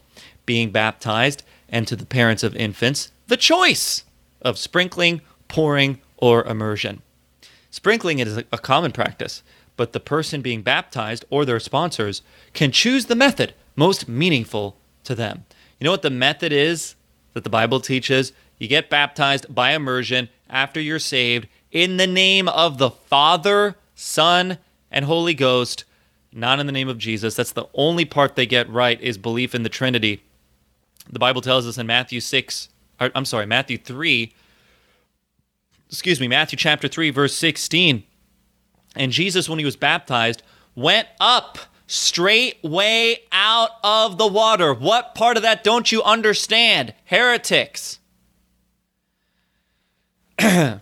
being 0.45 0.71
baptized 0.71 1.43
and 1.69 1.87
to 1.87 1.95
the 1.95 2.05
parents 2.05 2.43
of 2.43 2.55
infants 2.55 3.11
the 3.27 3.37
choice 3.37 4.03
of 4.41 4.57
sprinkling, 4.57 5.21
pouring, 5.47 5.99
or 6.17 6.43
immersion. 6.43 7.01
Sprinkling 7.69 8.19
is 8.19 8.37
a 8.37 8.57
common 8.57 8.91
practice, 8.91 9.41
but 9.77 9.93
the 9.93 9.99
person 9.99 10.41
being 10.41 10.61
baptized 10.61 11.23
or 11.29 11.45
their 11.45 11.59
sponsors 11.59 12.21
can 12.53 12.71
choose 12.71 13.05
the 13.05 13.15
method 13.15 13.53
most 13.75 14.07
meaningful 14.07 14.75
to 15.05 15.15
them. 15.15 15.45
You 15.79 15.85
know 15.85 15.91
what 15.91 16.01
the 16.01 16.09
method 16.09 16.51
is 16.51 16.95
that 17.33 17.43
the 17.43 17.49
Bible 17.49 17.79
teaches? 17.79 18.33
You 18.61 18.67
get 18.67 18.91
baptized 18.91 19.55
by 19.55 19.71
immersion 19.71 20.29
after 20.47 20.79
you're 20.79 20.99
saved 20.99 21.47
in 21.71 21.97
the 21.97 22.05
name 22.05 22.47
of 22.47 22.77
the 22.77 22.91
Father, 22.91 23.75
Son, 23.95 24.59
and 24.91 25.05
Holy 25.05 25.33
Ghost, 25.33 25.83
not 26.31 26.59
in 26.59 26.67
the 26.67 26.71
name 26.71 26.87
of 26.87 26.99
Jesus. 26.99 27.33
That's 27.33 27.53
the 27.53 27.65
only 27.73 28.05
part 28.05 28.35
they 28.35 28.45
get 28.45 28.69
right 28.69 29.01
is 29.01 29.17
belief 29.17 29.55
in 29.55 29.63
the 29.63 29.69
Trinity. 29.69 30.23
The 31.11 31.17
Bible 31.17 31.41
tells 31.41 31.65
us 31.65 31.79
in 31.79 31.87
Matthew 31.87 32.19
6, 32.19 32.69
or, 32.99 33.09
I'm 33.15 33.25
sorry, 33.25 33.47
Matthew 33.47 33.79
3, 33.79 34.31
excuse 35.89 36.19
me, 36.19 36.27
Matthew 36.27 36.55
chapter 36.55 36.87
3, 36.87 37.09
verse 37.09 37.33
16. 37.33 38.03
And 38.95 39.11
Jesus, 39.11 39.49
when 39.49 39.57
he 39.57 39.65
was 39.65 39.75
baptized, 39.75 40.43
went 40.75 41.07
up 41.19 41.57
straightway 41.87 43.21
out 43.31 43.71
of 43.83 44.19
the 44.19 44.27
water. 44.27 44.71
What 44.71 45.15
part 45.15 45.35
of 45.35 45.41
that 45.41 45.63
don't 45.63 45.91
you 45.91 46.03
understand? 46.03 46.93
Heretics. 47.05 47.97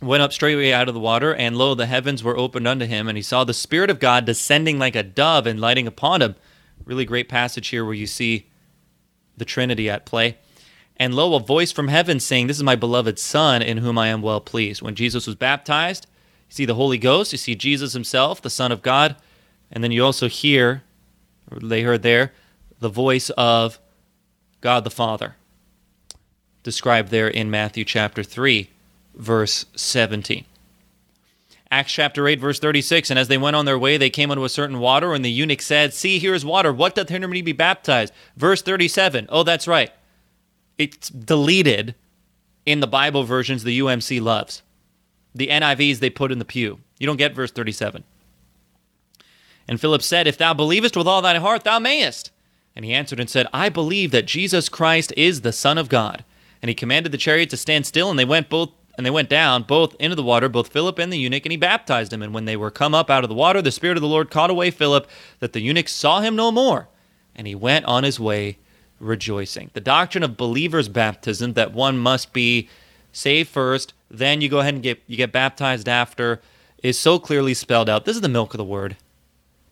went 0.00 0.22
up 0.22 0.32
straightway 0.32 0.72
out 0.72 0.88
of 0.88 0.94
the 0.94 1.00
water, 1.00 1.34
and 1.34 1.56
lo, 1.56 1.74
the 1.74 1.86
heavens 1.86 2.22
were 2.22 2.36
opened 2.36 2.68
unto 2.68 2.86
him, 2.86 3.08
and 3.08 3.16
he 3.16 3.22
saw 3.22 3.44
the 3.44 3.54
Spirit 3.54 3.90
of 3.90 4.00
God 4.00 4.24
descending 4.24 4.78
like 4.78 4.96
a 4.96 5.02
dove 5.02 5.46
and 5.46 5.60
lighting 5.60 5.86
upon 5.86 6.22
him. 6.22 6.34
Really 6.84 7.04
great 7.04 7.28
passage 7.28 7.68
here 7.68 7.84
where 7.84 7.94
you 7.94 8.06
see 8.06 8.48
the 9.36 9.44
Trinity 9.44 9.88
at 9.88 10.06
play. 10.06 10.36
And 10.96 11.14
lo, 11.14 11.34
a 11.34 11.40
voice 11.40 11.72
from 11.72 11.88
heaven 11.88 12.20
saying, 12.20 12.46
This 12.46 12.56
is 12.56 12.62
my 12.62 12.76
beloved 12.76 13.18
Son, 13.18 13.62
in 13.62 13.78
whom 13.78 13.98
I 13.98 14.08
am 14.08 14.22
well 14.22 14.40
pleased. 14.40 14.82
When 14.82 14.94
Jesus 14.94 15.26
was 15.26 15.36
baptized, 15.36 16.06
you 16.48 16.54
see 16.54 16.64
the 16.64 16.74
Holy 16.74 16.98
Ghost, 16.98 17.32
you 17.32 17.38
see 17.38 17.54
Jesus 17.54 17.94
himself, 17.94 18.40
the 18.40 18.50
Son 18.50 18.70
of 18.70 18.82
God, 18.82 19.16
and 19.72 19.82
then 19.82 19.90
you 19.90 20.04
also 20.04 20.28
hear, 20.28 20.82
they 21.50 21.82
heard 21.82 22.02
there, 22.02 22.32
the 22.78 22.88
voice 22.88 23.30
of 23.30 23.78
God 24.60 24.84
the 24.84 24.90
Father, 24.90 25.36
described 26.64 27.10
there 27.10 27.28
in 27.28 27.50
Matthew 27.50 27.84
chapter 27.84 28.24
3 28.24 28.70
verse 29.16 29.66
17. 29.76 30.44
Acts 31.70 31.92
chapter 31.92 32.28
8, 32.28 32.38
verse 32.40 32.60
36. 32.60 33.10
And 33.10 33.18
as 33.18 33.28
they 33.28 33.38
went 33.38 33.56
on 33.56 33.64
their 33.64 33.78
way, 33.78 33.96
they 33.96 34.10
came 34.10 34.30
unto 34.30 34.44
a 34.44 34.48
certain 34.48 34.78
water, 34.78 35.12
and 35.12 35.24
the 35.24 35.30
eunuch 35.30 35.62
said, 35.62 35.92
See, 35.92 36.18
here 36.18 36.34
is 36.34 36.44
water. 36.44 36.72
What 36.72 36.94
doth 36.94 37.08
hinder 37.08 37.26
me 37.26 37.40
to 37.40 37.44
be 37.44 37.52
baptized? 37.52 38.12
Verse 38.36 38.62
37. 38.62 39.26
Oh, 39.28 39.42
that's 39.42 39.66
right. 39.66 39.90
It's 40.78 41.08
deleted 41.08 41.94
in 42.66 42.80
the 42.80 42.86
Bible 42.86 43.24
versions 43.24 43.64
the 43.64 43.78
UMC 43.80 44.20
loves. 44.20 44.62
The 45.34 45.48
NIVs 45.48 45.98
they 45.98 46.10
put 46.10 46.30
in 46.30 46.38
the 46.38 46.44
pew. 46.44 46.80
You 46.98 47.06
don't 47.06 47.16
get 47.16 47.34
verse 47.34 47.50
37. 47.50 48.04
And 49.66 49.80
Philip 49.80 50.02
said, 50.02 50.26
If 50.26 50.38
thou 50.38 50.54
believest 50.54 50.96
with 50.96 51.08
all 51.08 51.22
thine 51.22 51.40
heart, 51.40 51.64
thou 51.64 51.78
mayest. 51.78 52.30
And 52.76 52.84
he 52.84 52.92
answered 52.92 53.20
and 53.20 53.30
said, 53.30 53.48
I 53.52 53.68
believe 53.68 54.10
that 54.10 54.26
Jesus 54.26 54.68
Christ 54.68 55.12
is 55.16 55.40
the 55.40 55.52
Son 55.52 55.78
of 55.78 55.88
God. 55.88 56.24
And 56.64 56.70
he 56.70 56.74
commanded 56.74 57.12
the 57.12 57.18
chariot 57.18 57.50
to 57.50 57.58
stand 57.58 57.84
still, 57.84 58.08
and 58.08 58.18
they 58.18 58.24
went 58.24 58.48
both 58.48 58.70
and 58.96 59.04
they 59.04 59.10
went 59.10 59.28
down 59.28 59.64
both 59.64 59.94
into 60.00 60.16
the 60.16 60.22
water, 60.22 60.48
both 60.48 60.68
Philip 60.68 60.98
and 60.98 61.12
the 61.12 61.18
eunuch, 61.18 61.44
and 61.44 61.52
he 61.52 61.58
baptized 61.58 62.10
him. 62.10 62.22
And 62.22 62.32
when 62.32 62.46
they 62.46 62.56
were 62.56 62.70
come 62.70 62.94
up 62.94 63.10
out 63.10 63.22
of 63.22 63.28
the 63.28 63.34
water, 63.34 63.60
the 63.60 63.70
Spirit 63.70 63.98
of 63.98 64.00
the 64.00 64.08
Lord 64.08 64.30
caught 64.30 64.48
away 64.48 64.70
Philip, 64.70 65.06
that 65.40 65.52
the 65.52 65.60
eunuch 65.60 65.90
saw 65.90 66.22
him 66.22 66.34
no 66.34 66.50
more, 66.50 66.88
and 67.36 67.46
he 67.46 67.54
went 67.54 67.84
on 67.84 68.02
his 68.02 68.18
way 68.18 68.56
rejoicing. 68.98 69.72
The 69.74 69.82
doctrine 69.82 70.24
of 70.24 70.38
believers' 70.38 70.88
baptism, 70.88 71.52
that 71.52 71.74
one 71.74 71.98
must 71.98 72.32
be 72.32 72.70
saved 73.12 73.50
first, 73.50 73.92
then 74.10 74.40
you 74.40 74.48
go 74.48 74.60
ahead 74.60 74.72
and 74.72 74.82
get 74.82 75.02
you 75.06 75.18
get 75.18 75.32
baptized 75.32 75.86
after, 75.86 76.40
is 76.82 76.98
so 76.98 77.18
clearly 77.18 77.52
spelled 77.52 77.90
out. 77.90 78.06
This 78.06 78.16
is 78.16 78.22
the 78.22 78.28
milk 78.30 78.54
of 78.54 78.58
the 78.58 78.64
word. 78.64 78.96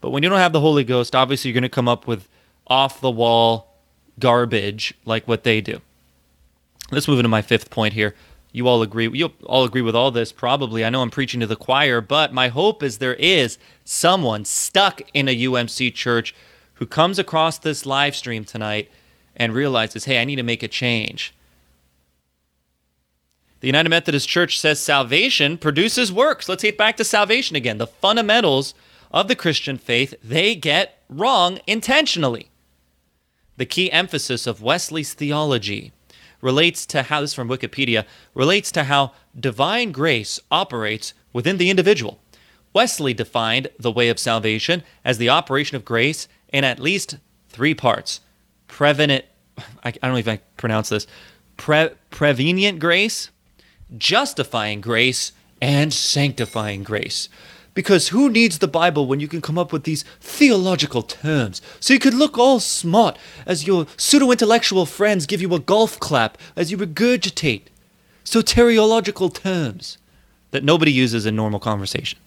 But 0.03 0.11
when 0.11 0.23
you 0.23 0.29
don't 0.29 0.41
have 0.41 0.53
the 0.53 0.61
Holy 0.61 0.85
Ghost, 0.85 1.15
obviously 1.15 1.49
you're 1.49 1.55
going 1.55 1.63
to 1.63 1.71
come 1.71 1.89
up 1.89 2.07
with 2.07 2.29
off 2.67 3.01
the 3.01 3.11
wall 3.11 3.79
garbage 4.19 4.93
like 5.07 5.27
what 5.27 5.43
they 5.43 5.63
do. 5.63 5.81
Let's 6.93 7.09
move 7.09 7.21
into 7.21 7.31
my 7.31 7.41
fifth 7.41 7.71
point 7.71 7.95
here. 7.95 8.15
You 8.53 8.69
all 8.69 8.83
agree 8.83 9.09
you 9.09 9.33
all 9.45 9.65
agree 9.65 9.81
with 9.81 9.97
all 9.97 10.11
this 10.11 10.31
probably. 10.31 10.85
I 10.85 10.91
know 10.91 11.01
i'm 11.01 11.11
preaching 11.11 11.41
to 11.41 11.47
the 11.47 11.57
choir 11.57 12.03
but 12.03 12.35
my 12.35 12.49
hope 12.49 12.83
is 12.83 12.99
there 12.99 13.15
is 13.15 13.57
someone 13.83 14.45
stuck 14.45 15.01
in 15.15 15.27
a 15.27 15.37
umc 15.45 15.95
church 15.95 16.35
who 16.75 16.85
comes 16.85 17.19
across 17.19 17.57
this 17.57 17.87
live 17.87 18.15
stream 18.15 18.45
tonight 18.45 18.91
and 19.35 19.55
realizes 19.55 20.05
hey 20.05 20.21
i 20.21 20.25
need 20.25 20.37
to 20.37 20.43
make 20.43 20.63
a 20.63 20.69
change. 20.69 21.35
The 23.61 23.69
united 23.69 23.89
methodist 23.89 24.29
church 24.29 24.61
says 24.61 24.79
salvation 24.79 25.57
produces 25.57 26.13
works. 26.13 26.47
Let's 26.47 26.63
get 26.63 26.77
back 26.77 26.99
to 26.99 27.05
salvation 27.05 27.57
again. 27.57 27.79
The 27.79 27.87
fundamentals 27.87 28.75
of 29.11 29.29
the 29.29 29.37
christian 29.37 29.79
faith 29.79 30.15
they 30.23 30.55
get 30.55 31.03
wrong 31.09 31.59
intentionally. 31.67 32.51
The 33.57 33.65
key 33.65 33.91
emphasis 33.91 34.47
of 34.47 34.61
wesley's 34.61 35.15
theology 35.15 35.93
relates 36.43 36.85
to 36.85 37.05
how 37.05 37.23
this 37.23 37.33
from 37.33 37.49
Wikipedia 37.49 38.05
relates 38.35 38.71
to 38.73 38.85
how 38.85 39.13
divine 39.39 39.93
grace 39.93 40.39
operates 40.51 41.15
within 41.33 41.57
the 41.57 41.71
individual. 41.71 42.21
Wesley 42.75 43.15
defined 43.15 43.69
the 43.79 43.91
way 43.91 44.09
of 44.11 44.19
salvation 44.19 44.83
as 45.05 45.17
the 45.17 45.31
operation 45.31 45.77
of 45.77 45.85
grace 45.85 46.29
in 46.53 46.65
at 46.65 46.81
least 46.81 47.17
three 47.49 47.75
parts: 47.75 48.21
prevenient, 48.69 49.25
I, 49.59 49.89
I 49.89 49.93
don't 49.93 50.13
know 50.13 50.17
if 50.19 50.29
I 50.29 50.41
pronounce 50.59 50.91
this, 50.91 51.07
pre, 51.57 51.91
prevenient 52.11 52.79
grace, 52.79 53.31
justifying 53.97 54.81
grace, 54.81 55.33
and 55.61 55.93
sanctifying 55.93 56.83
grace. 56.83 57.29
Because 57.75 58.09
who 58.09 58.29
needs 58.29 58.59
the 58.59 58.69
Bible 58.69 59.07
when 59.07 59.21
you 59.21 59.29
can 59.29 59.41
come 59.41 59.59
up 59.59 59.73
with 59.73 59.85
these 59.85 60.03
theological 60.21 61.03
terms? 61.03 61.63
So 61.81 61.95
you 61.95 62.01
could 62.01 62.15
look 62.15 62.37
all 62.37 62.61
smart 62.61 63.17
as 63.47 63.67
your 63.67 63.87
pseudo 63.97 64.31
intellectual 64.31 64.85
friends 64.85 65.27
give 65.27 65.41
you 65.41 65.55
a 65.55 65.59
golf 65.59 65.99
clap 65.99 66.37
as 66.55 66.71
you 66.71 66.77
regurgitate 66.77 67.63
soteriological 68.25 69.33
terms 69.33 69.99
that 70.51 70.65
nobody 70.65 70.93
uses 70.93 71.25
in 71.25 71.35
normal 71.35 71.61
conversation. 71.61 72.19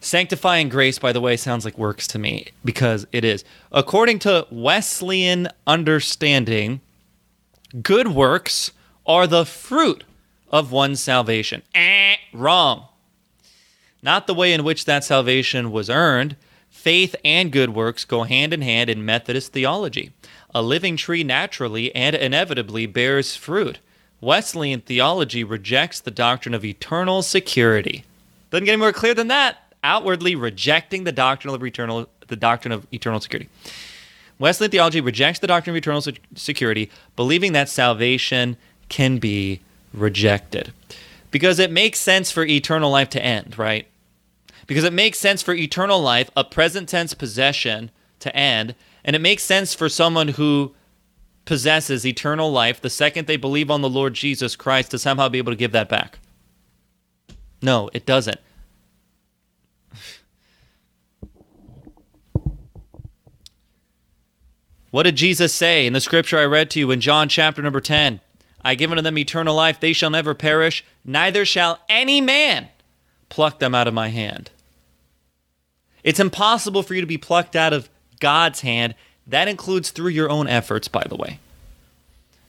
Sanctifying 0.00 0.68
grace, 0.68 0.98
by 0.98 1.12
the 1.12 1.20
way, 1.20 1.36
sounds 1.36 1.64
like 1.64 1.78
works 1.78 2.06
to 2.08 2.18
me 2.18 2.48
because 2.64 3.06
it 3.12 3.24
is. 3.24 3.44
According 3.70 4.18
to 4.20 4.46
Wesleyan 4.50 5.48
understanding, 5.66 6.80
good 7.82 8.08
works 8.08 8.72
are 9.06 9.26
the 9.26 9.46
fruit 9.46 10.04
of 10.50 10.72
one's 10.72 11.00
salvation. 11.00 11.62
Eh, 11.74 12.16
wrong 12.34 12.88
not 14.02 14.26
the 14.26 14.34
way 14.34 14.52
in 14.52 14.64
which 14.64 14.84
that 14.84 15.04
salvation 15.04 15.70
was 15.70 15.88
earned. 15.88 16.36
Faith 16.68 17.14
and 17.24 17.52
good 17.52 17.70
works 17.74 18.04
go 18.04 18.24
hand 18.24 18.52
in 18.52 18.62
hand 18.62 18.90
in 18.90 19.04
Methodist 19.04 19.52
theology. 19.52 20.12
A 20.54 20.62
living 20.62 20.96
tree 20.96 21.22
naturally 21.22 21.94
and 21.94 22.16
inevitably 22.16 22.86
bears 22.86 23.36
fruit. 23.36 23.78
Wesleyan 24.20 24.80
theology 24.80 25.44
rejects 25.44 26.00
the 26.00 26.10
doctrine 26.10 26.54
of 26.54 26.64
eternal 26.64 27.22
security. 27.22 28.04
Doesn't 28.50 28.64
get 28.64 28.72
any 28.72 28.80
more 28.80 28.92
clear 28.92 29.14
than 29.14 29.28
that. 29.28 29.58
Outwardly 29.84 30.34
rejecting 30.34 31.04
the 31.04 31.12
doctrine 31.12 31.54
of 31.54 31.64
eternal 31.64 32.08
the 32.28 32.36
doctrine 32.36 32.72
of 32.72 32.86
eternal 32.92 33.20
security. 33.20 33.50
Wesleyan 34.38 34.70
theology 34.70 35.00
rejects 35.00 35.40
the 35.40 35.46
doctrine 35.46 35.74
of 35.74 35.76
eternal 35.76 36.00
se- 36.00 36.18
security, 36.34 36.90
believing 37.16 37.52
that 37.52 37.68
salvation 37.68 38.56
can 38.88 39.18
be 39.18 39.60
rejected. 39.92 40.72
Because 41.30 41.58
it 41.58 41.70
makes 41.70 42.00
sense 42.00 42.30
for 42.30 42.44
eternal 42.44 42.90
life 42.90 43.10
to 43.10 43.22
end, 43.22 43.58
right? 43.58 43.86
Because 44.72 44.84
it 44.84 44.92
makes 44.94 45.18
sense 45.18 45.42
for 45.42 45.52
eternal 45.52 46.00
life, 46.00 46.30
a 46.34 46.42
present 46.42 46.88
tense 46.88 47.12
possession, 47.12 47.90
to 48.20 48.34
end. 48.34 48.74
And 49.04 49.14
it 49.14 49.18
makes 49.18 49.42
sense 49.42 49.74
for 49.74 49.90
someone 49.90 50.28
who 50.28 50.74
possesses 51.44 52.06
eternal 52.06 52.50
life 52.50 52.80
the 52.80 52.88
second 52.88 53.26
they 53.26 53.36
believe 53.36 53.70
on 53.70 53.82
the 53.82 53.90
Lord 53.90 54.14
Jesus 54.14 54.56
Christ 54.56 54.90
to 54.92 54.98
somehow 54.98 55.28
be 55.28 55.36
able 55.36 55.52
to 55.52 55.56
give 55.56 55.72
that 55.72 55.90
back. 55.90 56.20
No, 57.60 57.90
it 57.92 58.06
doesn't. 58.06 58.40
What 64.90 65.02
did 65.02 65.16
Jesus 65.16 65.52
say 65.52 65.86
in 65.86 65.92
the 65.92 66.00
scripture 66.00 66.38
I 66.38 66.46
read 66.46 66.70
to 66.70 66.78
you 66.78 66.90
in 66.92 67.02
John 67.02 67.28
chapter 67.28 67.60
number 67.60 67.82
10? 67.82 68.22
I 68.64 68.74
give 68.74 68.90
unto 68.90 69.02
them 69.02 69.18
eternal 69.18 69.54
life, 69.54 69.80
they 69.80 69.92
shall 69.92 70.08
never 70.08 70.32
perish, 70.32 70.82
neither 71.04 71.44
shall 71.44 71.78
any 71.90 72.22
man 72.22 72.68
pluck 73.28 73.58
them 73.58 73.74
out 73.74 73.86
of 73.86 73.92
my 73.92 74.08
hand. 74.08 74.50
It's 76.04 76.20
impossible 76.20 76.82
for 76.82 76.94
you 76.94 77.00
to 77.00 77.06
be 77.06 77.18
plucked 77.18 77.56
out 77.56 77.72
of 77.72 77.88
God's 78.20 78.60
hand. 78.60 78.94
That 79.26 79.48
includes 79.48 79.90
through 79.90 80.10
your 80.10 80.30
own 80.30 80.48
efforts, 80.48 80.88
by 80.88 81.04
the 81.08 81.16
way. 81.16 81.38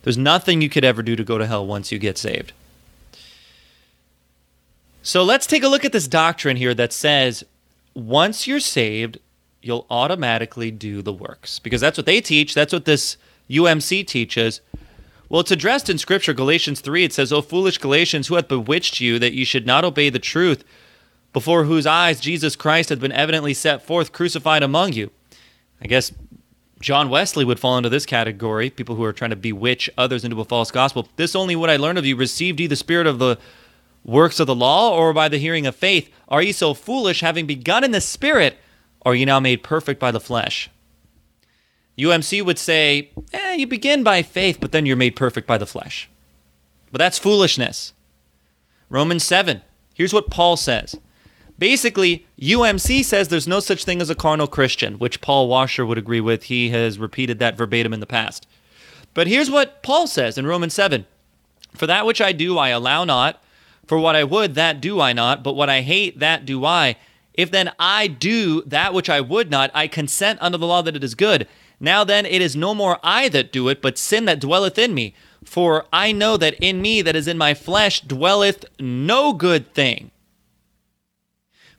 There's 0.04 0.18
nothing 0.18 0.62
you 0.62 0.70
could 0.70 0.84
ever 0.84 1.01
do 1.01 1.16
to 1.16 1.24
go 1.24 1.38
to 1.38 1.45
hell 1.45 1.66
once 1.66 1.91
you 1.91 1.99
get 1.99 2.18
saved. 2.18 2.51
So 5.01 5.24
let's 5.24 5.47
take 5.47 5.64
a 5.64 5.68
look 5.68 5.86
at 5.86 5.91
this 5.91 6.08
doctrine 6.08 6.58
here 6.58 6.74
that 6.74 6.93
says 6.93 7.43
once 7.93 8.47
you're 8.47 8.60
saved, 8.60 9.20
you'll 9.62 9.86
automatically 9.89 10.72
do 10.72 11.01
the 11.01 11.14
works. 11.14 11.60
Because 11.60 11.82
that's 11.82 11.97
what 11.97 12.06
they 12.06 12.22
teach, 12.22 12.54
that's 12.54 12.74
what 12.74 12.86
this 12.86 13.18
UMC 13.49 14.06
teaches. 14.08 14.62
Well, 15.30 15.41
it's 15.41 15.51
addressed 15.51 15.89
in 15.89 15.97
Scripture, 15.97 16.34
Galatians 16.34 16.82
3. 16.82 17.06
It 17.06 17.14
says, 17.14 17.34
O 17.34 17.41
foolish 17.41 17.78
Galatians, 17.78 18.28
who 18.28 18.36
hath 18.36 18.47
bewitched 18.47 18.99
you 18.99 19.18
that 19.20 19.34
you 19.34 19.45
should 19.45 19.66
not 19.66 19.84
obey 19.84 20.10
the 20.10 20.20
truth, 20.20 20.64
before 21.34 21.65
whose 21.65 21.86
eyes 21.86 22.19
Jesus 22.19 22.55
Christ 22.55 22.89
hath 22.89 22.99
been 22.99 23.11
evidently 23.11 23.53
set 23.53 23.81
forth, 23.81 24.13
crucified 24.13 24.63
among 24.63 24.93
you? 24.93 25.11
I 25.81 25.88
guess 25.88 26.13
John 26.79 27.09
Wesley 27.09 27.45
would 27.45 27.59
fall 27.59 27.77
into 27.77 27.89
this 27.89 28.05
category, 28.05 28.69
people 28.69 28.95
who 28.95 29.03
are 29.03 29.13
trying 29.13 29.31
to 29.31 29.36
bewitch 29.36 29.89
others 29.97 30.23
into 30.23 30.39
a 30.39 30.45
false 30.45 30.69
gospel. 30.69 31.07
This 31.15 31.36
only 31.36 31.55
what 31.55 31.69
I 31.69 31.77
learned 31.77 31.97
of 31.97 32.05
you, 32.05 32.15
received 32.15 32.59
ye 32.59 32.67
the 32.67 32.75
spirit 32.75 33.07
of 33.07 33.19
the 33.19 33.38
works 34.05 34.39
of 34.39 34.47
the 34.47 34.55
law, 34.55 34.95
or 34.95 35.13
by 35.13 35.29
the 35.29 35.38
hearing 35.38 35.65
of 35.65 35.75
faith? 35.75 36.13
Are 36.27 36.41
ye 36.41 36.51
so 36.51 36.73
foolish, 36.73 37.21
having 37.21 37.45
begun 37.45 37.84
in 37.84 37.91
the 37.91 38.01
spirit, 38.01 38.57
are 39.03 39.15
ye 39.15 39.25
now 39.25 39.39
made 39.39 39.63
perfect 39.63 39.99
by 39.99 40.11
the 40.11 40.19
flesh? 40.19 40.69
UMC 41.97 42.43
would 42.43 42.59
say, 42.59 43.11
eh, 43.31 43.53
you 43.53 43.67
begin 43.67 44.03
by 44.03 44.21
faith, 44.21 44.57
but 44.59 44.71
then 44.71 44.86
you're 44.86 44.95
made 44.95 45.15
perfect 45.15 45.47
by 45.47 45.57
the 45.57 45.65
flesh. 45.65 46.09
But 46.91 46.99
that's 46.99 47.19
foolishness. 47.19 47.93
Romans 48.89 49.23
7, 49.23 49.61
here's 49.93 50.13
what 50.13 50.29
Paul 50.29 50.57
says. 50.57 50.95
Basically, 51.64 52.28
UMC 52.41 53.05
says 53.05 53.30
there's 53.30 53.47
no 53.47 53.61
such 53.61 53.86
thing 53.86 54.01
as 54.01 54.09
a 54.09 54.16
carnal 54.16 54.47
Christian, 54.47 54.99
which 54.99 55.22
Paul 55.22 55.47
Washer 55.47 55.86
would 55.86 55.97
agree 55.97 56.20
with. 56.20 56.43
He 56.43 56.72
has 56.72 56.99
repeated 56.99 57.39
that 57.39 57.55
verbatim 57.55 57.93
in 57.93 58.01
the 58.01 58.05
past. 58.05 58.45
But 59.14 59.28
here's 59.28 59.49
what 59.49 59.82
Paul 59.82 60.05
says 60.05 60.38
in 60.38 60.45
Romans 60.45 60.74
7 60.74 61.05
For 61.74 61.88
that 61.88 62.05
which 62.05 62.20
I 62.20 62.34
do, 62.34 62.57
I 62.57 62.68
allow 62.68 63.05
not. 63.05 63.41
For 63.88 63.97
what 63.97 64.14
I 64.14 64.26
would, 64.26 64.55
that 64.55 64.82
do 64.82 64.99
I 64.99 65.14
not. 65.14 65.41
But 65.41 65.55
what 65.55 65.70
I 65.70 65.80
hate, 65.80 66.20
that 66.20 66.45
do 66.45 66.66
I. 66.66 66.97
If 67.34 67.49
then 67.49 67.72
I 67.80 68.07
do 68.07 68.64
that 68.64 68.93
which 68.93 69.09
I 69.09 69.22
would 69.22 69.49
not, 69.49 69.72
I 69.74 69.88
consent 69.88 70.41
unto 70.41 70.57
the 70.57 70.68
law 70.68 70.82
that 70.82 70.97
it 70.97 71.03
is 71.05 71.16
good. 71.16 71.47
Now 71.80 72.03
then, 72.03 72.26
it 72.26 72.41
is 72.41 72.57
no 72.57 72.76
more 72.76 72.99
I 73.01 73.30
that 73.30 73.53
do 73.53 73.70
it, 73.70 73.82
but 73.82 73.97
sin 73.97 74.26
that 74.26 74.41
dwelleth 74.41 74.78
in 74.78 74.93
me. 74.93 75.16
For 75.45 75.86
I 75.93 76.11
know 76.11 76.36
that 76.36 76.55
in 76.55 76.82
me 76.82 77.01
that 77.03 77.16
is 77.16 77.30
in 77.30 77.38
my 77.38 77.53
flesh 77.53 78.01
dwelleth 78.01 78.66
no 78.82 79.32
good 79.32 79.74
thing. 79.74 80.11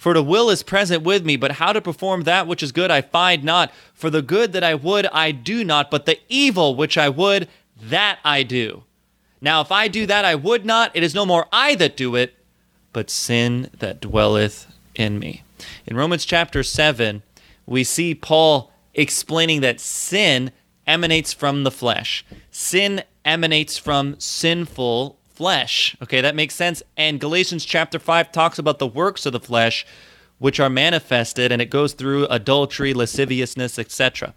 For 0.04 0.12
the 0.12 0.22
will 0.22 0.50
is 0.50 0.62
present 0.62 1.02
with 1.02 1.24
me, 1.24 1.36
but 1.36 1.52
how 1.52 1.72
to 1.72 1.80
perform 1.80 2.24
that 2.24 2.46
which 2.46 2.62
is 2.62 2.72
good 2.72 2.90
I 2.90 3.00
find 3.00 3.42
not. 3.42 3.72
For 3.94 4.10
the 4.10 4.20
good 4.20 4.52
that 4.52 4.62
I 4.62 4.74
would 4.74 5.06
I 5.06 5.32
do 5.32 5.64
not, 5.64 5.90
but 5.90 6.04
the 6.04 6.18
evil 6.28 6.74
which 6.76 6.98
I 6.98 7.08
would, 7.08 7.48
that 7.80 8.18
I 8.22 8.42
do. 8.42 8.82
Now 9.40 9.62
if 9.62 9.72
I 9.72 9.88
do 9.88 10.04
that 10.04 10.26
I 10.26 10.34
would 10.34 10.66
not, 10.66 10.94
it 10.94 11.02
is 11.02 11.14
no 11.14 11.24
more 11.24 11.46
I 11.50 11.74
that 11.76 11.96
do 11.96 12.16
it, 12.16 12.34
but 12.92 13.08
sin 13.08 13.70
that 13.78 14.02
dwelleth 14.02 14.70
in 14.94 15.18
me. 15.18 15.42
In 15.86 15.96
Romans 15.96 16.26
chapter 16.26 16.62
7, 16.62 17.22
we 17.64 17.82
see 17.82 18.14
Paul 18.14 18.70
explaining 18.92 19.62
that 19.62 19.80
sin 19.80 20.52
emanates 20.86 21.32
from 21.32 21.64
the 21.64 21.70
flesh. 21.70 22.26
Sin 22.50 23.04
emanates 23.24 23.78
from 23.78 24.20
sinful 24.20 25.18
flesh. 25.34 25.96
Okay, 26.02 26.20
that 26.20 26.34
makes 26.34 26.54
sense. 26.54 26.82
And 26.96 27.20
Galatians 27.20 27.64
chapter 27.64 27.98
5 27.98 28.32
talks 28.32 28.58
about 28.58 28.78
the 28.78 28.86
works 28.86 29.26
of 29.26 29.32
the 29.32 29.40
flesh 29.40 29.86
which 30.38 30.60
are 30.60 30.70
manifested 30.70 31.52
and 31.52 31.62
it 31.62 31.70
goes 31.70 31.92
through 31.92 32.26
adultery, 32.26 32.92
lasciviousness, 32.92 33.78
etc. 33.78 34.34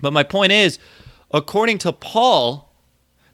But 0.00 0.12
my 0.12 0.22
point 0.22 0.52
is, 0.52 0.78
according 1.30 1.78
to 1.78 1.92
Paul, 1.92 2.72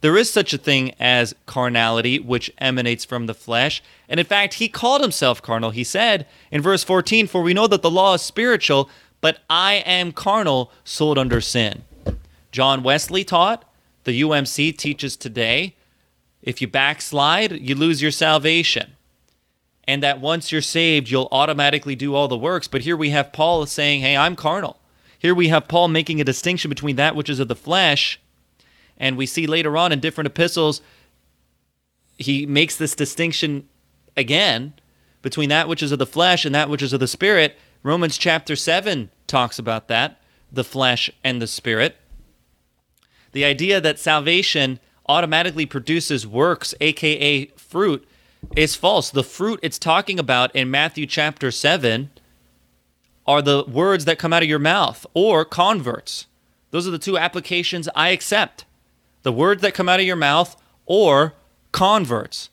there 0.01 0.17
is 0.17 0.31
such 0.31 0.53
a 0.53 0.59
thing 0.59 0.95
as 0.99 1.35
carnality, 1.47 2.19
which 2.19 2.53
emanates 2.59 3.05
from 3.05 3.27
the 3.27 3.35
flesh. 3.35 3.83
And 4.09 4.19
in 4.19 4.27
fact, 4.27 4.55
he 4.55 4.69
called 4.69 5.01
himself 5.01 5.41
carnal. 5.41 5.71
He 5.71 5.85
said 5.85 6.27
in 6.51 6.61
verse 6.61 6.83
14, 6.83 7.29
For 7.29 7.41
we 7.41 7.55
know 7.55 7.69
that 7.69 7.83
the 7.83 7.91
law 7.91 8.15
is 8.15 8.23
spiritual, 8.23 8.91
but 9.21 9.39
I 9.49 9.75
am 9.87 10.13
carnal, 10.13 10.73
sold 10.85 11.19
under 11.19 11.41
sin. 11.41 11.85
John 12.51 12.83
Wesley 12.83 13.25
taught, 13.25 13.65
the 14.05 14.21
UMC 14.21 14.77
teaches 14.77 15.17
today, 15.17 15.77
if 16.43 16.61
you 16.61 16.69
backslide, 16.69 17.53
you 17.53 17.75
lose 17.75 18.03
your 18.03 18.11
salvation. 18.11 18.93
And 19.85 20.03
that 20.03 20.21
once 20.21 20.53
you're 20.53 20.61
saved, 20.61 21.11
you'll 21.11 21.29
automatically 21.33 21.97
do 21.97 22.15
all 22.15 22.29
the 22.29 22.39
works. 22.39 22.69
But 22.69 22.83
here 22.83 22.97
we 22.97 23.11
have 23.11 23.33
Paul 23.33 23.67
saying, 23.67 24.01
hey, 24.01 24.17
I'm 24.17 24.37
carnal. 24.37 24.79
Here 25.19 25.35
we 25.35 25.49
have 25.49 25.69
Paul 25.69 25.89
making 25.89 26.21
a 26.21 26.25
distinction 26.25 26.69
between 26.69 26.97
that 26.97 27.17
which 27.17 27.29
is 27.31 27.41
of 27.41 27.49
the 27.49 27.57
flesh. 27.57 28.21
And 28.97 29.17
we 29.17 29.27
see 29.27 29.47
later 29.47 29.77
on 29.77 29.93
in 29.93 30.01
different 30.01 30.27
epistles, 30.27 30.83
he 32.19 32.47
makes 32.47 32.77
this 32.77 32.95
distinction 32.95 33.69
again 34.17 34.75
between 35.23 35.49
that 35.49 35.69
which 35.69 35.83
is 35.83 35.93
of 35.93 35.99
the 35.99 36.07
flesh 36.07 36.45
and 36.45 36.55
that 36.55 36.69
which 36.69 36.83
is 36.83 36.93
of 36.93 37.01
the 37.01 37.09
spirit. 37.09 37.57
Romans 37.83 38.19
chapter 38.19 38.55
7 38.55 39.11
talks 39.27 39.59
about 39.59 39.89
that 39.89 40.21
the 40.53 40.65
flesh 40.65 41.11
and 41.25 41.41
the 41.41 41.47
spirit. 41.47 41.97
The 43.33 43.45
idea 43.45 43.81
that 43.81 43.99
salvation 43.99 44.79
automatically 45.09 45.67
produces 45.67 46.27
works, 46.27 46.75
aka 46.81 47.47
fruit, 47.57 48.07
is 48.57 48.75
false. 48.75 49.11
The 49.11 49.25
fruit 49.25 49.61
it's 49.63 49.79
talking 49.79 50.19
about 50.19 50.55
in 50.55 50.71
Matthew 50.71 51.07
chapter 51.07 51.51
7 51.51 52.11
are 53.27 53.43
the 53.43 53.65
words 53.65 54.05
that 54.05 54.19
come 54.19 54.33
out 54.33 54.43
of 54.43 54.49
your 54.49 54.59
mouth 54.59 55.07
or 55.15 55.45
converts. 55.45 56.27
Those 56.71 56.89
are 56.89 56.91
the 56.91 56.99
two 56.99 57.19
applications 57.19 57.89
I 57.95 58.09
accept. 58.09 58.65
The 59.23 59.33
words 59.33 59.63
that 59.63 59.75
come 59.75 59.89
out 59.89 60.01
of 60.01 60.07
your 60.07 60.17
mouth 60.17 60.61
or 60.87 61.35
converts. 61.71 62.51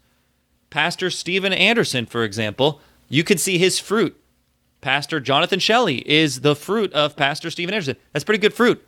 Pastor 0.70 1.10
Steven 1.10 1.54
Anderson, 1.54 2.06
for 2.06 2.24
example, 2.24 2.82
you 3.08 3.24
could 3.24 3.40
see 3.40 3.58
his 3.58 3.80
fruit. 3.80 4.16
Pastor 4.82 5.20
Jonathan 5.20 5.60
Shelley 5.60 6.08
is 6.10 6.42
the 6.42 6.56
fruit 6.56 6.94
of 6.94 7.16
Pastor 7.16 7.50
Steven 7.50 7.74
Anderson. 7.74 7.98
That's 8.14 8.24
pretty 8.24 8.40
good 8.40 8.54
fruit. 8.54 8.86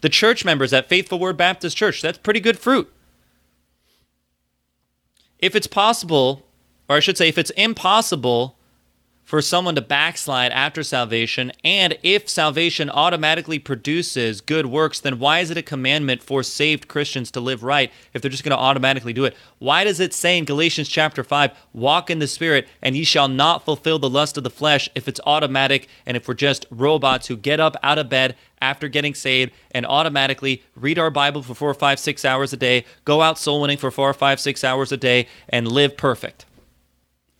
The 0.00 0.08
church 0.08 0.44
members 0.44 0.72
at 0.72 0.88
Faithful 0.88 1.18
Word 1.18 1.36
Baptist 1.36 1.76
Church, 1.76 2.00
that's 2.00 2.18
pretty 2.18 2.40
good 2.40 2.58
fruit. 2.58 2.90
If 5.38 5.54
it's 5.54 5.66
possible, 5.66 6.46
or 6.88 6.96
I 6.96 7.00
should 7.00 7.16
say, 7.16 7.28
if 7.28 7.38
it's 7.38 7.50
impossible 7.50 8.57
for 9.28 9.42
someone 9.42 9.74
to 9.74 9.82
backslide 9.82 10.50
after 10.52 10.82
salvation, 10.82 11.52
and 11.62 11.98
if 12.02 12.26
salvation 12.30 12.88
automatically 12.88 13.58
produces 13.58 14.40
good 14.40 14.64
works, 14.64 15.00
then 15.00 15.18
why 15.18 15.40
is 15.40 15.50
it 15.50 15.58
a 15.58 15.62
commandment 15.62 16.22
for 16.22 16.42
saved 16.42 16.88
Christians 16.88 17.30
to 17.32 17.38
live 17.38 17.62
right 17.62 17.92
if 18.14 18.22
they're 18.22 18.30
just 18.30 18.42
going 18.42 18.56
to 18.56 18.62
automatically 18.62 19.12
do 19.12 19.26
it? 19.26 19.36
Why 19.58 19.84
does 19.84 20.00
it 20.00 20.14
say 20.14 20.38
in 20.38 20.46
Galatians 20.46 20.88
chapter 20.88 21.22
5, 21.22 21.50
walk 21.74 22.08
in 22.08 22.20
the 22.20 22.26
Spirit, 22.26 22.68
and 22.80 22.96
ye 22.96 23.04
shall 23.04 23.28
not 23.28 23.66
fulfill 23.66 23.98
the 23.98 24.08
lust 24.08 24.38
of 24.38 24.44
the 24.44 24.50
flesh 24.50 24.88
if 24.94 25.06
it's 25.06 25.20
automatic 25.26 25.88
and 26.06 26.16
if 26.16 26.26
we're 26.26 26.32
just 26.32 26.64
robots 26.70 27.26
who 27.26 27.36
get 27.36 27.60
up 27.60 27.76
out 27.82 27.98
of 27.98 28.08
bed 28.08 28.34
after 28.62 28.88
getting 28.88 29.14
saved 29.14 29.52
and 29.72 29.84
automatically 29.84 30.62
read 30.74 30.98
our 30.98 31.10
Bible 31.10 31.42
for 31.42 31.54
four, 31.54 31.74
five, 31.74 31.98
six 31.98 32.24
hours 32.24 32.54
a 32.54 32.56
day, 32.56 32.86
go 33.04 33.20
out 33.20 33.38
soul 33.38 33.60
winning 33.60 33.76
for 33.76 33.90
four, 33.90 34.14
five, 34.14 34.40
six 34.40 34.64
hours 34.64 34.90
a 34.90 34.96
day, 34.96 35.28
and 35.50 35.70
live 35.70 35.98
perfect? 35.98 36.46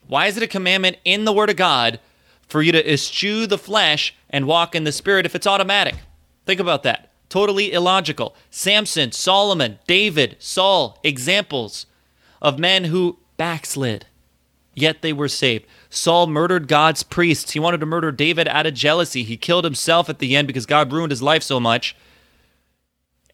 Why 0.09 0.27
is 0.27 0.37
it 0.37 0.43
a 0.43 0.49
commandment 0.49 0.97
in 1.05 1.25
the 1.25 1.33
Word 1.33 1.51
of 1.51 1.57
God 1.57 2.01
for 2.49 2.63
you 2.63 2.73
to 2.73 2.93
eschew 2.93 3.47
the 3.47 3.59
flesh 3.59 4.15
and 4.31 4.47
walk 4.47 4.75
in 4.75 4.85
the 4.85 4.93
Spirit 4.93 5.27
if 5.27 5.35
it's 5.35 5.47
automatic? 5.47 5.95
Think 6.47 6.59
about 6.59 6.83
that. 6.83 7.13
Totally 7.29 7.73
illogical. 7.73 8.35
Samson, 8.51 9.13
Solomon, 9.13 9.79
David, 9.87 10.37
Saul, 10.39 10.99
examples 11.05 11.85
of 12.41 12.59
men 12.59 12.85
who 12.85 13.19
backslid. 13.37 14.07
yet 14.75 15.03
they 15.03 15.13
were 15.13 15.29
saved. 15.29 15.67
Saul 15.91 16.27
murdered 16.29 16.69
God's 16.69 17.03
priests. 17.03 17.51
He 17.51 17.59
wanted 17.59 17.81
to 17.81 17.87
murder 17.87 18.13
David 18.13 18.47
out 18.49 18.67
of 18.67 18.75
jealousy. 18.75 19.25
He 19.25 19.37
killed 19.37 19.65
himself 19.65 20.09
at 20.09 20.21
the 20.21 20.37
end 20.37 20.47
because 20.47 20.67
God 20.67 20.93
ruined 20.93 21.11
his 21.11 21.23
life 21.23 21.43
so 21.43 21.59
much 21.59 21.97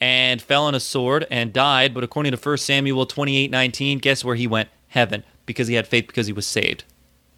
and 0.01 0.41
fell 0.41 0.65
on 0.65 0.75
a 0.75 0.81
sword 0.81 1.27
and 1.31 1.53
died. 1.53 1.93
But 1.95 2.03
according 2.03 2.33
to 2.33 2.39
1 2.39 2.57
Samuel 2.59 3.07
28 3.07 3.51
19, 3.51 3.99
guess 3.99 4.25
where 4.25 4.37
he 4.37 4.47
went? 4.47 4.71
Heaven, 4.89 5.23
because 5.47 5.69
he 5.69 5.75
had 5.75 5.87
faith, 5.87 6.07
because 6.07 6.27
he 6.27 6.33
was 6.33 6.47
saved. 6.47 6.85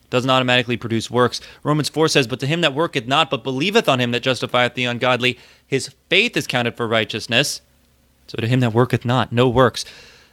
Doesn't 0.08 0.30
automatically 0.30 0.76
produce 0.76 1.10
works. 1.10 1.40
Romans 1.62 1.88
4 1.88 2.08
says, 2.08 2.26
But 2.26 2.40
to 2.40 2.46
him 2.46 2.60
that 2.60 2.74
worketh 2.74 3.06
not, 3.06 3.30
but 3.30 3.42
believeth 3.42 3.88
on 3.88 4.00
him 4.00 4.12
that 4.12 4.22
justifieth 4.22 4.74
the 4.74 4.84
ungodly, 4.84 5.38
his 5.66 5.90
faith 6.08 6.36
is 6.36 6.46
counted 6.46 6.76
for 6.76 6.86
righteousness. 6.86 7.60
So 8.28 8.36
to 8.38 8.46
him 8.46 8.60
that 8.60 8.72
worketh 8.72 9.04
not, 9.04 9.32
no 9.32 9.48
works. 9.48 9.84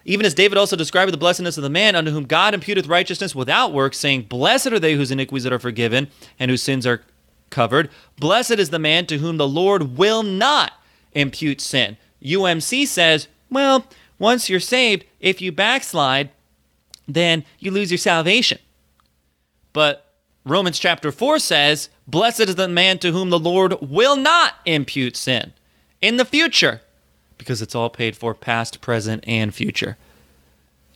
Even 0.06 0.26
as 0.26 0.34
David 0.34 0.58
also 0.58 0.76
described 0.76 1.12
the 1.12 1.18
blessedness 1.18 1.58
of 1.58 1.64
the 1.64 1.70
man 1.70 1.96
unto 1.96 2.12
whom 2.12 2.26
God 2.26 2.54
imputeth 2.54 2.90
righteousness 2.90 3.34
without 3.34 3.74
works, 3.74 3.98
saying, 3.98 4.24
Blessed 4.24 4.68
are 4.68 4.80
they 4.80 4.96
whose 4.96 5.12
iniquities 5.12 5.48
are 5.48 5.60
forgiven 5.60 6.10
and 6.38 6.52
whose 6.52 6.62
sins 6.62 6.86
are 6.86 7.04
covered. 7.50 7.90
Blessed 8.20 8.52
is 8.52 8.70
the 8.70 8.80
man 8.80 9.06
to 9.08 9.20
whom 9.20 9.38
the 9.38 9.48
Lord 9.48 9.98
will 9.98 10.24
not 10.24 10.74
impute 11.14 11.62
sin. 11.62 11.98
UMC 12.22 12.88
says, 12.88 13.28
well, 13.50 13.86
once 14.18 14.50
you're 14.50 14.60
saved, 14.60 15.06
if 15.20 15.42
you 15.42 15.52
backslide, 15.52 16.32
then 17.08 17.44
you 17.60 17.72
lose 17.72 17.92
your 17.92 17.98
salvation. 17.98 18.60
But 19.72 20.14
Romans 20.46 20.80
chapter 20.80 21.12
4 21.12 21.40
says, 21.40 21.90
Blessed 22.08 22.42
is 22.42 22.56
the 22.56 22.68
man 22.68 23.00
to 23.00 23.12
whom 23.12 23.30
the 23.30 23.40
Lord 23.40 23.76
will 23.82 24.16
not 24.16 24.56
impute 24.66 25.16
sin 25.16 25.54
in 26.02 26.18
the 26.18 26.26
future, 26.26 26.82
because 27.38 27.62
it's 27.62 27.76
all 27.76 27.90
paid 27.90 28.16
for 28.16 28.34
past, 28.34 28.82
present, 28.82 29.24
and 29.26 29.54
future. 29.54 29.98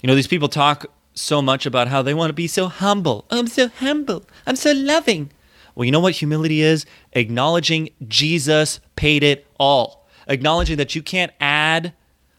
You 0.01 0.07
know, 0.07 0.15
these 0.15 0.27
people 0.27 0.49
talk 0.49 0.85
so 1.13 1.41
much 1.41 1.65
about 1.65 1.87
how 1.87 2.01
they 2.01 2.13
want 2.13 2.29
to 2.29 2.33
be 2.33 2.47
so 2.47 2.67
humble. 2.67 3.25
Oh, 3.31 3.39
I'm 3.39 3.47
so 3.47 3.69
humble. 3.69 4.23
I'm 4.45 4.55
so 4.55 4.71
loving. 4.71 5.31
Well, 5.73 5.85
you 5.85 5.91
know 5.91 5.99
what 5.99 6.15
humility 6.15 6.61
is? 6.61 6.85
Acknowledging 7.13 7.89
Jesus 8.07 8.79
paid 8.95 9.23
it 9.23 9.47
all 9.59 9.97
acknowledging 10.27 10.77
that 10.77 10.95
you 10.95 11.01
can't 11.01 11.31
add 11.39 11.93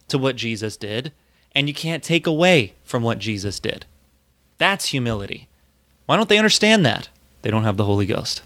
to 0.09 0.19
what 0.19 0.37
Jesus 0.37 0.77
did 0.77 1.13
and 1.59 1.67
you 1.67 1.75
can't 1.75 2.05
take 2.05 2.25
away 2.25 2.75
from 2.85 3.03
what 3.03 3.19
Jesus 3.19 3.59
did. 3.59 3.85
That's 4.59 4.91
humility. 4.91 5.49
Why 6.07 6.15
don't 6.17 6.29
they 6.29 6.39
understand 6.39 6.87
that? 6.87 7.09
They 7.43 7.51
don't 7.51 7.65
have 7.65 7.77
the 7.77 7.85
Holy 7.85 8.07
Ghost. 8.07 8.43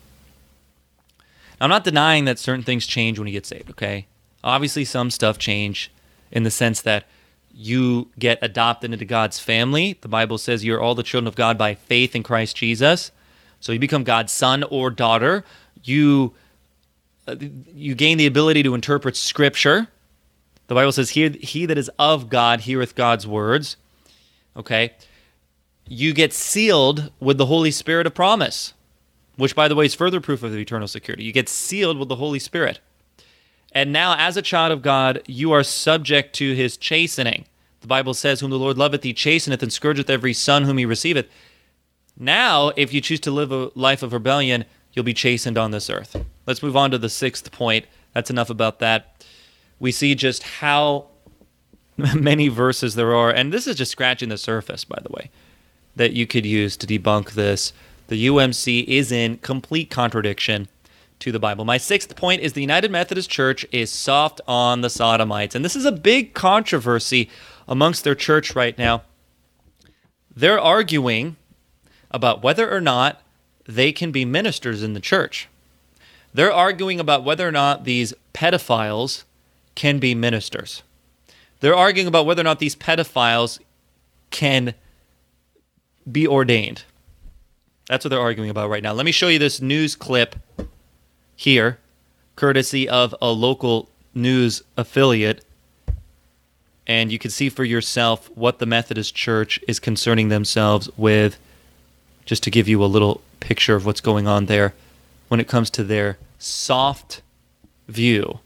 Now, 1.60 1.66
I'm 1.66 1.68
not 1.68 1.84
denying 1.84 2.24
that 2.24 2.38
certain 2.38 2.62
things 2.62 2.86
change 2.86 3.18
when 3.18 3.28
you 3.28 3.34
get 3.34 3.44
saved, 3.44 3.68
okay? 3.68 4.06
Obviously, 4.42 4.86
some 4.86 5.10
stuff 5.10 5.36
change 5.36 5.90
in 6.30 6.44
the 6.44 6.50
sense 6.50 6.80
that 6.80 7.04
you 7.52 8.08
get 8.18 8.38
adopted 8.40 8.94
into 8.94 9.04
God's 9.04 9.38
family. 9.38 9.98
The 10.00 10.08
Bible 10.08 10.38
says 10.38 10.64
you're 10.64 10.80
all 10.80 10.94
the 10.94 11.02
children 11.02 11.28
of 11.28 11.34
God 11.34 11.58
by 11.58 11.74
faith 11.74 12.16
in 12.16 12.22
Christ 12.22 12.56
Jesus. 12.56 13.12
So 13.60 13.72
you 13.72 13.78
become 13.78 14.04
God's 14.04 14.32
son 14.32 14.64
or 14.70 14.88
daughter. 14.88 15.44
You 15.84 16.32
uh, 17.28 17.36
you 17.74 17.94
gain 17.94 18.16
the 18.16 18.26
ability 18.26 18.62
to 18.62 18.74
interpret 18.74 19.16
scripture. 19.16 19.88
The 20.72 20.76
Bible 20.76 20.92
says, 20.92 21.10
he, 21.10 21.28
he 21.28 21.66
that 21.66 21.76
is 21.76 21.90
of 21.98 22.30
God 22.30 22.60
heareth 22.60 22.94
God's 22.94 23.26
words. 23.26 23.76
Okay. 24.56 24.94
You 25.86 26.14
get 26.14 26.32
sealed 26.32 27.12
with 27.20 27.36
the 27.36 27.44
Holy 27.44 27.70
Spirit 27.70 28.06
of 28.06 28.14
promise, 28.14 28.72
which, 29.36 29.54
by 29.54 29.68
the 29.68 29.74
way, 29.74 29.84
is 29.84 29.94
further 29.94 30.18
proof 30.18 30.42
of 30.42 30.56
eternal 30.56 30.88
security. 30.88 31.24
You 31.24 31.32
get 31.32 31.50
sealed 31.50 31.98
with 31.98 32.08
the 32.08 32.16
Holy 32.16 32.38
Spirit. 32.38 32.80
And 33.72 33.92
now, 33.92 34.16
as 34.16 34.38
a 34.38 34.40
child 34.40 34.72
of 34.72 34.80
God, 34.80 35.20
you 35.26 35.52
are 35.52 35.62
subject 35.62 36.34
to 36.36 36.54
his 36.54 36.78
chastening. 36.78 37.44
The 37.82 37.86
Bible 37.86 38.14
says, 38.14 38.40
Whom 38.40 38.48
the 38.48 38.58
Lord 38.58 38.78
loveth, 38.78 39.02
he 39.02 39.12
chasteneth, 39.12 39.62
and 39.62 39.70
scourgeth 39.70 40.08
every 40.08 40.32
son 40.32 40.64
whom 40.64 40.78
he 40.78 40.86
receiveth. 40.86 41.26
Now, 42.18 42.72
if 42.76 42.94
you 42.94 43.02
choose 43.02 43.20
to 43.20 43.30
live 43.30 43.52
a 43.52 43.70
life 43.74 44.02
of 44.02 44.14
rebellion, 44.14 44.64
you'll 44.94 45.04
be 45.04 45.12
chastened 45.12 45.58
on 45.58 45.70
this 45.70 45.90
earth. 45.90 46.16
Let's 46.46 46.62
move 46.62 46.78
on 46.78 46.90
to 46.92 46.98
the 46.98 47.10
sixth 47.10 47.52
point. 47.52 47.84
That's 48.14 48.30
enough 48.30 48.48
about 48.48 48.78
that. 48.78 49.22
We 49.82 49.90
see 49.90 50.14
just 50.14 50.44
how 50.44 51.06
many 51.96 52.46
verses 52.46 52.94
there 52.94 53.16
are, 53.16 53.30
and 53.30 53.52
this 53.52 53.66
is 53.66 53.74
just 53.74 53.90
scratching 53.90 54.28
the 54.28 54.38
surface, 54.38 54.84
by 54.84 55.00
the 55.02 55.10
way, 55.10 55.28
that 55.96 56.12
you 56.12 56.24
could 56.24 56.46
use 56.46 56.76
to 56.76 56.86
debunk 56.86 57.32
this. 57.32 57.72
The 58.06 58.28
UMC 58.28 58.84
is 58.84 59.10
in 59.10 59.38
complete 59.38 59.90
contradiction 59.90 60.68
to 61.18 61.32
the 61.32 61.40
Bible. 61.40 61.64
My 61.64 61.78
sixth 61.78 62.14
point 62.14 62.42
is 62.42 62.52
the 62.52 62.60
United 62.60 62.92
Methodist 62.92 63.28
Church 63.28 63.66
is 63.72 63.90
soft 63.90 64.40
on 64.46 64.82
the 64.82 64.88
sodomites, 64.88 65.56
and 65.56 65.64
this 65.64 65.74
is 65.74 65.84
a 65.84 65.90
big 65.90 66.32
controversy 66.32 67.28
amongst 67.66 68.04
their 68.04 68.14
church 68.14 68.54
right 68.54 68.78
now. 68.78 69.02
They're 70.32 70.60
arguing 70.60 71.34
about 72.12 72.40
whether 72.40 72.72
or 72.72 72.80
not 72.80 73.20
they 73.66 73.90
can 73.90 74.12
be 74.12 74.24
ministers 74.24 74.84
in 74.84 74.92
the 74.92 75.00
church. 75.00 75.48
They're 76.32 76.52
arguing 76.52 77.00
about 77.00 77.24
whether 77.24 77.48
or 77.48 77.52
not 77.52 77.82
these 77.82 78.14
pedophiles 78.32 79.24
can 79.74 79.98
be 79.98 80.14
ministers. 80.14 80.82
They're 81.60 81.76
arguing 81.76 82.08
about 82.08 82.26
whether 82.26 82.40
or 82.40 82.44
not 82.44 82.58
these 82.58 82.74
pedophiles 82.74 83.60
can 84.30 84.74
be 86.10 86.26
ordained. 86.26 86.84
That's 87.88 88.04
what 88.04 88.10
they're 88.10 88.20
arguing 88.20 88.50
about 88.50 88.70
right 88.70 88.82
now. 88.82 88.92
Let 88.92 89.06
me 89.06 89.12
show 89.12 89.28
you 89.28 89.38
this 89.38 89.60
news 89.60 89.94
clip 89.94 90.36
here, 91.36 91.78
courtesy 92.36 92.88
of 92.88 93.14
a 93.20 93.30
local 93.30 93.88
news 94.14 94.62
affiliate. 94.76 95.44
And 96.86 97.12
you 97.12 97.18
can 97.18 97.30
see 97.30 97.48
for 97.48 97.64
yourself 97.64 98.30
what 98.34 98.58
the 98.58 98.66
Methodist 98.66 99.14
Church 99.14 99.60
is 99.68 99.78
concerning 99.78 100.28
themselves 100.28 100.90
with, 100.96 101.38
just 102.24 102.42
to 102.44 102.50
give 102.50 102.68
you 102.68 102.82
a 102.82 102.86
little 102.86 103.20
picture 103.40 103.76
of 103.76 103.86
what's 103.86 104.00
going 104.00 104.26
on 104.26 104.46
there 104.46 104.74
when 105.28 105.40
it 105.40 105.48
comes 105.48 105.70
to 105.70 105.84
their 105.84 106.18
soft 106.38 107.22
view 107.88 108.40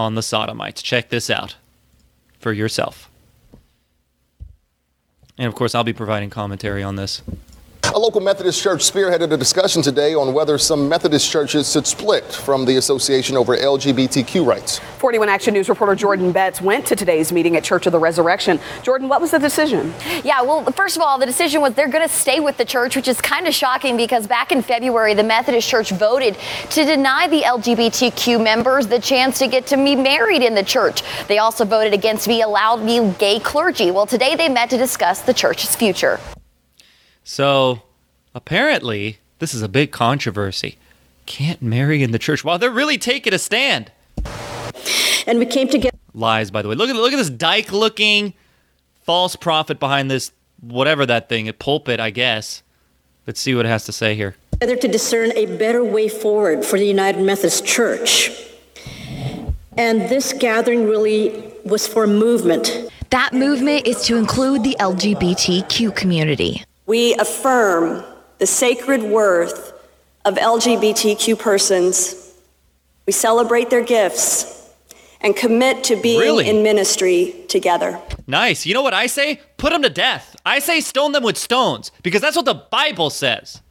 on 0.00 0.14
the 0.14 0.22
sodomites. 0.22 0.82
Check 0.82 1.10
this 1.10 1.30
out 1.30 1.56
for 2.38 2.52
yourself. 2.52 3.10
And 5.38 5.46
of 5.46 5.54
course, 5.54 5.74
I'll 5.74 5.84
be 5.84 5.92
providing 5.92 6.30
commentary 6.30 6.82
on 6.82 6.96
this. 6.96 7.22
A 7.92 7.98
local 7.98 8.20
Methodist 8.20 8.62
church 8.62 8.82
spearheaded 8.82 9.32
a 9.32 9.36
discussion 9.36 9.82
today 9.82 10.14
on 10.14 10.32
whether 10.32 10.56
some 10.58 10.88
Methodist 10.88 11.28
churches 11.28 11.72
should 11.72 11.88
split 11.88 12.22
from 12.24 12.64
the 12.64 12.76
association 12.76 13.36
over 13.36 13.56
LGBTQ 13.56 14.46
rights. 14.46 14.78
41 14.98 15.28
Action 15.28 15.54
News 15.54 15.68
reporter 15.68 15.96
Jordan 15.96 16.30
Betts 16.30 16.60
went 16.60 16.86
to 16.86 16.94
today's 16.94 17.32
meeting 17.32 17.56
at 17.56 17.64
Church 17.64 17.86
of 17.86 17.92
the 17.92 17.98
Resurrection. 17.98 18.60
Jordan, 18.84 19.08
what 19.08 19.20
was 19.20 19.32
the 19.32 19.40
decision? 19.40 19.92
Yeah, 20.22 20.40
well, 20.42 20.64
first 20.66 20.94
of 20.94 21.02
all, 21.02 21.18
the 21.18 21.26
decision 21.26 21.62
was 21.62 21.74
they're 21.74 21.88
going 21.88 22.06
to 22.06 22.14
stay 22.14 22.38
with 22.38 22.56
the 22.58 22.64
church, 22.64 22.94
which 22.94 23.08
is 23.08 23.20
kind 23.20 23.48
of 23.48 23.54
shocking 23.54 23.96
because 23.96 24.24
back 24.24 24.52
in 24.52 24.62
February, 24.62 25.14
the 25.14 25.24
Methodist 25.24 25.68
Church 25.68 25.90
voted 25.90 26.36
to 26.70 26.84
deny 26.84 27.26
the 27.26 27.42
LGBTQ 27.42 28.40
members 28.40 28.86
the 28.86 29.00
chance 29.00 29.36
to 29.40 29.48
get 29.48 29.66
to 29.66 29.76
be 29.76 29.96
married 29.96 30.42
in 30.42 30.54
the 30.54 30.62
church. 30.62 31.02
They 31.26 31.38
also 31.38 31.64
voted 31.64 31.92
against 31.92 32.28
be 32.28 32.42
allowed 32.42 32.86
be 32.86 33.12
gay 33.18 33.40
clergy. 33.40 33.90
Well, 33.90 34.06
today 34.06 34.36
they 34.36 34.48
met 34.48 34.70
to 34.70 34.78
discuss 34.78 35.22
the 35.22 35.34
church's 35.34 35.74
future. 35.74 36.20
So 37.24 37.82
apparently, 38.34 39.18
this 39.38 39.54
is 39.54 39.62
a 39.62 39.68
big 39.68 39.90
controversy. 39.92 40.78
Can't 41.26 41.62
marry 41.62 42.02
in 42.02 42.10
the 42.10 42.18
church. 42.18 42.44
Wow, 42.44 42.56
they're 42.56 42.70
really 42.70 42.98
taking 42.98 43.32
a 43.32 43.38
stand. 43.38 43.92
And 45.26 45.38
we 45.38 45.46
came 45.46 45.68
together. 45.68 45.96
Lies, 46.12 46.50
by 46.50 46.62
the 46.62 46.68
way. 46.68 46.74
Look 46.74 46.90
at 46.90 46.96
look 46.96 47.12
at 47.12 47.16
this 47.16 47.30
dyke-looking 47.30 48.34
false 49.02 49.36
prophet 49.36 49.78
behind 49.78 50.10
this 50.10 50.32
whatever 50.60 51.06
that 51.06 51.28
thing, 51.28 51.48
a 51.48 51.52
pulpit, 51.52 52.00
I 52.00 52.10
guess. 52.10 52.62
Let's 53.26 53.40
see 53.40 53.54
what 53.54 53.66
it 53.66 53.68
has 53.68 53.84
to 53.84 53.92
say 53.92 54.14
here. 54.14 54.36
Together 54.52 54.76
to 54.76 54.88
discern 54.88 55.32
a 55.32 55.46
better 55.56 55.84
way 55.84 56.08
forward 56.08 56.64
for 56.64 56.78
the 56.78 56.86
United 56.86 57.22
Methodist 57.22 57.64
Church. 57.64 58.30
And 59.76 60.02
this 60.02 60.32
gathering 60.32 60.86
really 60.86 61.52
was 61.64 61.86
for 61.86 62.06
movement. 62.06 62.90
That 63.10 63.32
movement 63.32 63.86
is 63.86 64.04
to 64.04 64.16
include 64.16 64.64
the 64.64 64.76
LGBTQ 64.80 65.94
community. 65.96 66.64
We 66.90 67.14
affirm 67.14 68.02
the 68.38 68.48
sacred 68.48 69.04
worth 69.04 69.72
of 70.24 70.34
LGBTQ 70.34 71.38
persons. 71.38 72.34
We 73.06 73.12
celebrate 73.12 73.70
their 73.70 73.84
gifts 73.84 74.68
and 75.20 75.36
commit 75.36 75.84
to 75.84 75.94
being 75.94 76.18
Really? 76.18 76.48
in 76.48 76.64
ministry 76.64 77.44
together. 77.46 78.00
Nice. 78.26 78.66
You 78.66 78.74
know 78.74 78.82
what 78.82 78.92
I 78.92 79.06
say? 79.06 79.40
Put 79.56 79.70
them 79.70 79.82
to 79.82 79.88
death. 79.88 80.34
I 80.44 80.58
say 80.58 80.80
stone 80.80 81.12
them 81.12 81.22
with 81.22 81.38
stones 81.38 81.92
because 82.02 82.20
that's 82.22 82.34
what 82.34 82.44
the 82.44 82.54
Bible 82.54 83.10
says. 83.10 83.62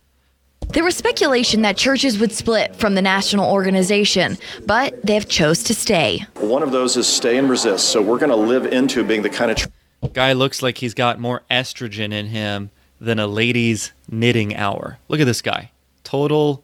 There 0.70 0.86
was 0.86 0.96
speculation 0.96 1.62
that 1.64 1.76
churches 1.76 2.20
would 2.20 2.32
split 2.32 2.74
from 2.78 2.96
the 2.96 3.02
national 3.02 3.52
organization, 3.52 4.38
but 4.66 5.06
they 5.06 5.16
have 5.16 5.28
chose 5.28 5.62
to 5.64 5.76
stay. 5.76 6.26
One 6.38 6.64
of 6.64 6.72
those 6.72 6.96
is 6.96 7.06
stay 7.06 7.38
and 7.38 7.50
resist. 7.50 7.90
So 7.90 8.02
we're 8.02 8.18
going 8.20 8.30
to 8.32 8.38
live 8.38 8.66
into 8.66 9.04
being 9.04 9.24
the 9.24 9.30
kind 9.30 9.52
of 9.52 9.58
church 9.58 9.74
Guy 10.14 10.32
looks 10.32 10.62
like 10.62 10.78
he's 10.78 10.94
got 10.94 11.20
more 11.20 11.44
estrogen 11.52 12.14
in 12.14 12.28
him 12.28 12.72
than 13.00 13.20
a 13.20 13.28
lady's 13.28 13.94
knitting 14.10 14.56
hour. 14.56 15.00
Look 15.08 15.20
at 15.20 15.26
this 15.26 15.42
guy. 15.42 15.72
Total 16.04 16.64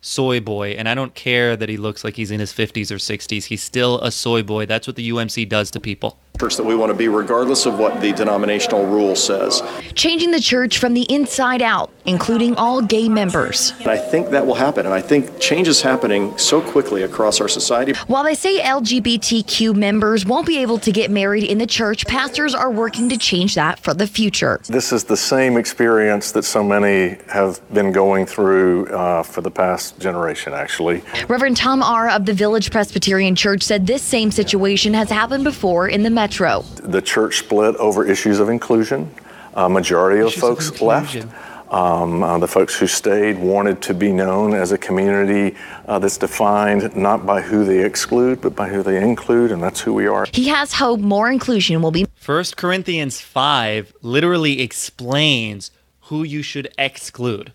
soy 0.00 0.40
boy. 0.40 0.70
And 0.70 0.88
I 0.88 0.94
don't 0.94 1.14
care 1.14 1.56
that 1.56 1.68
he 1.68 1.76
looks 1.76 2.04
like 2.04 2.16
he's 2.16 2.30
in 2.30 2.40
his 2.40 2.52
50s 2.52 2.90
or 2.90 2.96
60s. 2.96 3.44
He's 3.44 3.62
still 3.62 4.00
a 4.00 4.10
soy 4.10 4.42
boy. 4.42 4.66
That's 4.66 4.86
what 4.86 4.96
the 4.96 5.08
UMC 5.10 5.48
does 5.48 5.70
to 5.72 5.80
people. 5.80 6.18
Church 6.40 6.56
that 6.56 6.66
we 6.66 6.74
want 6.74 6.90
to 6.90 6.98
be, 6.98 7.06
regardless 7.06 7.64
of 7.64 7.78
what 7.78 8.00
the 8.00 8.12
denominational 8.12 8.84
rule 8.86 9.14
says. 9.14 9.62
Changing 9.94 10.32
the 10.32 10.40
church 10.40 10.78
from 10.78 10.92
the 10.92 11.02
inside 11.02 11.62
out, 11.62 11.92
including 12.06 12.56
all 12.56 12.82
gay 12.82 13.08
members. 13.08 13.72
And 13.78 13.86
I 13.86 13.96
think 13.96 14.30
that 14.30 14.44
will 14.44 14.56
happen. 14.56 14.84
And 14.84 14.92
I 14.92 15.00
think 15.00 15.38
change 15.38 15.68
is 15.68 15.80
happening 15.80 16.36
so 16.36 16.60
quickly 16.60 17.04
across 17.04 17.40
our 17.40 17.46
society. 17.46 17.92
While 18.08 18.24
they 18.24 18.34
say 18.34 18.58
LGBTQ 18.58 19.76
members 19.76 20.26
won't 20.26 20.44
be 20.44 20.58
able 20.58 20.80
to 20.80 20.90
get 20.90 21.08
married 21.08 21.44
in 21.44 21.58
the 21.58 21.68
church, 21.68 22.04
pastors 22.04 22.52
are 22.52 22.68
working 22.68 23.08
to 23.10 23.16
change 23.16 23.54
that 23.54 23.78
for 23.78 23.94
the 23.94 24.08
future. 24.08 24.60
This 24.66 24.92
is 24.92 25.04
the 25.04 25.16
same 25.16 25.56
experience 25.56 26.32
that 26.32 26.42
so 26.42 26.64
many 26.64 27.16
have 27.28 27.60
been 27.72 27.92
going 27.92 28.26
through 28.26 28.88
uh, 28.88 29.22
for 29.22 29.40
the 29.40 29.52
past 29.52 30.00
generation, 30.00 30.52
actually. 30.52 31.00
Reverend 31.28 31.58
Tom 31.58 31.80
Are. 31.80 32.08
of 32.10 32.26
the 32.26 32.34
Village 32.34 32.72
Presbyterian 32.72 33.36
Church 33.36 33.62
said 33.62 33.86
this 33.86 34.02
same 34.02 34.32
situation 34.32 34.94
has 34.94 35.10
happened 35.10 35.44
before 35.44 35.86
in 35.86 36.02
the 36.02 36.23
metro. 36.24 36.62
The 36.82 37.02
church 37.02 37.38
split 37.38 37.76
over 37.76 38.06
issues 38.06 38.40
of 38.40 38.48
inclusion. 38.48 39.14
A 39.54 39.68
majority 39.68 40.20
of 40.20 40.28
Issues 40.28 40.40
folks 40.40 40.68
of 40.70 40.80
left. 40.80 41.26
Um, 41.70 42.22
uh, 42.22 42.38
the 42.38 42.48
folks 42.48 42.78
who 42.78 42.86
stayed 42.86 43.38
wanted 43.38 43.82
to 43.82 43.94
be 43.94 44.10
known 44.12 44.54
as 44.54 44.72
a 44.72 44.78
community 44.78 45.56
uh, 45.86 45.98
that's 45.98 46.18
defined 46.18 46.94
not 46.96 47.26
by 47.26 47.40
who 47.40 47.64
they 47.64 47.84
exclude, 47.84 48.40
but 48.40 48.54
by 48.54 48.68
who 48.68 48.82
they 48.82 49.02
include, 49.02 49.50
and 49.50 49.62
that's 49.62 49.80
who 49.80 49.92
we 49.92 50.06
are. 50.06 50.26
He 50.32 50.48
has 50.48 50.72
hope 50.72 51.00
more 51.00 51.30
inclusion 51.30 51.82
will 51.82 51.90
be 51.90 52.06
1 52.24 52.44
Corinthians 52.56 53.20
5 53.20 53.92
literally 54.02 54.60
explains 54.60 55.70
who 56.08 56.22
you 56.22 56.42
should 56.42 56.68
exclude. 56.78 57.52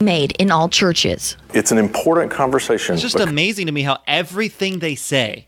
made 0.00 0.32
in 0.38 0.50
all 0.50 0.68
churches. 0.68 1.36
It's 1.52 1.72
an 1.72 1.78
important 1.78 2.30
conversation 2.30 2.94
It's 2.94 3.02
just 3.02 3.20
amazing 3.20 3.66
to 3.66 3.72
me 3.72 3.82
how 3.82 3.98
everything 4.06 4.80
they 4.80 4.94
say 4.94 5.46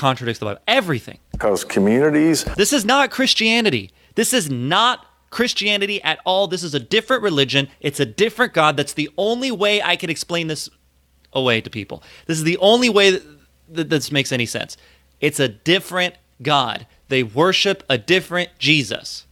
contradicts 0.00 0.38
the 0.38 0.46
Bible. 0.46 0.62
Everything. 0.66 1.18
because 1.32 1.62
communities 1.62 2.44
This 2.56 2.72
is 2.72 2.84
not 2.84 3.10
Christianity. 3.10 3.92
This 4.14 4.32
is 4.32 4.50
not 4.50 5.06
Christianity 5.30 6.02
at 6.02 6.18
all. 6.24 6.48
This 6.48 6.62
is 6.62 6.74
a 6.74 6.80
different 6.80 7.22
religion. 7.22 7.68
It's 7.80 8.00
a 8.00 8.06
different 8.06 8.52
God. 8.52 8.76
That's 8.76 8.94
the 8.94 9.10
only 9.16 9.52
way 9.52 9.80
I 9.82 9.96
can 9.96 10.10
explain 10.10 10.48
this 10.48 10.68
away 11.32 11.60
to 11.60 11.70
people. 11.70 12.02
This 12.26 12.38
is 12.38 12.44
the 12.44 12.58
only 12.58 12.88
way 12.88 13.10
that, 13.12 13.22
that 13.68 13.90
this 13.90 14.10
makes 14.10 14.32
any 14.32 14.46
sense. 14.46 14.76
It's 15.20 15.38
a 15.38 15.48
different 15.48 16.14
God. 16.42 16.86
They 17.08 17.22
worship 17.22 17.84
a 17.88 17.98
different 17.98 18.50
Jesus. 18.58 19.26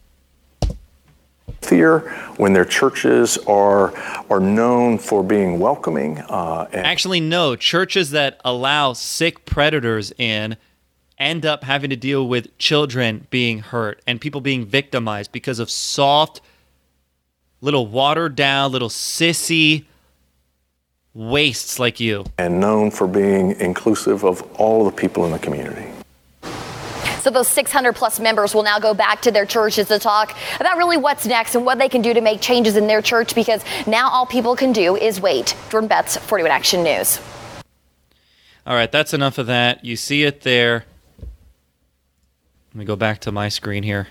Healthier, 1.63 2.01
when 2.37 2.53
their 2.53 2.65
churches 2.65 3.39
are 3.47 3.93
are 4.31 4.41
known 4.41 4.99
for 4.99 5.23
being 5.23 5.59
welcoming. 5.59 6.19
Uh, 6.29 6.69
and 6.73 6.87
Actually, 6.87 7.21
no. 7.21 7.57
Churches 7.57 8.11
that 8.11 8.41
allow 8.45 8.93
sick 8.93 9.45
predators 9.45 10.13
in 10.19 10.57
end 11.19 11.45
up 11.45 11.65
having 11.65 11.91
to 11.91 11.97
deal 11.97 12.29
with 12.29 12.57
children 12.59 13.27
being 13.31 13.59
hurt 13.61 14.01
and 14.07 14.21
people 14.21 14.41
being 14.41 14.65
victimized 14.65 15.33
because 15.33 15.59
of 15.59 15.69
soft, 15.71 16.41
little 17.61 17.87
watered 17.87 18.37
down, 18.37 18.71
little 18.71 18.89
sissy 18.89 19.85
wastes 21.15 21.79
like 21.81 21.99
you. 21.99 22.25
and 22.39 22.61
known 22.61 22.91
for 22.91 23.09
being 23.09 23.53
inclusive 23.61 24.25
of 24.25 24.41
all 24.61 24.85
the 24.85 24.93
people 24.93 25.25
in 25.25 25.33
the 25.33 25.39
community. 25.39 25.87
So 27.29 27.33
those 27.33 27.49
600 27.49 27.95
plus 27.95 28.19
members 28.19 28.55
will 28.55 28.63
now 28.63 28.79
go 28.79 28.95
back 28.95 29.21
to 29.21 29.31
their 29.31 29.45
churches 29.45 29.89
to 29.89 29.99
talk 29.99 30.35
about 30.59 30.79
really 30.79 30.97
what's 30.97 31.27
next 31.27 31.55
and 31.55 31.67
what 31.67 31.77
they 31.77 31.91
can 31.91 32.01
do 32.01 32.15
to 32.15 32.23
make 32.23 32.41
changes 32.41 32.75
in 32.75 32.87
their 32.87 33.03
church 33.03 33.35
because 33.35 33.63
now 33.87 34.09
all 34.09 34.25
people 34.25 34.57
can 34.57 34.73
do 34.73 34.97
is 34.97 35.21
wait. 35.21 35.55
Jordan 35.69 35.89
Betts, 35.89 36.17
41 36.17 36.51
Action 36.51 36.83
News. 36.83 37.21
All 38.67 38.75
right, 38.75 38.91
that's 38.91 39.13
enough 39.13 39.37
of 39.37 39.47
that. 39.47 39.85
You 39.85 39.95
see 39.95 40.23
it 40.23 40.41
there. 40.41 40.87
Let 42.73 42.79
me 42.79 42.87
go 42.87 42.97
back 42.97 43.21
to 43.21 43.31
my 43.31 43.51
screen 43.51 43.83
here. 43.83 44.09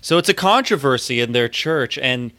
So 0.00 0.18
it's 0.18 0.28
a 0.28 0.34
controversy 0.34 1.20
in 1.20 1.30
their 1.30 1.48
church, 1.48 1.96
and 1.96 2.32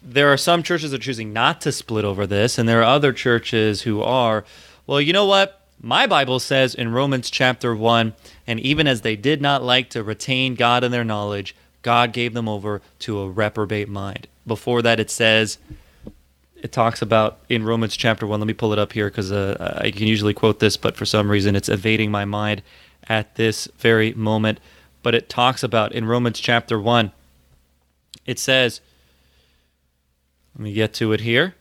there 0.00 0.32
are 0.32 0.36
some 0.36 0.62
churches 0.62 0.92
that 0.92 1.00
are 1.00 1.02
choosing 1.02 1.32
not 1.32 1.60
to 1.62 1.72
split 1.72 2.04
over 2.04 2.28
this, 2.28 2.58
and 2.58 2.68
there 2.68 2.78
are 2.78 2.84
other 2.84 3.12
churches 3.12 3.82
who 3.82 4.02
are. 4.02 4.44
Well, 4.86 5.00
you 5.00 5.12
know 5.12 5.26
what? 5.26 5.62
My 5.80 6.06
Bible 6.06 6.38
says 6.38 6.76
in 6.76 6.92
Romans 6.92 7.28
chapter 7.28 7.74
1 7.74 8.14
and 8.46 8.60
even 8.60 8.86
as 8.86 9.00
they 9.00 9.16
did 9.16 9.40
not 9.40 9.62
like 9.62 9.90
to 9.90 10.02
retain 10.02 10.54
God 10.54 10.84
in 10.84 10.92
their 10.92 11.04
knowledge, 11.04 11.54
God 11.82 12.12
gave 12.12 12.34
them 12.34 12.48
over 12.48 12.82
to 13.00 13.20
a 13.20 13.28
reprobate 13.28 13.88
mind. 13.88 14.26
Before 14.46 14.82
that, 14.82 15.00
it 15.00 15.10
says, 15.10 15.58
it 16.56 16.72
talks 16.72 17.02
about 17.02 17.38
in 17.48 17.62
Romans 17.62 17.96
chapter 17.96 18.26
1. 18.26 18.40
Let 18.40 18.46
me 18.46 18.54
pull 18.54 18.72
it 18.72 18.78
up 18.78 18.92
here 18.92 19.08
because 19.08 19.30
uh, 19.30 19.78
I 19.82 19.90
can 19.90 20.06
usually 20.06 20.34
quote 20.34 20.60
this, 20.60 20.76
but 20.76 20.96
for 20.96 21.04
some 21.04 21.30
reason 21.30 21.54
it's 21.54 21.68
evading 21.68 22.10
my 22.10 22.24
mind 22.24 22.62
at 23.06 23.34
this 23.36 23.68
very 23.78 24.14
moment. 24.14 24.60
But 25.02 25.14
it 25.14 25.28
talks 25.28 25.62
about 25.62 25.92
in 25.92 26.06
Romans 26.06 26.40
chapter 26.40 26.80
1, 26.80 27.12
it 28.24 28.38
says, 28.38 28.80
let 30.56 30.64
me 30.64 30.72
get 30.72 30.94
to 30.94 31.12
it 31.12 31.20
here. 31.20 31.54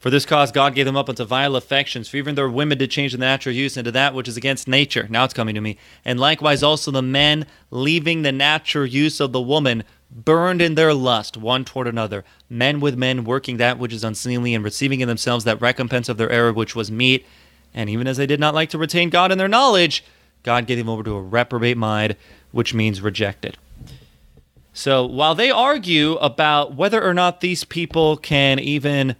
For 0.00 0.10
this 0.10 0.26
cause 0.26 0.52
God 0.52 0.74
gave 0.74 0.84
them 0.84 0.96
up 0.96 1.08
unto 1.08 1.24
vile 1.24 1.56
affections, 1.56 2.08
for 2.08 2.18
even 2.18 2.34
their 2.34 2.50
women 2.50 2.78
did 2.78 2.90
change 2.90 3.12
the 3.12 3.18
natural 3.18 3.54
use 3.54 3.76
into 3.76 3.90
that 3.92 4.14
which 4.14 4.28
is 4.28 4.36
against 4.36 4.68
nature. 4.68 5.06
Now 5.08 5.24
it's 5.24 5.34
coming 5.34 5.54
to 5.54 5.60
me. 5.60 5.78
And 6.04 6.20
likewise 6.20 6.62
also 6.62 6.90
the 6.90 7.02
men, 7.02 7.46
leaving 7.70 8.22
the 8.22 8.32
natural 8.32 8.86
use 8.86 9.20
of 9.20 9.32
the 9.32 9.40
woman, 9.40 9.84
burned 10.10 10.60
in 10.60 10.74
their 10.74 10.94
lust 10.94 11.36
one 11.36 11.64
toward 11.64 11.88
another, 11.88 12.24
men 12.48 12.78
with 12.78 12.96
men 12.96 13.24
working 13.24 13.56
that 13.56 13.78
which 13.78 13.92
is 13.92 14.04
unseemly, 14.04 14.54
and 14.54 14.62
receiving 14.62 15.00
in 15.00 15.08
themselves 15.08 15.44
that 15.44 15.60
recompense 15.60 16.08
of 16.08 16.18
their 16.18 16.30
error 16.30 16.52
which 16.52 16.76
was 16.76 16.90
meat. 16.90 17.26
And 17.74 17.88
even 17.90 18.06
as 18.06 18.16
they 18.16 18.26
did 18.26 18.40
not 18.40 18.54
like 18.54 18.70
to 18.70 18.78
retain 18.78 19.10
God 19.10 19.32
in 19.32 19.38
their 19.38 19.48
knowledge, 19.48 20.04
God 20.42 20.66
gave 20.66 20.78
them 20.78 20.88
over 20.88 21.02
to 21.02 21.16
a 21.16 21.22
reprobate 21.22 21.76
mind, 21.76 22.16
which 22.52 22.74
means 22.74 23.00
rejected. 23.00 23.56
So 24.72 25.06
while 25.06 25.34
they 25.34 25.50
argue 25.50 26.16
about 26.16 26.74
whether 26.74 27.02
or 27.02 27.14
not 27.14 27.40
these 27.40 27.64
people 27.64 28.18
can 28.18 28.58
even 28.58 29.16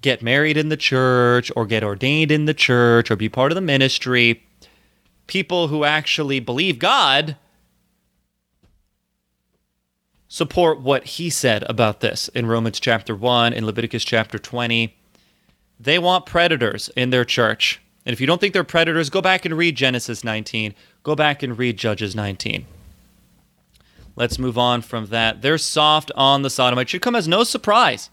get 0.00 0.22
married 0.22 0.56
in 0.56 0.68
the 0.68 0.76
church 0.76 1.50
or 1.56 1.66
get 1.66 1.82
ordained 1.82 2.30
in 2.30 2.44
the 2.44 2.54
church 2.54 3.10
or 3.10 3.16
be 3.16 3.28
part 3.28 3.50
of 3.50 3.56
the 3.56 3.60
ministry, 3.60 4.44
people 5.26 5.68
who 5.68 5.84
actually 5.84 6.40
believe 6.40 6.78
God 6.78 7.36
support 10.28 10.80
what 10.80 11.04
he 11.04 11.30
said 11.30 11.64
about 11.68 12.00
this 12.00 12.28
in 12.28 12.46
Romans 12.46 12.78
chapter 12.78 13.16
1, 13.16 13.52
in 13.52 13.64
Leviticus 13.64 14.04
chapter 14.04 14.38
20. 14.38 14.94
They 15.80 15.98
want 15.98 16.26
predators 16.26 16.90
in 16.96 17.10
their 17.10 17.24
church. 17.24 17.80
And 18.04 18.12
if 18.12 18.20
you 18.20 18.26
don't 18.26 18.40
think 18.40 18.52
they're 18.52 18.64
predators, 18.64 19.10
go 19.10 19.22
back 19.22 19.44
and 19.44 19.56
read 19.56 19.76
Genesis 19.76 20.22
19. 20.22 20.74
Go 21.02 21.14
back 21.14 21.42
and 21.42 21.58
read 21.58 21.76
Judges 21.76 22.14
19. 22.14 22.66
Let's 24.16 24.38
move 24.38 24.58
on 24.58 24.82
from 24.82 25.06
that. 25.06 25.42
They're 25.42 25.58
soft 25.58 26.10
on 26.16 26.42
the 26.42 26.50
sodomite. 26.50 26.88
Should 26.88 27.02
come 27.02 27.14
as 27.14 27.28
no 27.28 27.44
surprise 27.44 28.10